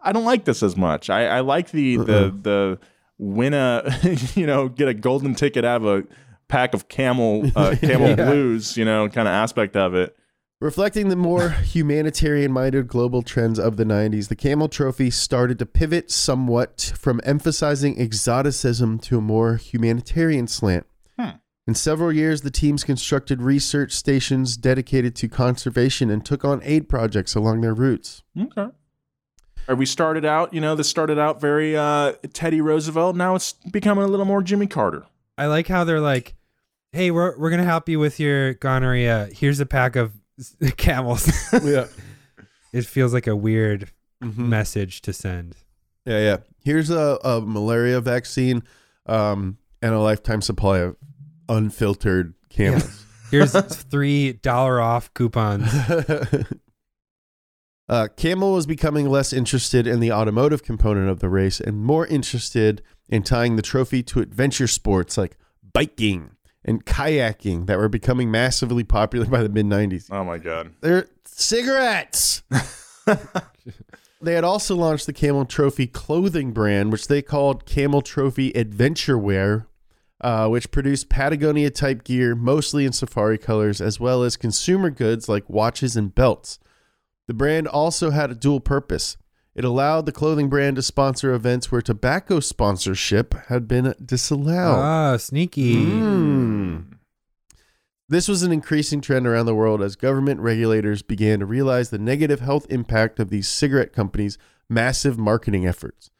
I 0.00 0.12
don't 0.12 0.24
like 0.24 0.44
this 0.44 0.62
as 0.62 0.76
much. 0.76 1.10
I, 1.10 1.26
I 1.26 1.40
like 1.40 1.70
the 1.70 1.96
the 1.96 2.38
the 2.40 2.78
win 3.18 3.54
a, 3.54 3.82
you 4.34 4.46
know, 4.46 4.68
get 4.68 4.88
a 4.88 4.94
golden 4.94 5.34
ticket 5.34 5.64
out 5.64 5.82
of 5.82 5.86
a 5.86 6.04
pack 6.48 6.74
of 6.74 6.88
camel 6.88 7.50
uh, 7.56 7.74
camel 7.80 8.14
blues, 8.14 8.76
you 8.76 8.84
know, 8.84 9.08
kind 9.08 9.26
of 9.26 9.32
aspect 9.32 9.76
of 9.76 9.94
it. 9.94 10.16
Reflecting 10.60 11.10
the 11.10 11.16
more 11.16 11.50
humanitarian 11.64 12.50
minded 12.50 12.88
global 12.88 13.22
trends 13.22 13.58
of 13.58 13.76
the 13.76 13.84
90s, 13.84 14.28
the 14.28 14.36
Camel 14.36 14.68
Trophy 14.68 15.10
started 15.10 15.58
to 15.58 15.66
pivot 15.66 16.10
somewhat 16.10 16.94
from 16.96 17.20
emphasizing 17.24 18.00
exoticism 18.00 18.98
to 19.00 19.18
a 19.18 19.20
more 19.20 19.56
humanitarian 19.56 20.46
slant. 20.46 20.86
Hmm. 21.18 21.36
In 21.66 21.74
several 21.74 22.10
years, 22.10 22.40
the 22.40 22.50
teams 22.50 22.84
constructed 22.84 23.42
research 23.42 23.92
stations 23.92 24.56
dedicated 24.56 25.14
to 25.16 25.28
conservation 25.28 26.10
and 26.10 26.24
took 26.24 26.42
on 26.42 26.62
aid 26.64 26.88
projects 26.88 27.34
along 27.34 27.60
their 27.60 27.74
routes. 27.74 28.22
Okay. 28.40 28.68
Or 29.68 29.74
we 29.74 29.84
started 29.84 30.24
out, 30.24 30.54
you 30.54 30.60
know, 30.60 30.74
this 30.74 30.88
started 30.88 31.18
out 31.18 31.38
very 31.38 31.76
uh, 31.76 32.12
Teddy 32.32 32.62
Roosevelt. 32.62 33.14
Now 33.14 33.34
it's 33.34 33.52
becoming 33.52 34.04
a 34.04 34.08
little 34.08 34.24
more 34.24 34.42
Jimmy 34.42 34.68
Carter. 34.68 35.04
I 35.36 35.46
like 35.46 35.66
how 35.66 35.82
they're 35.84 36.00
like, 36.00 36.34
"Hey, 36.92 37.10
we're 37.10 37.36
we're 37.36 37.50
gonna 37.50 37.64
help 37.64 37.88
you 37.88 37.98
with 37.98 38.20
your 38.20 38.54
gonorrhea. 38.54 39.28
Here's 39.32 39.58
a 39.58 39.66
pack 39.66 39.96
of 39.96 40.12
camels." 40.76 41.26
Yeah. 41.64 41.86
it 42.72 42.84
feels 42.86 43.12
like 43.14 43.26
a 43.26 43.36
weird 43.36 43.90
Mhm. 44.22 44.36
message 44.48 45.02
to 45.02 45.12
send. 45.12 45.56
Yeah, 46.06 46.18
yeah. 46.20 46.36
Here's 46.64 46.88
a, 46.90 47.18
a 47.22 47.40
malaria 47.40 48.00
vaccine 48.00 48.62
um, 49.06 49.58
and 49.82 49.92
a 49.94 49.98
lifetime 50.00 50.40
supply 50.40 50.78
of 50.78 50.96
unfiltered 51.48 52.34
camels. 52.48 53.04
Here's 53.30 53.52
three 53.90 54.32
dollar 54.34 54.80
off 54.80 55.12
coupons. 55.14 55.68
uh, 57.88 58.08
Camel 58.16 58.52
was 58.54 58.66
becoming 58.66 59.08
less 59.08 59.32
interested 59.32 59.86
in 59.86 60.00
the 60.00 60.12
automotive 60.12 60.62
component 60.62 61.08
of 61.08 61.20
the 61.20 61.28
race 61.28 61.60
and 61.60 61.82
more 61.84 62.06
interested 62.06 62.82
in 63.08 63.22
tying 63.22 63.56
the 63.56 63.62
trophy 63.62 64.02
to 64.02 64.20
adventure 64.20 64.66
sports 64.66 65.16
like 65.16 65.36
biking 65.72 66.30
and 66.66 66.84
kayaking 66.84 67.66
that 67.66 67.78
were 67.78 67.88
becoming 67.88 68.30
massively 68.30 68.84
popular 68.84 69.24
by 69.24 69.42
the 69.42 69.48
mid 69.48 69.64
90s. 69.64 70.08
Oh 70.10 70.24
my 70.24 70.36
god. 70.36 70.72
They're 70.82 71.06
cigarettes. 71.24 72.42
they 74.20 74.34
had 74.34 74.44
also 74.44 74.74
launched 74.74 75.06
the 75.06 75.12
Camel 75.12 75.46
Trophy 75.46 75.86
clothing 75.86 76.52
brand, 76.52 76.92
which 76.92 77.06
they 77.08 77.22
called 77.22 77.64
Camel 77.64 78.02
Trophy 78.02 78.50
Adventure 78.50 79.16
Wear, 79.16 79.68
uh, 80.20 80.48
which 80.48 80.72
produced 80.72 81.08
Patagonia 81.08 81.70
type 81.70 82.02
gear, 82.02 82.34
mostly 82.34 82.84
in 82.84 82.92
safari 82.92 83.38
colors, 83.38 83.80
as 83.80 84.00
well 84.00 84.24
as 84.24 84.36
consumer 84.36 84.90
goods 84.90 85.28
like 85.28 85.48
watches 85.48 85.96
and 85.96 86.14
belts. 86.14 86.58
The 87.28 87.34
brand 87.34 87.68
also 87.68 88.10
had 88.10 88.30
a 88.30 88.34
dual 88.34 88.60
purpose. 88.60 89.16
It 89.56 89.64
allowed 89.64 90.04
the 90.04 90.12
clothing 90.12 90.50
brand 90.50 90.76
to 90.76 90.82
sponsor 90.82 91.32
events 91.32 91.72
where 91.72 91.80
tobacco 91.80 92.40
sponsorship 92.40 93.32
had 93.48 93.66
been 93.66 93.94
disallowed. 94.04 94.78
Ah, 94.78 95.16
sneaky. 95.16 95.76
Mm. 95.76 96.98
This 98.06 98.28
was 98.28 98.42
an 98.42 98.52
increasing 98.52 99.00
trend 99.00 99.26
around 99.26 99.46
the 99.46 99.54
world 99.54 99.80
as 99.80 99.96
government 99.96 100.40
regulators 100.40 101.00
began 101.00 101.38
to 101.38 101.46
realize 101.46 101.88
the 101.88 101.98
negative 101.98 102.40
health 102.40 102.66
impact 102.68 103.18
of 103.18 103.30
these 103.30 103.48
cigarette 103.48 103.94
companies' 103.94 104.36
massive 104.68 105.18
marketing 105.18 105.66
efforts. 105.66 106.10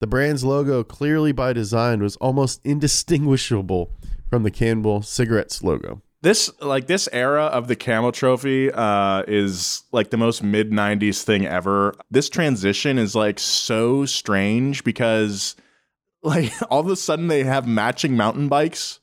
The 0.00 0.06
brand's 0.06 0.44
logo, 0.44 0.84
clearly 0.84 1.32
by 1.32 1.52
design, 1.52 2.00
was 2.04 2.14
almost 2.16 2.60
indistinguishable 2.62 3.90
from 4.30 4.44
the 4.44 4.50
Camel 4.52 5.02
cigarettes 5.02 5.60
logo. 5.60 6.02
This 6.26 6.50
like 6.60 6.88
this 6.88 7.08
era 7.12 7.44
of 7.44 7.68
the 7.68 7.76
camel 7.76 8.10
trophy 8.10 8.72
uh, 8.72 9.22
is 9.28 9.84
like 9.92 10.10
the 10.10 10.16
most 10.16 10.42
mid 10.42 10.72
'90s 10.72 11.22
thing 11.22 11.46
ever. 11.46 11.94
This 12.10 12.28
transition 12.28 12.98
is 12.98 13.14
like 13.14 13.38
so 13.38 14.04
strange 14.06 14.82
because 14.82 15.54
like 16.24 16.52
all 16.68 16.80
of 16.80 16.88
a 16.88 16.96
sudden 16.96 17.28
they 17.28 17.44
have 17.44 17.68
matching 17.68 18.16
mountain 18.16 18.48
bikes, 18.48 18.98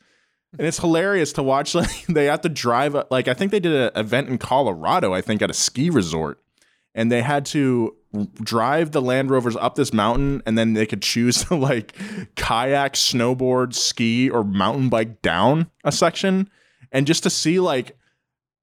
and 0.57 0.67
it's 0.67 0.79
hilarious 0.79 1.31
to 1.33 1.43
watch. 1.43 1.73
Like 1.75 2.05
they 2.07 2.25
have 2.25 2.41
to 2.41 2.49
drive. 2.49 2.93
Like 3.09 3.29
I 3.29 3.33
think 3.33 3.51
they 3.51 3.61
did 3.61 3.71
an 3.71 3.91
event 3.95 4.27
in 4.27 4.37
Colorado. 4.37 5.13
I 5.13 5.21
think 5.21 5.41
at 5.41 5.49
a 5.49 5.53
ski 5.53 5.89
resort, 5.89 6.43
and 6.93 7.09
they 7.09 7.21
had 7.21 7.45
to 7.45 7.95
drive 8.41 8.91
the 8.91 9.01
Land 9.01 9.31
Rovers 9.31 9.55
up 9.55 9.75
this 9.75 9.93
mountain, 9.93 10.43
and 10.45 10.57
then 10.57 10.73
they 10.73 10.85
could 10.85 11.01
choose 11.01 11.45
to 11.45 11.55
like 11.69 11.95
kayak, 12.35 12.95
snowboard, 12.95 13.75
ski, 13.75 14.29
or 14.29 14.43
mountain 14.43 14.89
bike 14.89 15.21
down 15.21 15.71
a 15.85 15.91
section 15.93 16.49
and 16.93 17.05
just 17.05 17.23
to 17.23 17.29
see 17.29 17.59
like 17.59 17.97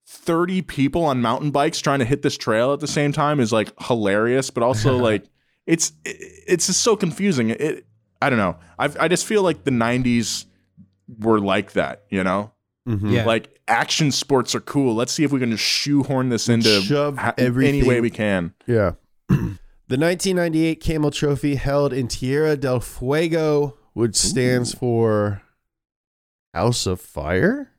30 0.07 0.62
people 0.62 1.05
on 1.05 1.20
mountain 1.20 1.51
bikes 1.51 1.78
trying 1.81 1.99
to 1.99 2.05
hit 2.05 2.22
this 2.22 2.37
trail 2.39 2.72
at 2.72 2.81
the 2.81 2.87
same 2.89 3.12
time 3.12 3.39
is 3.39 3.53
like 3.53 3.72
hilarious 3.83 4.49
but 4.51 4.62
also 4.62 4.97
like 5.11 5.24
it's 5.66 5.93
it's 6.05 6.66
just 6.66 6.81
so 6.81 6.97
confusing 6.97 7.51
it 7.51 7.87
i 8.22 8.28
don't 8.31 8.39
know 8.39 8.57
i 8.78 8.89
i 8.99 9.07
just 9.09 9.26
feel 9.26 9.43
like 9.43 9.62
the 9.64 9.70
90s 9.70 10.47
were 11.18 11.39
like 11.41 11.72
that 11.72 12.05
you 12.09 12.24
know 12.24 12.53
Mhm. 12.89 13.12
Yeah. 13.12 13.24
like 13.26 13.61
action 13.68 14.11
sports 14.11 14.55
are 14.55 14.61
cool 14.61 14.95
let's 14.95 15.12
see 15.12 15.22
if 15.22 15.31
we 15.31 15.39
can 15.39 15.51
just 15.51 15.62
shoehorn 15.62 16.31
this 16.31 16.49
into 16.49 16.81
Shove 16.81 17.18
ha- 17.18 17.35
any 17.37 17.83
way 17.83 18.01
we 18.01 18.09
can 18.11 18.55
Yeah. 18.66 18.93
the 19.28 19.37
1998 19.99 20.81
Camel 20.81 21.11
Trophy 21.11 21.57
held 21.57 21.93
in 21.93 22.09
Tierra 22.09 22.57
del 22.57 22.81
Fuego, 22.81 23.76
which 23.93 24.16
stands 24.16 24.72
for 24.72 25.43
House 26.55 26.87
of 26.87 27.01
Fire? 27.03 27.70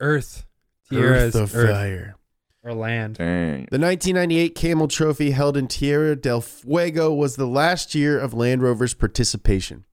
Earth. 0.00 0.46
Tierra 0.88 1.18
is 1.18 1.36
Earth 1.36 1.42
of 1.42 1.54
Earth 1.56 1.70
Fire. 1.70 2.16
or 2.62 2.74
land. 2.74 3.16
dang 3.16 3.68
The 3.70 3.78
1998 3.78 4.54
Camel 4.54 4.88
Trophy 4.88 5.30
held 5.30 5.56
in 5.56 5.68
Tierra 5.68 6.16
del 6.16 6.40
Fuego 6.40 7.12
was 7.14 7.36
the 7.36 7.46
last 7.46 7.94
year 7.94 8.18
of 8.18 8.34
Land 8.34 8.62
Rover's 8.62 8.94
participation. 8.94 9.84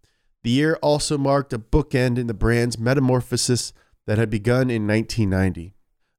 The 0.44 0.50
year 0.50 0.78
also 0.82 1.18
marked 1.18 1.54
a 1.54 1.60
bookend 1.60 2.18
in 2.18 2.28
the 2.28 2.34
brand's 2.34 2.80
metamorphosis 2.80 3.74
that 4.06 4.18
had 4.18 4.30
begun 4.30 4.70
in 4.70 4.88
1990. 4.88 5.74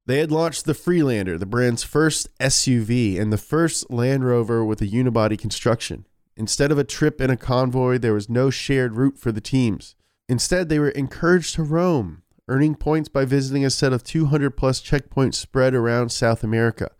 They 0.06 0.18
had 0.18 0.30
launched 0.30 0.64
the 0.64 0.74
Freelander, 0.74 1.36
the 1.36 1.46
brand's 1.46 1.82
first 1.82 2.28
SUV 2.38 3.20
and 3.20 3.32
the 3.32 3.36
first 3.38 3.90
Land 3.90 4.24
Rover 4.24 4.64
with 4.64 4.80
a 4.80 4.86
unibody 4.86 5.38
construction. 5.38 6.06
Instead 6.36 6.70
of 6.70 6.78
a 6.78 6.84
trip 6.84 7.20
in 7.20 7.30
a 7.30 7.36
convoy, 7.36 7.98
there 7.98 8.14
was 8.14 8.28
no 8.28 8.48
shared 8.48 8.96
route 8.96 9.18
for 9.18 9.32
the 9.32 9.40
teams. 9.40 9.96
Instead, 10.28 10.68
they 10.68 10.78
were 10.78 10.90
encouraged 10.90 11.54
to 11.56 11.62
roam, 11.62 12.22
earning 12.48 12.74
points 12.74 13.08
by 13.08 13.24
visiting 13.24 13.64
a 13.64 13.70
set 13.70 13.92
of 13.92 14.02
200 14.04 14.56
plus 14.56 14.80
checkpoints 14.80 15.34
spread 15.34 15.74
around 15.74 16.10
South 16.10 16.42
America. 16.42 16.90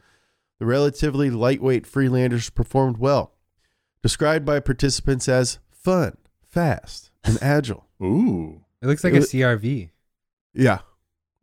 The 0.59 0.67
relatively 0.67 1.31
lightweight 1.31 1.85
Freelanders 1.87 2.53
performed 2.55 2.99
well, 2.99 3.35
described 4.03 4.45
by 4.45 4.61
participants 4.61 5.29
as 5.29 5.59
fun, 5.71 6.17
fast, 6.43 7.11
and 7.25 7.39
agile. 7.43 7.87
ooh 8.03 8.63
It 8.83 8.87
looks 8.87 9.05
like 9.05 9.15
It 9.15 9.23
a 9.25 9.27
CRV. 9.27 9.91
Yeah. 10.55 10.79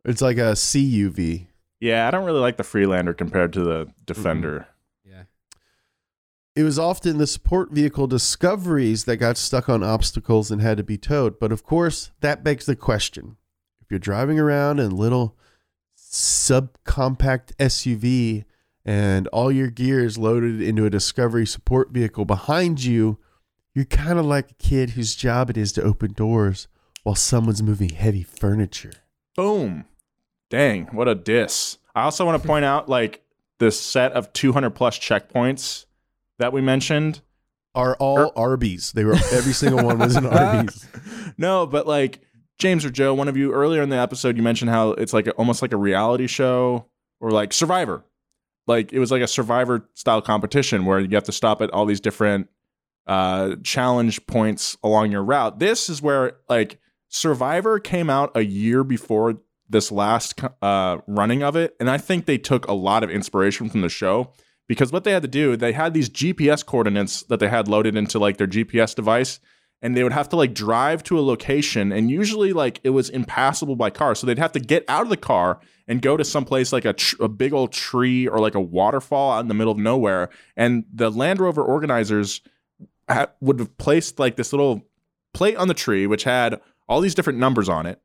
It's 0.04 0.22
like 0.22 0.36
a 0.38 0.52
CUV. 0.52 1.46
yeah 1.80 2.06
i 2.06 2.10
don't 2.12 2.24
really 2.24 2.38
like 2.40 2.56
the 2.56 2.62
freelander 2.64 3.12
compared 3.12 3.52
to 3.54 3.60
the 3.60 3.86
defender 4.04 4.66
Yeah. 5.04 5.24
It 6.54 6.62
was 6.62 6.78
often 6.78 7.18
the 7.18 7.26
support 7.26 7.70
vehicle 7.72 8.06
discoveries 8.06 9.04
that 9.04 9.16
got 9.18 9.36
stuck 9.36 9.68
on 9.68 9.82
obstacles 9.82 10.50
and 10.50 10.62
had 10.62 10.76
to 10.78 10.82
be 10.82 10.96
towed. 10.96 11.38
But 11.38 11.52
of 11.52 11.62
course, 11.62 12.12
that 12.20 12.42
begs 12.42 12.64
the 12.64 12.74
question 12.76 13.36
if 13.86 13.92
you're 13.92 14.00
driving 14.00 14.40
around 14.40 14.80
in 14.80 14.90
a 14.90 14.94
little 14.94 15.36
subcompact 15.96 17.54
SUV 17.60 18.44
and 18.84 19.28
all 19.28 19.52
your 19.52 19.68
gear 19.68 20.04
is 20.04 20.18
loaded 20.18 20.60
into 20.60 20.84
a 20.84 20.90
discovery 20.90 21.46
support 21.46 21.90
vehicle 21.90 22.24
behind 22.24 22.82
you, 22.82 23.18
you're 23.74 23.84
kind 23.84 24.18
of 24.18 24.26
like 24.26 24.50
a 24.50 24.54
kid 24.54 24.90
whose 24.90 25.14
job 25.14 25.50
it 25.50 25.56
is 25.56 25.70
to 25.70 25.82
open 25.82 26.14
doors 26.14 26.66
while 27.04 27.14
someone's 27.14 27.62
moving 27.62 27.90
heavy 27.90 28.24
furniture. 28.24 28.90
Boom. 29.36 29.84
Dang, 30.50 30.86
what 30.86 31.06
a 31.06 31.14
diss. 31.14 31.78
I 31.94 32.02
also 32.02 32.26
want 32.26 32.42
to 32.42 32.46
point 32.46 32.64
out 32.64 32.88
like 32.88 33.22
this 33.60 33.78
set 33.78 34.10
of 34.14 34.32
200 34.32 34.70
plus 34.70 34.98
checkpoints 34.98 35.86
that 36.40 36.52
we 36.52 36.60
mentioned. 36.60 37.20
Are 37.72 37.94
all 38.00 38.18
er 38.18 38.30
Arby's. 38.34 38.90
They 38.90 39.04
were 39.04 39.14
every 39.14 39.52
single 39.52 39.84
one 39.84 40.00
was 40.00 40.16
an 40.16 40.26
Arby's. 40.26 40.84
no, 41.38 41.66
but 41.66 41.86
like 41.86 42.25
James 42.58 42.84
or 42.84 42.90
Joe, 42.90 43.12
one 43.14 43.28
of 43.28 43.36
you 43.36 43.52
earlier 43.52 43.82
in 43.82 43.90
the 43.90 43.98
episode, 43.98 44.36
you 44.36 44.42
mentioned 44.42 44.70
how 44.70 44.90
it's 44.90 45.12
like 45.12 45.26
a, 45.26 45.32
almost 45.32 45.62
like 45.62 45.72
a 45.72 45.76
reality 45.76 46.26
show 46.26 46.86
or 47.20 47.30
like 47.30 47.52
Survivor. 47.52 48.04
Like 48.66 48.92
it 48.92 48.98
was 48.98 49.10
like 49.10 49.22
a 49.22 49.28
Survivor 49.28 49.88
style 49.94 50.22
competition 50.22 50.84
where 50.84 50.98
you 50.98 51.14
have 51.14 51.24
to 51.24 51.32
stop 51.32 51.60
at 51.60 51.70
all 51.70 51.86
these 51.86 52.00
different 52.00 52.48
uh, 53.06 53.56
challenge 53.62 54.26
points 54.26 54.76
along 54.82 55.12
your 55.12 55.22
route. 55.22 55.58
This 55.58 55.88
is 55.88 56.02
where 56.02 56.38
like 56.48 56.80
Survivor 57.08 57.78
came 57.78 58.10
out 58.10 58.32
a 58.34 58.42
year 58.42 58.82
before 58.82 59.36
this 59.68 59.92
last 59.92 60.40
uh, 60.62 60.98
running 61.06 61.42
of 61.42 61.56
it, 61.56 61.76
and 61.78 61.90
I 61.90 61.98
think 61.98 62.26
they 62.26 62.38
took 62.38 62.66
a 62.66 62.72
lot 62.72 63.02
of 63.02 63.10
inspiration 63.10 63.68
from 63.68 63.80
the 63.80 63.88
show 63.88 64.32
because 64.68 64.92
what 64.92 65.04
they 65.04 65.12
had 65.12 65.22
to 65.22 65.28
do, 65.28 65.56
they 65.56 65.72
had 65.72 65.94
these 65.94 66.08
GPS 66.08 66.64
coordinates 66.64 67.22
that 67.24 67.40
they 67.40 67.48
had 67.48 67.68
loaded 67.68 67.96
into 67.96 68.18
like 68.18 68.36
their 68.36 68.46
GPS 68.46 68.94
device, 68.94 69.40
and 69.82 69.96
they 69.96 70.02
would 70.02 70.12
have 70.12 70.28
to 70.30 70.36
like 70.36 70.54
drive 70.54 71.02
to 71.04 71.18
a 71.18 71.22
location, 71.22 71.92
and 71.92 72.10
usually 72.10 72.52
like 72.52 72.80
it 72.84 72.90
was 72.90 73.10
impassable 73.10 73.76
by 73.76 73.90
car, 73.90 74.14
so 74.14 74.26
they'd 74.26 74.38
have 74.38 74.52
to 74.52 74.60
get 74.60 74.84
out 74.88 75.02
of 75.02 75.08
the 75.08 75.16
car 75.16 75.60
and 75.88 76.02
go 76.02 76.16
to 76.16 76.24
some 76.24 76.44
place 76.44 76.72
like 76.72 76.84
a, 76.84 76.92
tr- 76.92 77.22
a 77.22 77.28
big 77.28 77.52
old 77.52 77.72
tree 77.72 78.26
or 78.26 78.38
like 78.40 78.54
a 78.54 78.60
waterfall 78.60 79.32
out 79.32 79.40
in 79.40 79.48
the 79.48 79.54
middle 79.54 79.72
of 79.72 79.78
nowhere, 79.78 80.30
and 80.56 80.84
the 80.92 81.10
Land 81.10 81.40
Rover 81.40 81.62
organizers 81.62 82.40
ha- 83.08 83.28
would 83.40 83.58
have 83.58 83.76
placed 83.78 84.18
like 84.18 84.36
this 84.36 84.52
little 84.52 84.82
plate 85.32 85.56
on 85.56 85.68
the 85.68 85.74
tree 85.74 86.06
which 86.06 86.24
had 86.24 86.58
all 86.88 87.02
these 87.02 87.14
different 87.14 87.38
numbers 87.38 87.68
on 87.68 87.84
it 87.84 88.00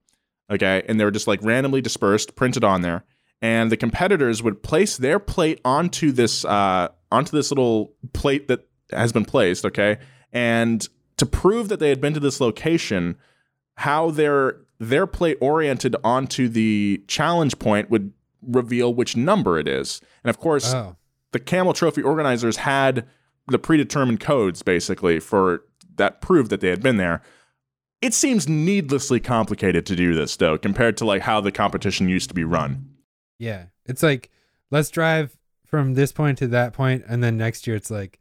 okay? 0.51 0.83
And 0.87 0.99
they 0.99 1.05
were 1.05 1.11
just 1.11 1.27
like 1.27 1.41
randomly 1.41 1.81
dispersed 1.81 2.35
printed 2.35 2.63
on 2.63 2.81
there. 2.81 3.03
And 3.41 3.71
the 3.71 3.77
competitors 3.77 4.43
would 4.43 4.61
place 4.61 4.97
their 4.97 5.17
plate 5.17 5.59
onto 5.65 6.11
this 6.11 6.45
uh 6.45 6.89
onto 7.11 7.35
this 7.35 7.49
little 7.49 7.93
plate 8.13 8.47
that 8.49 8.67
has 8.91 9.11
been 9.11 9.25
placed 9.25 9.65
okay? 9.65 9.97
And 10.31 10.87
to 11.21 11.25
prove 11.25 11.69
that 11.69 11.79
they 11.79 11.89
had 11.89 12.01
been 12.01 12.13
to 12.13 12.19
this 12.19 12.41
location 12.41 13.15
how 13.77 14.09
their 14.11 14.57
their 14.79 15.05
plate 15.07 15.37
oriented 15.39 15.95
onto 16.03 16.47
the 16.49 17.01
challenge 17.07 17.57
point 17.59 17.89
would 17.91 18.11
reveal 18.41 18.93
which 18.93 19.15
number 19.15 19.57
it 19.59 19.67
is 19.67 20.01
and 20.23 20.29
of 20.29 20.37
course 20.39 20.73
Oh. 20.73 20.95
the 21.31 21.39
camel 21.39 21.73
trophy 21.73 22.01
organizers 22.01 22.57
had 22.57 23.05
the 23.47 23.59
predetermined 23.59 24.19
codes 24.19 24.63
basically 24.63 25.19
for 25.19 25.63
that 25.97 26.21
proved 26.21 26.49
that 26.49 26.59
they 26.61 26.69
had 26.69 26.81
been 26.81 26.97
there 26.97 27.21
it 28.01 28.13
seems 28.15 28.49
needlessly 28.49 29.19
complicated 29.19 29.85
to 29.85 29.95
do 29.95 30.15
this 30.15 30.35
though 30.37 30.57
compared 30.57 30.97
to 30.97 31.05
like 31.05 31.21
how 31.21 31.39
the 31.39 31.51
competition 31.51 32.09
used 32.09 32.29
to 32.29 32.35
be 32.35 32.43
run 32.43 32.89
Yeah. 33.37 33.65
It's 33.85 34.01
like 34.03 34.29
let's 34.71 34.89
drive 34.89 35.37
from 35.65 35.93
this 35.93 36.11
point 36.11 36.37
to 36.39 36.47
that 36.47 36.73
point 36.73 37.03
and 37.07 37.23
then 37.23 37.37
next 37.37 37.67
year 37.67 37.75
it's 37.75 37.91
like 37.91 38.19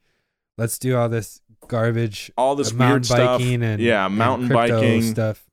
let's 0.58 0.78
do 0.78 0.96
all 0.98 1.08
this 1.08 1.40
garbage 1.70 2.30
all 2.36 2.54
this 2.54 2.72
uh, 2.72 2.76
weird 2.78 3.06
stuff. 3.06 3.38
biking 3.40 3.62
and 3.62 3.80
yeah 3.80 4.06
mountain 4.08 4.48
crypto 4.48 4.80
biking. 4.80 5.02
stuff. 5.02 5.46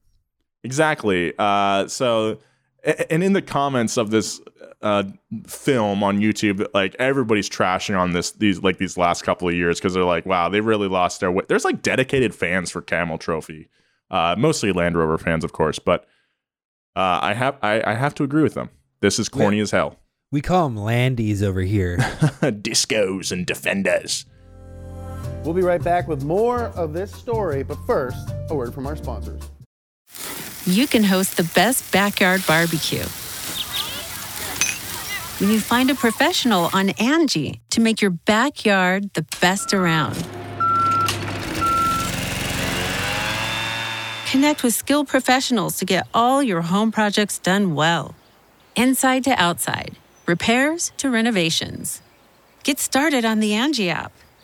exactly. 0.63 1.34
Uh 1.39 1.88
so 1.88 2.39
and 3.09 3.24
in 3.24 3.34
the 3.34 3.41
comments 3.41 3.97
of 3.97 4.11
this 4.11 4.41
uh 4.82 5.03
film 5.47 6.03
on 6.03 6.20
youtube 6.20 6.65
like 6.74 6.95
everybody's 6.99 7.49
trashing 7.49 7.97
on 7.97 8.11
this 8.11 8.32
these 8.34 8.61
like 8.61 8.78
these 8.78 8.95
last 8.97 9.24
couple 9.24 9.47
of 9.47 9.55
years 9.55 9.80
because 9.80 9.93
they're 9.95 10.03
like 10.03 10.26
wow 10.26 10.47
they 10.49 10.61
really 10.61 10.88
lost 10.88 11.20
their 11.20 11.32
way 11.32 11.43
there's 11.47 11.65
like 11.65 11.82
dedicated 11.82 12.34
fans 12.36 12.70
for 12.72 12.82
camel 12.82 13.18
trophy. 13.18 13.70
Uh 14.11 14.36
mostly 14.38 14.72
land 14.72 14.95
rover 14.97 15.18
fans 15.18 15.43
of 15.43 15.51
course 15.51 15.80
but 15.80 16.03
uh 16.95 17.20
i 17.22 17.34
have 17.34 17.57
i, 17.63 17.82
I 17.86 17.93
have 17.95 18.13
to 18.15 18.24
agree 18.24 18.43
with 18.43 18.53
them. 18.53 18.70
This 18.99 19.20
is 19.20 19.30
corny 19.30 19.59
as 19.59 19.72
hell. 19.72 19.97
We 20.32 20.41
call 20.41 20.68
them 20.70 20.78
landies 20.78 21.41
over 21.41 21.61
here. 21.61 21.97
discos 22.61 23.32
and 23.32 23.45
defenders 23.45 24.26
We'll 25.47 25.55
be 25.55 25.61
right 25.61 25.81
back 25.81 26.09
with 26.09 26.25
more 26.25 26.73
of 26.75 26.91
this 26.91 27.09
story, 27.09 27.63
but 27.63 27.77
first, 27.87 28.27
a 28.49 28.53
word 28.53 28.73
from 28.73 28.85
our 28.85 28.97
sponsors. 28.97 29.41
You 30.65 30.87
can 30.87 31.05
host 31.05 31.37
the 31.37 31.49
best 31.55 31.89
backyard 31.89 32.43
barbecue 32.45 33.05
when 35.39 35.49
you 35.49 35.61
find 35.61 35.89
a 35.89 35.95
professional 35.95 36.69
on 36.73 36.89
Angie 36.99 37.61
to 37.69 37.79
make 37.79 38.01
your 38.01 38.11
backyard 38.11 39.13
the 39.13 39.25
best 39.39 39.73
around. 39.73 40.15
Connect 44.29 44.63
with 44.63 44.73
skilled 44.73 45.07
professionals 45.07 45.77
to 45.77 45.85
get 45.85 46.09
all 46.13 46.43
your 46.43 46.63
home 46.63 46.91
projects 46.91 47.39
done 47.39 47.73
well. 47.73 48.15
Inside 48.75 49.23
to 49.23 49.41
outside, 49.41 49.95
repairs 50.25 50.91
to 50.97 51.09
renovations. 51.09 52.01
Get 52.63 52.81
started 52.81 53.23
on 53.23 53.39
the 53.39 53.53
Angie 53.53 53.89
app 53.89 54.11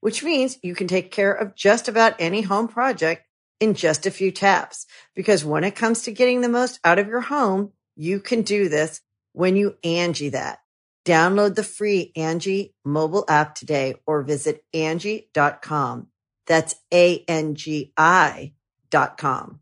which 0.00 0.22
means 0.22 0.58
you 0.62 0.74
can 0.74 0.88
take 0.88 1.10
care 1.10 1.32
of 1.32 1.54
just 1.54 1.88
about 1.88 2.16
any 2.18 2.42
home 2.42 2.68
project 2.68 3.24
in 3.60 3.74
just 3.74 4.06
a 4.06 4.10
few 4.10 4.30
taps. 4.30 4.86
Because 5.14 5.44
when 5.44 5.64
it 5.64 5.76
comes 5.76 6.02
to 6.02 6.12
getting 6.12 6.40
the 6.40 6.48
most 6.48 6.80
out 6.84 6.98
of 6.98 7.08
your 7.08 7.20
home, 7.20 7.72
you 7.96 8.20
can 8.20 8.42
do 8.42 8.68
this 8.68 9.00
when 9.32 9.56
you 9.56 9.76
Angie 9.84 10.30
that. 10.30 10.58
Download 11.04 11.54
the 11.54 11.62
free 11.62 12.12
Angie 12.16 12.74
mobile 12.84 13.24
app 13.28 13.54
today 13.54 13.94
or 14.06 14.22
visit 14.22 14.64
Angie.com. 14.74 16.08
That's 16.46 16.74
A-N-G-I 16.92 18.52
dot 18.90 19.18
com. 19.18 19.60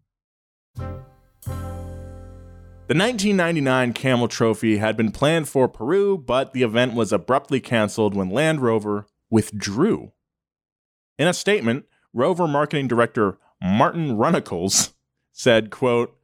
The 2.86 2.94
1999 2.94 3.92
Camel 3.92 4.28
Trophy 4.28 4.78
had 4.78 4.96
been 4.96 5.12
planned 5.12 5.48
for 5.48 5.68
Peru, 5.68 6.16
but 6.16 6.54
the 6.54 6.62
event 6.62 6.94
was 6.94 7.12
abruptly 7.12 7.60
canceled 7.60 8.14
when 8.14 8.30
Land 8.30 8.62
Rover 8.62 9.06
withdrew. 9.28 10.12
In 11.18 11.26
a 11.26 11.34
statement, 11.34 11.84
Rover 12.12 12.46
marketing 12.46 12.86
director 12.86 13.38
Martin 13.60 14.16
Runnicles 14.16 14.92
said, 15.32 15.70
quote, 15.70 16.14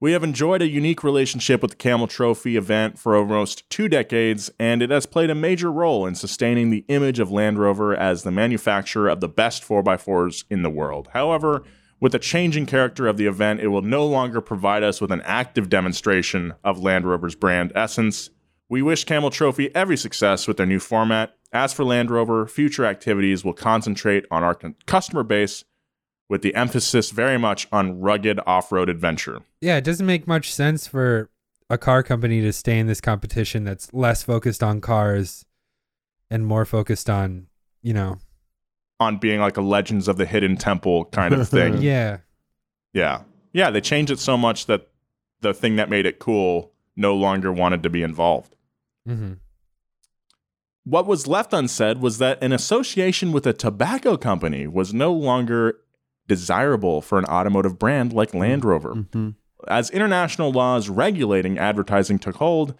we 0.00 0.12
have 0.12 0.24
enjoyed 0.24 0.60
a 0.60 0.68
unique 0.68 1.04
relationship 1.04 1.62
with 1.62 1.70
the 1.70 1.76
Camel 1.76 2.08
Trophy 2.08 2.56
event 2.56 2.98
for 2.98 3.16
almost 3.16 3.68
two 3.70 3.88
decades, 3.88 4.50
and 4.58 4.82
it 4.82 4.90
has 4.90 5.06
played 5.06 5.30
a 5.30 5.34
major 5.34 5.72
role 5.72 6.04
in 6.04 6.14
sustaining 6.14 6.68
the 6.68 6.84
image 6.88 7.20
of 7.20 7.30
Land 7.30 7.58
Rover 7.58 7.96
as 7.96 8.22
the 8.22 8.32
manufacturer 8.32 9.08
of 9.08 9.20
the 9.20 9.28
best 9.28 9.62
4x4s 9.62 10.44
in 10.50 10.62
the 10.62 10.68
world. 10.68 11.08
However, 11.12 11.62
with 12.00 12.12
the 12.12 12.18
changing 12.18 12.66
character 12.66 13.06
of 13.06 13.16
the 13.16 13.26
event, 13.26 13.60
it 13.60 13.68
will 13.68 13.82
no 13.82 14.04
longer 14.04 14.40
provide 14.40 14.82
us 14.82 15.00
with 15.00 15.12
an 15.12 15.22
active 15.22 15.70
demonstration 15.70 16.52
of 16.64 16.82
Land 16.82 17.06
Rover's 17.06 17.36
brand 17.36 17.72
essence. 17.74 18.30
We 18.68 18.82
wish 18.82 19.04
Camel 19.04 19.30
Trophy 19.30 19.74
every 19.74 19.96
success 19.96 20.46
with 20.46 20.58
their 20.58 20.66
new 20.66 20.80
format. 20.80 21.34
As 21.54 21.72
for 21.72 21.84
Land 21.84 22.10
Rover, 22.10 22.46
future 22.46 22.84
activities 22.84 23.44
will 23.44 23.54
concentrate 23.54 24.26
on 24.28 24.42
our 24.42 24.58
customer 24.86 25.22
base 25.22 25.64
with 26.28 26.42
the 26.42 26.52
emphasis 26.56 27.12
very 27.12 27.38
much 27.38 27.68
on 27.70 28.00
rugged 28.00 28.40
off 28.44 28.72
road 28.72 28.88
adventure. 28.88 29.40
Yeah, 29.60 29.76
it 29.76 29.84
doesn't 29.84 30.04
make 30.04 30.26
much 30.26 30.52
sense 30.52 30.88
for 30.88 31.30
a 31.70 31.78
car 31.78 32.02
company 32.02 32.40
to 32.40 32.52
stay 32.52 32.78
in 32.78 32.88
this 32.88 33.00
competition 33.00 33.62
that's 33.62 33.94
less 33.94 34.24
focused 34.24 34.64
on 34.64 34.80
cars 34.80 35.46
and 36.28 36.44
more 36.44 36.64
focused 36.64 37.08
on, 37.08 37.46
you 37.82 37.94
know, 37.94 38.18
on 38.98 39.18
being 39.18 39.40
like 39.40 39.56
a 39.56 39.62
Legends 39.62 40.08
of 40.08 40.16
the 40.16 40.26
Hidden 40.26 40.56
Temple 40.56 41.04
kind 41.06 41.34
of 41.34 41.48
thing. 41.48 41.76
yeah. 41.80 42.18
Yeah. 42.92 43.22
Yeah, 43.52 43.70
they 43.70 43.80
changed 43.80 44.10
it 44.10 44.18
so 44.18 44.36
much 44.36 44.66
that 44.66 44.88
the 45.40 45.54
thing 45.54 45.76
that 45.76 45.88
made 45.88 46.04
it 46.04 46.18
cool 46.18 46.72
no 46.96 47.14
longer 47.14 47.52
wanted 47.52 47.84
to 47.84 47.90
be 47.90 48.02
involved. 48.02 48.56
Mm-hmm. 49.08 49.34
What 50.84 51.06
was 51.06 51.26
left 51.26 51.52
unsaid 51.52 52.00
was 52.00 52.18
that 52.18 52.42
an 52.42 52.52
association 52.52 53.32
with 53.32 53.46
a 53.46 53.52
tobacco 53.54 54.16
company 54.16 54.66
was 54.66 54.92
no 54.92 55.12
longer 55.12 55.78
desirable 56.28 57.00
for 57.00 57.18
an 57.18 57.24
automotive 57.24 57.78
brand 57.78 58.12
like 58.12 58.34
Land 58.34 58.64
Rover. 58.64 58.94
Mm-hmm. 58.94 59.30
As 59.66 59.90
international 59.90 60.52
laws 60.52 60.90
regulating 60.90 61.58
advertising 61.58 62.18
took 62.18 62.36
hold, 62.36 62.74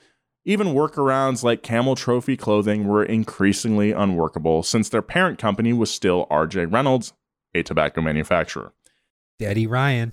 even 0.44 0.68
workarounds 0.68 1.42
like 1.42 1.62
Camel 1.62 1.94
Trophy 1.94 2.36
clothing 2.36 2.86
were 2.86 3.02
increasingly 3.02 3.92
unworkable 3.92 4.62
since 4.62 4.90
their 4.90 5.00
parent 5.02 5.38
company 5.38 5.72
was 5.72 5.90
still 5.90 6.26
RJ 6.30 6.70
Reynolds, 6.70 7.14
a 7.54 7.62
tobacco 7.62 8.02
manufacturer. 8.02 8.72
Daddy 9.38 9.66
Ryan. 9.66 10.12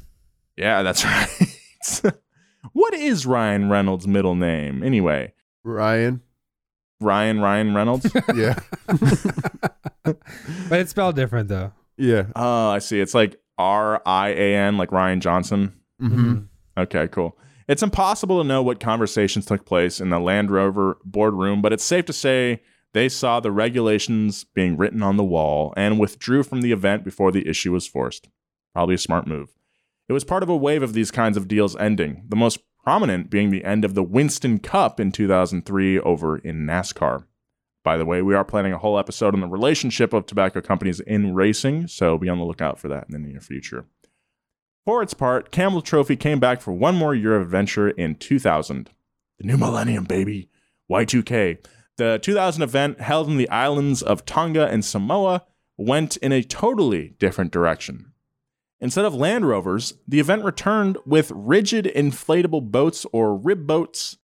Yeah, 0.55 0.81
that's 0.83 1.03
right. 2.03 2.13
what 2.71 2.93
is 2.93 3.25
Ryan 3.25 3.69
Reynolds' 3.69 4.07
middle 4.07 4.35
name 4.35 4.81
anyway? 4.81 5.33
Ryan. 5.63 6.21
Ryan 7.01 7.39
Ryan 7.39 7.73
Reynolds? 7.73 8.11
yeah. 8.35 8.59
but 10.03 10.17
it's 10.71 10.91
spelled 10.91 11.15
different 11.15 11.49
though. 11.49 11.73
Yeah. 11.97 12.25
Oh, 12.35 12.69
I 12.69 12.79
see. 12.79 12.99
It's 12.99 13.13
like 13.13 13.39
R 13.57 14.01
I 14.05 14.29
A 14.29 14.55
N, 14.55 14.77
like 14.77 14.91
Ryan 14.91 15.19
Johnson. 15.19 15.73
Mm-hmm. 16.01 16.39
Okay, 16.77 17.07
cool. 17.09 17.37
It's 17.67 17.83
impossible 17.83 18.41
to 18.41 18.47
know 18.47 18.63
what 18.63 18.79
conversations 18.79 19.45
took 19.45 19.65
place 19.65 20.01
in 20.01 20.09
the 20.09 20.19
Land 20.19 20.51
Rover 20.51 20.97
boardroom, 21.05 21.61
but 21.61 21.71
it's 21.71 21.83
safe 21.83 22.05
to 22.05 22.13
say 22.13 22.61
they 22.93 23.07
saw 23.07 23.39
the 23.39 23.51
regulations 23.51 24.43
being 24.43 24.75
written 24.77 25.01
on 25.01 25.17
the 25.17 25.23
wall 25.23 25.73
and 25.77 25.99
withdrew 25.99 26.43
from 26.43 26.61
the 26.61 26.71
event 26.71 27.03
before 27.03 27.31
the 27.31 27.47
issue 27.47 27.71
was 27.71 27.87
forced. 27.87 28.29
Probably 28.73 28.95
a 28.95 28.97
smart 28.97 29.27
move. 29.27 29.49
It 30.09 30.13
was 30.13 30.23
part 30.23 30.43
of 30.43 30.49
a 30.49 30.57
wave 30.57 30.83
of 30.83 30.93
these 30.93 31.11
kinds 31.11 31.37
of 31.37 31.47
deals 31.47 31.75
ending, 31.77 32.25
the 32.27 32.35
most 32.35 32.59
prominent 32.83 33.29
being 33.29 33.49
the 33.49 33.63
end 33.63 33.85
of 33.85 33.93
the 33.93 34.03
Winston 34.03 34.59
Cup 34.59 34.99
in 34.99 35.11
2003 35.11 35.99
over 35.99 36.37
in 36.37 36.65
NASCAR. 36.65 37.25
By 37.83 37.97
the 37.97 38.05
way, 38.05 38.21
we 38.21 38.35
are 38.35 38.45
planning 38.45 38.73
a 38.73 38.77
whole 38.77 38.99
episode 38.99 39.33
on 39.33 39.41
the 39.41 39.47
relationship 39.47 40.13
of 40.13 40.25
tobacco 40.25 40.61
companies 40.61 40.99
in 40.99 41.33
racing, 41.33 41.87
so 41.87 42.17
be 42.17 42.29
on 42.29 42.37
the 42.37 42.43
lookout 42.43 42.79
for 42.79 42.87
that 42.89 43.07
in 43.09 43.13
the 43.13 43.27
near 43.27 43.39
future. 43.39 43.85
For 44.85 45.01
its 45.01 45.13
part, 45.13 45.51
Camel 45.51 45.81
Trophy 45.81 46.15
came 46.15 46.39
back 46.39 46.61
for 46.61 46.71
one 46.71 46.95
more 46.95 47.13
year 47.13 47.35
of 47.35 47.43
adventure 47.43 47.89
in 47.89 48.15
2000. 48.15 48.89
The 49.39 49.47
new 49.47 49.57
millennium, 49.57 50.05
baby. 50.05 50.49
Y2K. 50.91 51.63
The 51.97 52.19
2000 52.21 52.63
event, 52.63 53.01
held 53.01 53.27
in 53.27 53.37
the 53.37 53.49
islands 53.49 54.01
of 54.01 54.25
Tonga 54.25 54.67
and 54.67 54.83
Samoa, 54.83 55.43
went 55.77 56.17
in 56.17 56.31
a 56.31 56.43
totally 56.43 57.15
different 57.19 57.51
direction. 57.51 58.10
Instead 58.81 59.05
of 59.05 59.13
Land 59.13 59.47
Rovers, 59.47 59.93
the 60.07 60.19
event 60.19 60.43
returned 60.43 60.97
with 61.05 61.31
rigid 61.33 61.85
inflatable 61.95 62.71
boats 62.71 63.05
or 63.13 63.35
rib 63.35 63.67
boats. 63.67 64.17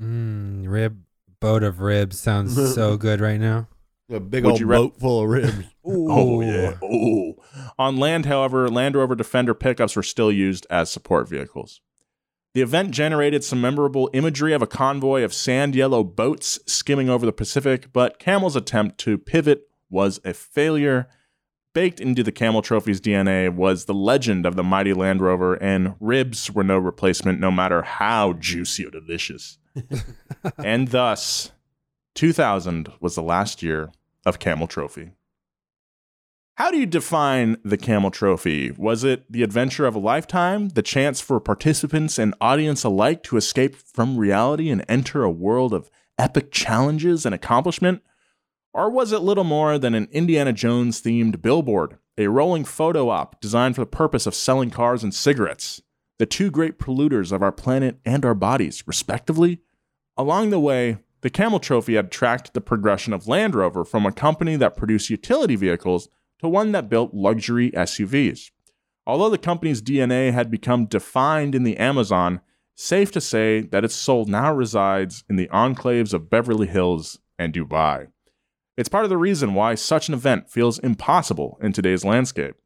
Mm, 0.00 0.66
rib 0.66 1.02
boat 1.38 1.62
of 1.62 1.80
ribs 1.80 2.18
sounds 2.18 2.74
so 2.74 2.96
good 2.96 3.20
right 3.20 3.38
now. 3.38 3.68
A 4.10 4.20
big 4.20 4.44
Would 4.44 4.52
old 4.52 4.60
you 4.60 4.66
re- 4.66 4.76
boat 4.76 4.98
full 4.98 5.22
of 5.22 5.28
ribs. 5.28 5.64
Oh 5.86 6.40
yeah. 6.40 6.78
Oh. 6.82 7.34
On 7.78 7.98
land, 7.98 8.24
however, 8.24 8.70
Land 8.70 8.94
Rover 8.94 9.14
Defender 9.14 9.52
pickups 9.52 9.94
were 9.94 10.02
still 10.02 10.32
used 10.32 10.66
as 10.70 10.90
support 10.90 11.28
vehicles. 11.28 11.82
The 12.54 12.62
event 12.62 12.92
generated 12.92 13.44
some 13.44 13.60
memorable 13.60 14.08
imagery 14.14 14.54
of 14.54 14.62
a 14.62 14.66
convoy 14.66 15.24
of 15.24 15.34
sand 15.34 15.74
yellow 15.74 16.02
boats 16.02 16.58
skimming 16.66 17.10
over 17.10 17.26
the 17.26 17.32
Pacific, 17.32 17.92
but 17.92 18.18
Camel's 18.18 18.56
attempt 18.56 18.96
to 19.00 19.18
pivot 19.18 19.68
was 19.90 20.20
a 20.24 20.32
failure. 20.32 21.06
Baked 21.74 22.00
into 22.00 22.22
the 22.22 22.30
Camel 22.30 22.62
Trophy's 22.62 23.00
DNA 23.00 23.52
was 23.52 23.84
the 23.84 23.94
legend 23.94 24.46
of 24.46 24.54
the 24.54 24.62
mighty 24.62 24.94
Land 24.94 25.20
Rover, 25.20 25.54
and 25.54 25.96
ribs 25.98 26.50
were 26.52 26.62
no 26.62 26.78
replacement 26.78 27.40
no 27.40 27.50
matter 27.50 27.82
how 27.82 28.34
juicy 28.34 28.86
or 28.86 28.90
delicious. 28.90 29.58
and 30.58 30.88
thus, 30.88 31.50
2000 32.14 32.92
was 33.00 33.16
the 33.16 33.22
last 33.22 33.60
year 33.60 33.90
of 34.24 34.38
Camel 34.38 34.68
Trophy. 34.68 35.10
How 36.54 36.70
do 36.70 36.78
you 36.78 36.86
define 36.86 37.56
the 37.64 37.76
Camel 37.76 38.12
Trophy? 38.12 38.70
Was 38.70 39.02
it 39.02 39.24
the 39.28 39.42
adventure 39.42 39.86
of 39.86 39.96
a 39.96 39.98
lifetime, 39.98 40.68
the 40.68 40.82
chance 40.82 41.20
for 41.20 41.40
participants 41.40 42.20
and 42.20 42.36
audience 42.40 42.84
alike 42.84 43.24
to 43.24 43.36
escape 43.36 43.74
from 43.74 44.16
reality 44.16 44.70
and 44.70 44.84
enter 44.88 45.24
a 45.24 45.30
world 45.30 45.74
of 45.74 45.90
epic 46.16 46.52
challenges 46.52 47.26
and 47.26 47.34
accomplishment? 47.34 48.00
Or 48.74 48.90
was 48.90 49.12
it 49.12 49.20
little 49.22 49.44
more 49.44 49.78
than 49.78 49.94
an 49.94 50.08
Indiana 50.10 50.52
Jones 50.52 51.00
themed 51.00 51.40
billboard, 51.40 51.96
a 52.18 52.26
rolling 52.26 52.64
photo 52.64 53.08
op 53.08 53.40
designed 53.40 53.76
for 53.76 53.82
the 53.82 53.86
purpose 53.86 54.26
of 54.26 54.34
selling 54.34 54.70
cars 54.70 55.04
and 55.04 55.14
cigarettes? 55.14 55.80
The 56.18 56.26
two 56.26 56.50
great 56.50 56.80
polluters 56.80 57.30
of 57.30 57.40
our 57.40 57.52
planet 57.52 58.00
and 58.04 58.24
our 58.24 58.34
bodies, 58.34 58.82
respectively? 58.84 59.60
Along 60.16 60.50
the 60.50 60.58
way, 60.58 60.98
the 61.20 61.30
Camel 61.30 61.60
Trophy 61.60 61.94
had 61.94 62.10
tracked 62.10 62.52
the 62.52 62.60
progression 62.60 63.12
of 63.12 63.28
Land 63.28 63.54
Rover 63.54 63.84
from 63.84 64.06
a 64.06 64.12
company 64.12 64.56
that 64.56 64.76
produced 64.76 65.08
utility 65.08 65.54
vehicles 65.54 66.08
to 66.40 66.48
one 66.48 66.72
that 66.72 66.88
built 66.88 67.14
luxury 67.14 67.70
SUVs. 67.70 68.50
Although 69.06 69.30
the 69.30 69.38
company's 69.38 69.82
DNA 69.82 70.32
had 70.32 70.50
become 70.50 70.86
defined 70.86 71.54
in 71.54 71.62
the 71.62 71.76
Amazon, 71.76 72.40
safe 72.74 73.12
to 73.12 73.20
say 73.20 73.60
that 73.60 73.84
its 73.84 73.94
soul 73.94 74.24
now 74.24 74.52
resides 74.52 75.22
in 75.30 75.36
the 75.36 75.48
enclaves 75.48 76.12
of 76.12 76.28
Beverly 76.28 76.66
Hills 76.66 77.20
and 77.38 77.54
Dubai. 77.54 78.08
It's 78.76 78.88
part 78.88 79.04
of 79.04 79.10
the 79.10 79.16
reason 79.16 79.54
why 79.54 79.74
such 79.74 80.08
an 80.08 80.14
event 80.14 80.50
feels 80.50 80.78
impossible 80.78 81.58
in 81.62 81.72
today's 81.72 82.04
landscape. 82.04 82.56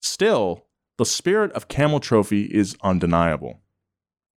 Still, 0.00 0.66
the 0.98 1.06
spirit 1.06 1.50
of 1.52 1.68
Camel 1.68 1.98
Trophy 1.98 2.44
is 2.44 2.76
undeniable. 2.82 3.60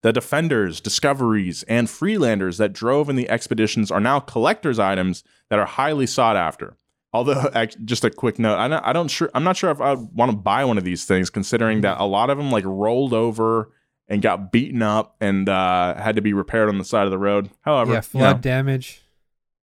The 0.03 0.13
defenders, 0.13 0.79
discoveries, 0.79 1.63
and 1.63 1.87
freelanders 1.87 2.57
that 2.57 2.73
drove 2.73 3.09
in 3.09 3.15
the 3.15 3.29
expeditions 3.29 3.89
are 3.89 3.99
now 3.99 4.19
collector's 4.19 4.77
items 4.77 5.23
that 5.49 5.57
are 5.57 5.65
highly 5.65 6.05
sought 6.05 6.35
after. 6.35 6.77
Although, 7.11 7.49
just 7.85 8.05
a 8.05 8.11
quick 8.11 8.37
note, 8.37 8.57
I 8.57 8.67
don't, 8.67 8.85
I 8.85 8.93
don't 8.93 9.07
sure, 9.07 9.31
I'm 9.33 9.43
not 9.43 9.57
sure 9.57 9.71
if 9.71 9.81
I 9.81 9.93
want 9.93 10.29
to 10.29 10.37
buy 10.37 10.63
one 10.65 10.77
of 10.77 10.83
these 10.83 11.05
things, 11.05 11.31
considering 11.31 11.81
that 11.81 11.99
a 11.99 12.05
lot 12.05 12.29
of 12.29 12.37
them 12.37 12.51
like 12.51 12.65
rolled 12.65 13.13
over 13.13 13.71
and 14.07 14.21
got 14.21 14.51
beaten 14.51 14.83
up 14.83 15.15
and 15.19 15.49
uh, 15.49 15.95
had 15.95 16.17
to 16.17 16.21
be 16.21 16.33
repaired 16.33 16.69
on 16.69 16.77
the 16.77 16.85
side 16.85 17.05
of 17.05 17.11
the 17.11 17.17
road. 17.17 17.49
However, 17.61 17.93
yeah, 17.93 18.01
flood 18.01 18.21
you 18.21 18.33
know, 18.35 18.41
damage. 18.41 19.04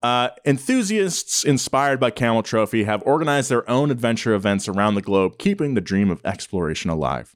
Uh, 0.02 0.30
enthusiasts 0.46 1.44
inspired 1.44 2.00
by 2.00 2.10
Camel 2.10 2.42
Trophy 2.42 2.86
have 2.86 3.04
organized 3.06 3.50
their 3.50 3.70
own 3.70 3.92
adventure 3.92 4.34
events 4.34 4.68
around 4.70 4.96
the 4.96 5.02
globe, 5.02 5.38
keeping 5.38 5.74
the 5.74 5.82
dream 5.82 6.10
of 6.10 6.22
exploration 6.24 6.90
alive. 6.90 7.36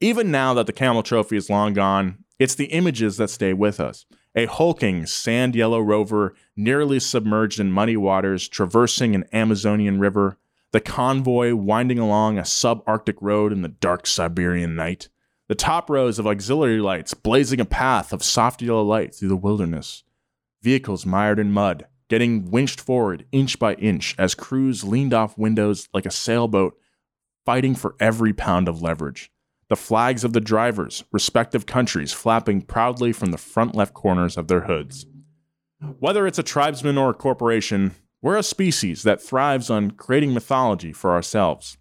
Even 0.00 0.30
now 0.30 0.52
that 0.52 0.66
the 0.66 0.72
Camel 0.72 1.02
Trophy 1.02 1.36
is 1.36 1.48
long 1.48 1.72
gone, 1.72 2.18
it's 2.38 2.54
the 2.54 2.66
images 2.66 3.16
that 3.16 3.30
stay 3.30 3.54
with 3.54 3.80
us. 3.80 4.04
A 4.34 4.46
hulking 4.46 5.06
sand 5.06 5.54
yellow 5.54 5.80
rover 5.80 6.34
nearly 6.56 7.00
submerged 7.00 7.58
in 7.58 7.72
muddy 7.72 7.96
waters, 7.96 8.48
traversing 8.48 9.14
an 9.14 9.24
Amazonian 9.32 9.98
river, 9.98 10.36
the 10.72 10.80
convoy 10.80 11.54
winding 11.54 11.98
along 11.98 12.36
a 12.36 12.42
subarctic 12.42 13.16
road 13.20 13.52
in 13.52 13.62
the 13.62 13.68
dark 13.68 14.06
Siberian 14.06 14.74
night, 14.74 15.08
the 15.48 15.54
top 15.54 15.88
rows 15.88 16.18
of 16.18 16.26
auxiliary 16.26 16.80
lights 16.80 17.14
blazing 17.14 17.60
a 17.60 17.64
path 17.64 18.12
of 18.12 18.22
soft 18.22 18.60
yellow 18.60 18.82
light 18.82 19.14
through 19.14 19.28
the 19.28 19.36
wilderness, 19.36 20.02
vehicles 20.60 21.06
mired 21.06 21.38
in 21.38 21.52
mud, 21.52 21.86
getting 22.14 22.48
winched 22.48 22.80
forward 22.80 23.26
inch 23.32 23.58
by 23.58 23.74
inch 23.74 24.14
as 24.16 24.36
crews 24.36 24.84
leaned 24.84 25.12
off 25.12 25.36
windows 25.36 25.88
like 25.92 26.06
a 26.06 26.12
sailboat, 26.12 26.78
fighting 27.44 27.74
for 27.74 27.96
every 27.98 28.32
pound 28.32 28.68
of 28.68 28.80
leverage 28.80 29.32
the 29.68 29.74
flags 29.74 30.22
of 30.22 30.32
the 30.32 30.40
drivers, 30.40 31.02
respective 31.10 31.66
countries 31.66 32.12
flapping 32.12 32.62
proudly 32.62 33.12
from 33.12 33.32
the 33.32 33.36
front 33.36 33.74
left 33.74 33.94
corners 33.94 34.36
of 34.36 34.46
their 34.46 34.60
hoods. 34.60 35.06
Whether 35.98 36.24
it's 36.28 36.38
a 36.38 36.44
tribesman 36.44 36.96
or 36.96 37.10
a 37.10 37.14
corporation, 37.14 37.96
we're 38.22 38.36
a 38.36 38.44
species 38.44 39.02
that 39.02 39.20
thrives 39.20 39.68
on 39.68 39.90
creating 39.90 40.34
mythology 40.34 40.92
for 40.92 41.10
ourselves. 41.10 41.78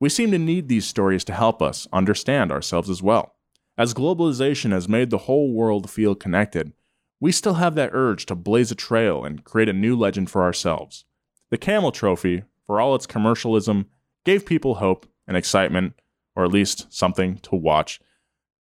We 0.00 0.08
seem 0.08 0.30
to 0.30 0.38
need 0.38 0.68
these 0.68 0.86
stories 0.86 1.24
to 1.24 1.34
help 1.34 1.60
us 1.60 1.86
understand 1.92 2.50
ourselves 2.50 2.88
as 2.88 3.02
well. 3.02 3.34
As 3.76 3.92
globalization 3.92 4.72
has 4.72 4.88
made 4.88 5.10
the 5.10 5.26
whole 5.28 5.52
world 5.52 5.90
feel 5.90 6.14
connected, 6.14 6.72
we 7.20 7.32
still 7.32 7.54
have 7.54 7.74
that 7.74 7.90
urge 7.92 8.26
to 8.26 8.34
blaze 8.34 8.70
a 8.70 8.74
trail 8.74 9.24
and 9.24 9.44
create 9.44 9.68
a 9.68 9.72
new 9.72 9.96
legend 9.96 10.30
for 10.30 10.42
ourselves. 10.42 11.04
The 11.50 11.58
Camel 11.58 11.92
Trophy, 11.92 12.44
for 12.66 12.80
all 12.80 12.94
its 12.94 13.06
commercialism, 13.06 13.86
gave 14.24 14.46
people 14.46 14.76
hope 14.76 15.06
and 15.26 15.36
excitement 15.36 15.94
or 16.36 16.44
at 16.44 16.50
least 16.50 16.92
something 16.92 17.36
to 17.38 17.54
watch. 17.54 18.00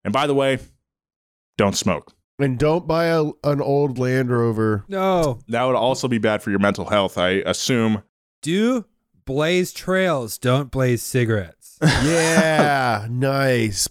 And 0.03 0.13
by 0.13 0.27
the 0.27 0.33
way, 0.33 0.59
don't 1.57 1.75
smoke. 1.75 2.13
And 2.39 2.57
don't 2.57 2.87
buy 2.87 3.05
a, 3.05 3.25
an 3.43 3.61
old 3.61 3.99
Land 3.99 4.29
Rover. 4.29 4.85
No. 4.87 5.39
That 5.47 5.63
would 5.63 5.75
also 5.75 6.07
be 6.07 6.17
bad 6.17 6.41
for 6.41 6.49
your 6.49 6.59
mental 6.59 6.85
health, 6.85 7.17
I 7.17 7.43
assume. 7.45 8.03
Do 8.41 8.85
blaze 9.25 9.71
trails, 9.71 10.37
don't 10.37 10.71
blaze 10.71 11.01
cigarettes. 11.01 11.77
yeah, 11.81 13.07
nice. 13.09 13.87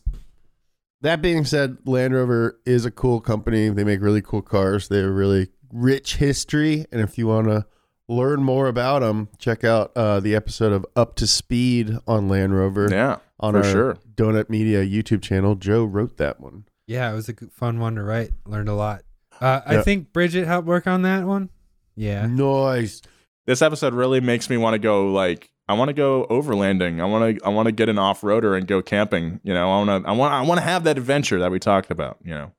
That 1.02 1.20
being 1.22 1.44
said, 1.44 1.78
Land 1.84 2.14
Rover 2.14 2.58
is 2.64 2.84
a 2.84 2.90
cool 2.90 3.20
company. 3.20 3.68
They 3.68 3.84
make 3.84 4.00
really 4.00 4.22
cool 4.22 4.42
cars. 4.42 4.88
They 4.88 4.98
have 4.98 5.06
a 5.06 5.12
really 5.12 5.48
rich 5.72 6.16
history. 6.16 6.86
And 6.90 7.00
if 7.00 7.18
you 7.18 7.26
want 7.26 7.48
to 7.48 7.66
learn 8.08 8.42
more 8.42 8.68
about 8.68 9.00
them, 9.00 9.28
check 9.38 9.64
out 9.64 9.92
uh, 9.96 10.20
the 10.20 10.34
episode 10.34 10.72
of 10.72 10.86
Up 10.96 11.16
to 11.16 11.26
Speed 11.26 11.96
on 12.06 12.28
Land 12.28 12.56
Rover. 12.56 12.88
Yeah 12.90 13.18
on 13.42 13.54
For 13.54 13.58
our 13.58 13.64
sure. 13.64 13.98
Donut 14.14 14.48
Media 14.48 14.84
YouTube 14.86 15.20
channel. 15.20 15.56
Joe 15.56 15.84
wrote 15.84 16.16
that 16.18 16.40
one. 16.40 16.64
Yeah, 16.86 17.10
it 17.10 17.14
was 17.14 17.28
a 17.28 17.34
fun 17.50 17.80
one 17.80 17.96
to 17.96 18.02
write. 18.02 18.30
Learned 18.46 18.68
a 18.68 18.74
lot. 18.74 19.02
Uh, 19.40 19.60
I 19.66 19.74
Yep. 19.76 19.84
think 19.84 20.12
Bridget 20.12 20.46
helped 20.46 20.66
work 20.68 20.86
on 20.86 21.02
that 21.02 21.26
one. 21.26 21.50
Yeah. 21.96 22.26
Nice. 22.26 23.02
This 23.46 23.60
episode 23.60 23.94
really 23.94 24.20
makes 24.20 24.48
me 24.48 24.56
want 24.56 24.74
to 24.74 24.78
go 24.78 25.10
like 25.12 25.50
I 25.72 25.74
want 25.74 25.88
to 25.88 25.94
go 25.94 26.26
overlanding. 26.28 27.00
I 27.00 27.06
want 27.06 27.38
to 27.38 27.46
I 27.46 27.48
want 27.48 27.64
to 27.64 27.72
get 27.72 27.88
an 27.88 27.98
off-roader 27.98 28.54
and 28.58 28.66
go 28.66 28.82
camping, 28.82 29.40
you 29.42 29.54
know. 29.54 29.72
I 29.72 29.82
want 29.82 30.04
to 30.04 30.08
I 30.10 30.12
want 30.12 30.34
I 30.34 30.42
want 30.42 30.58
to 30.58 30.64
have 30.64 30.84
that 30.84 30.98
adventure 30.98 31.38
that 31.38 31.50
we 31.50 31.58
talked 31.58 31.90
about, 31.90 32.18
you 32.22 32.34
know. 32.34 32.52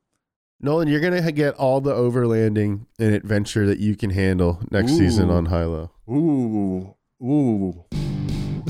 Nolan, 0.59 0.87
you're 0.87 0.99
gonna 0.99 1.31
get 1.31 1.53
all 1.55 1.79
the 1.79 1.93
overlanding 1.93 2.87
and 2.97 3.13
adventure 3.13 3.67
that 3.67 3.77
you 3.77 3.95
can 3.95 4.09
handle 4.09 4.61
next 4.71 4.97
season 4.97 5.29
Ooh. 5.29 5.33
on 5.33 5.45
Hilo. 5.45 5.91
Ooh. 6.09 6.95
Ooh. 7.23 7.85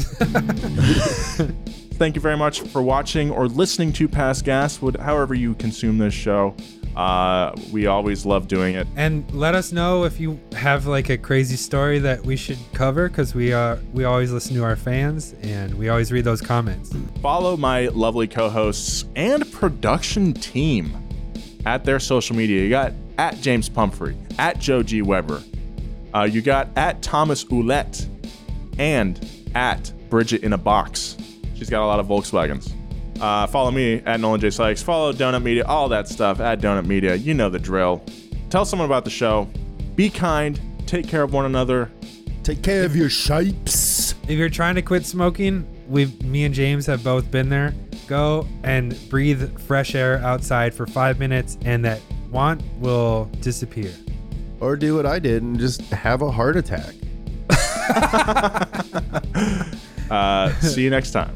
Thank 1.94 2.16
you 2.16 2.22
very 2.22 2.36
much 2.36 2.62
for 2.62 2.82
watching 2.82 3.32
or 3.32 3.48
listening 3.48 3.94
to 3.94 4.10
Past 4.10 4.44
Gas, 4.44 4.82
would 4.82 4.98
however 4.98 5.34
you 5.34 5.54
consume 5.56 6.00
this 6.00 6.14
show. 6.14 6.54
Uh, 6.96 7.56
we 7.72 7.88
always 7.88 8.26
love 8.26 8.48
doing 8.48 8.76
it. 8.76 8.88
And 8.96 9.30
let 9.34 9.56
us 9.56 9.72
know 9.72 10.04
if 10.04 10.20
you 10.20 10.40
have 10.56 10.86
like 10.86 11.10
a 11.10 11.18
crazy 11.18 11.56
story 11.56 12.00
that 12.00 12.24
we 12.24 12.36
should 12.36 12.60
cover 12.74 13.10
because 13.10 13.34
we 13.34 13.52
are 13.52 13.80
we 13.94 14.04
always 14.04 14.32
listen 14.32 14.56
to 14.56 14.64
our 14.64 14.76
fans 14.76 15.34
and 15.42 15.74
we 15.74 15.90
always 15.90 16.12
read 16.12 16.24
those 16.24 16.42
comments. 16.42 16.92
Follow 17.22 17.58
my 17.58 17.88
lovely 17.88 18.28
co-hosts 18.28 19.06
and 19.16 19.52
production 19.52 20.34
team 20.34 20.96
at 21.66 21.84
their 21.84 22.00
social 22.00 22.36
media. 22.36 22.62
You 22.62 22.70
got 22.70 22.94
at 23.18 23.40
James 23.42 23.70
Pumphrey, 23.70 24.18
at 24.38 24.60
Joe 24.60 24.84
G. 24.84 25.02
Weber. 25.02 25.42
Uh, 26.14 26.24
you 26.24 26.42
got 26.42 26.70
at 26.76 27.02
Thomas 27.02 27.44
Ouellette 27.46 28.08
and 28.78 29.28
at 29.56 29.92
Bridget 30.10 30.44
in 30.44 30.54
a 30.54 30.58
Box. 30.58 31.18
She's 31.56 31.70
got 31.70 31.84
a 31.84 31.88
lot 31.88 32.00
of 32.00 32.08
Volkswagens. 32.08 32.72
Uh, 33.24 33.48
follow 33.48 33.72
me 33.72 34.02
at 34.06 34.20
Nolan 34.20 34.42
J. 34.42 34.50
Sykes. 34.50 34.84
Follow 34.84 35.14
Donut 35.14 35.42
Media, 35.42 35.64
all 35.66 35.88
that 35.88 36.10
stuff 36.10 36.42
at 36.42 36.60
Donut 36.60 36.86
Media. 36.86 37.16
You 37.16 37.34
know 37.34 37.50
the 37.50 37.58
drill. 37.58 38.04
Tell 38.50 38.66
someone 38.66 38.86
about 38.86 39.06
the 39.06 39.10
show. 39.10 39.50
Be 39.96 40.10
kind. 40.10 40.60
Take 40.88 41.08
care 41.08 41.24
of 41.24 41.32
one 41.32 41.46
another. 41.46 41.90
Take 42.44 42.62
care 42.62 42.84
of 42.84 42.98
your 42.98 43.10
shapes. 43.10 44.14
If 44.24 44.32
you're 44.32 44.50
trying 44.50 44.76
to 44.76 44.82
quit 44.82 45.06
smoking, 45.06 45.66
we 45.88 46.08
me 46.26 46.44
and 46.44 46.54
James 46.54 46.86
have 46.88 47.02
both 47.02 47.32
been 47.32 47.48
there. 47.48 47.74
Go 48.08 48.46
and 48.64 49.00
breathe 49.10 49.58
fresh 49.58 49.96
air 49.96 50.18
outside 50.18 50.74
for 50.74 50.86
five 50.86 51.18
minutes, 51.18 51.58
and 51.64 51.86
that 51.86 52.02
want 52.30 52.62
will 52.80 53.30
disappear. 53.40 53.94
Or 54.60 54.76
do 54.76 54.98
what 54.98 55.06
I 55.06 55.20
did 55.20 55.44
and 55.44 55.58
just 55.58 55.80
have 55.92 56.24
a 56.24 56.30
heart 56.30 56.58
attack. 56.58 56.94
Uh, 60.12 60.54
see 60.60 60.84
you 60.84 60.92
next 60.92 61.10
time. 61.10 61.36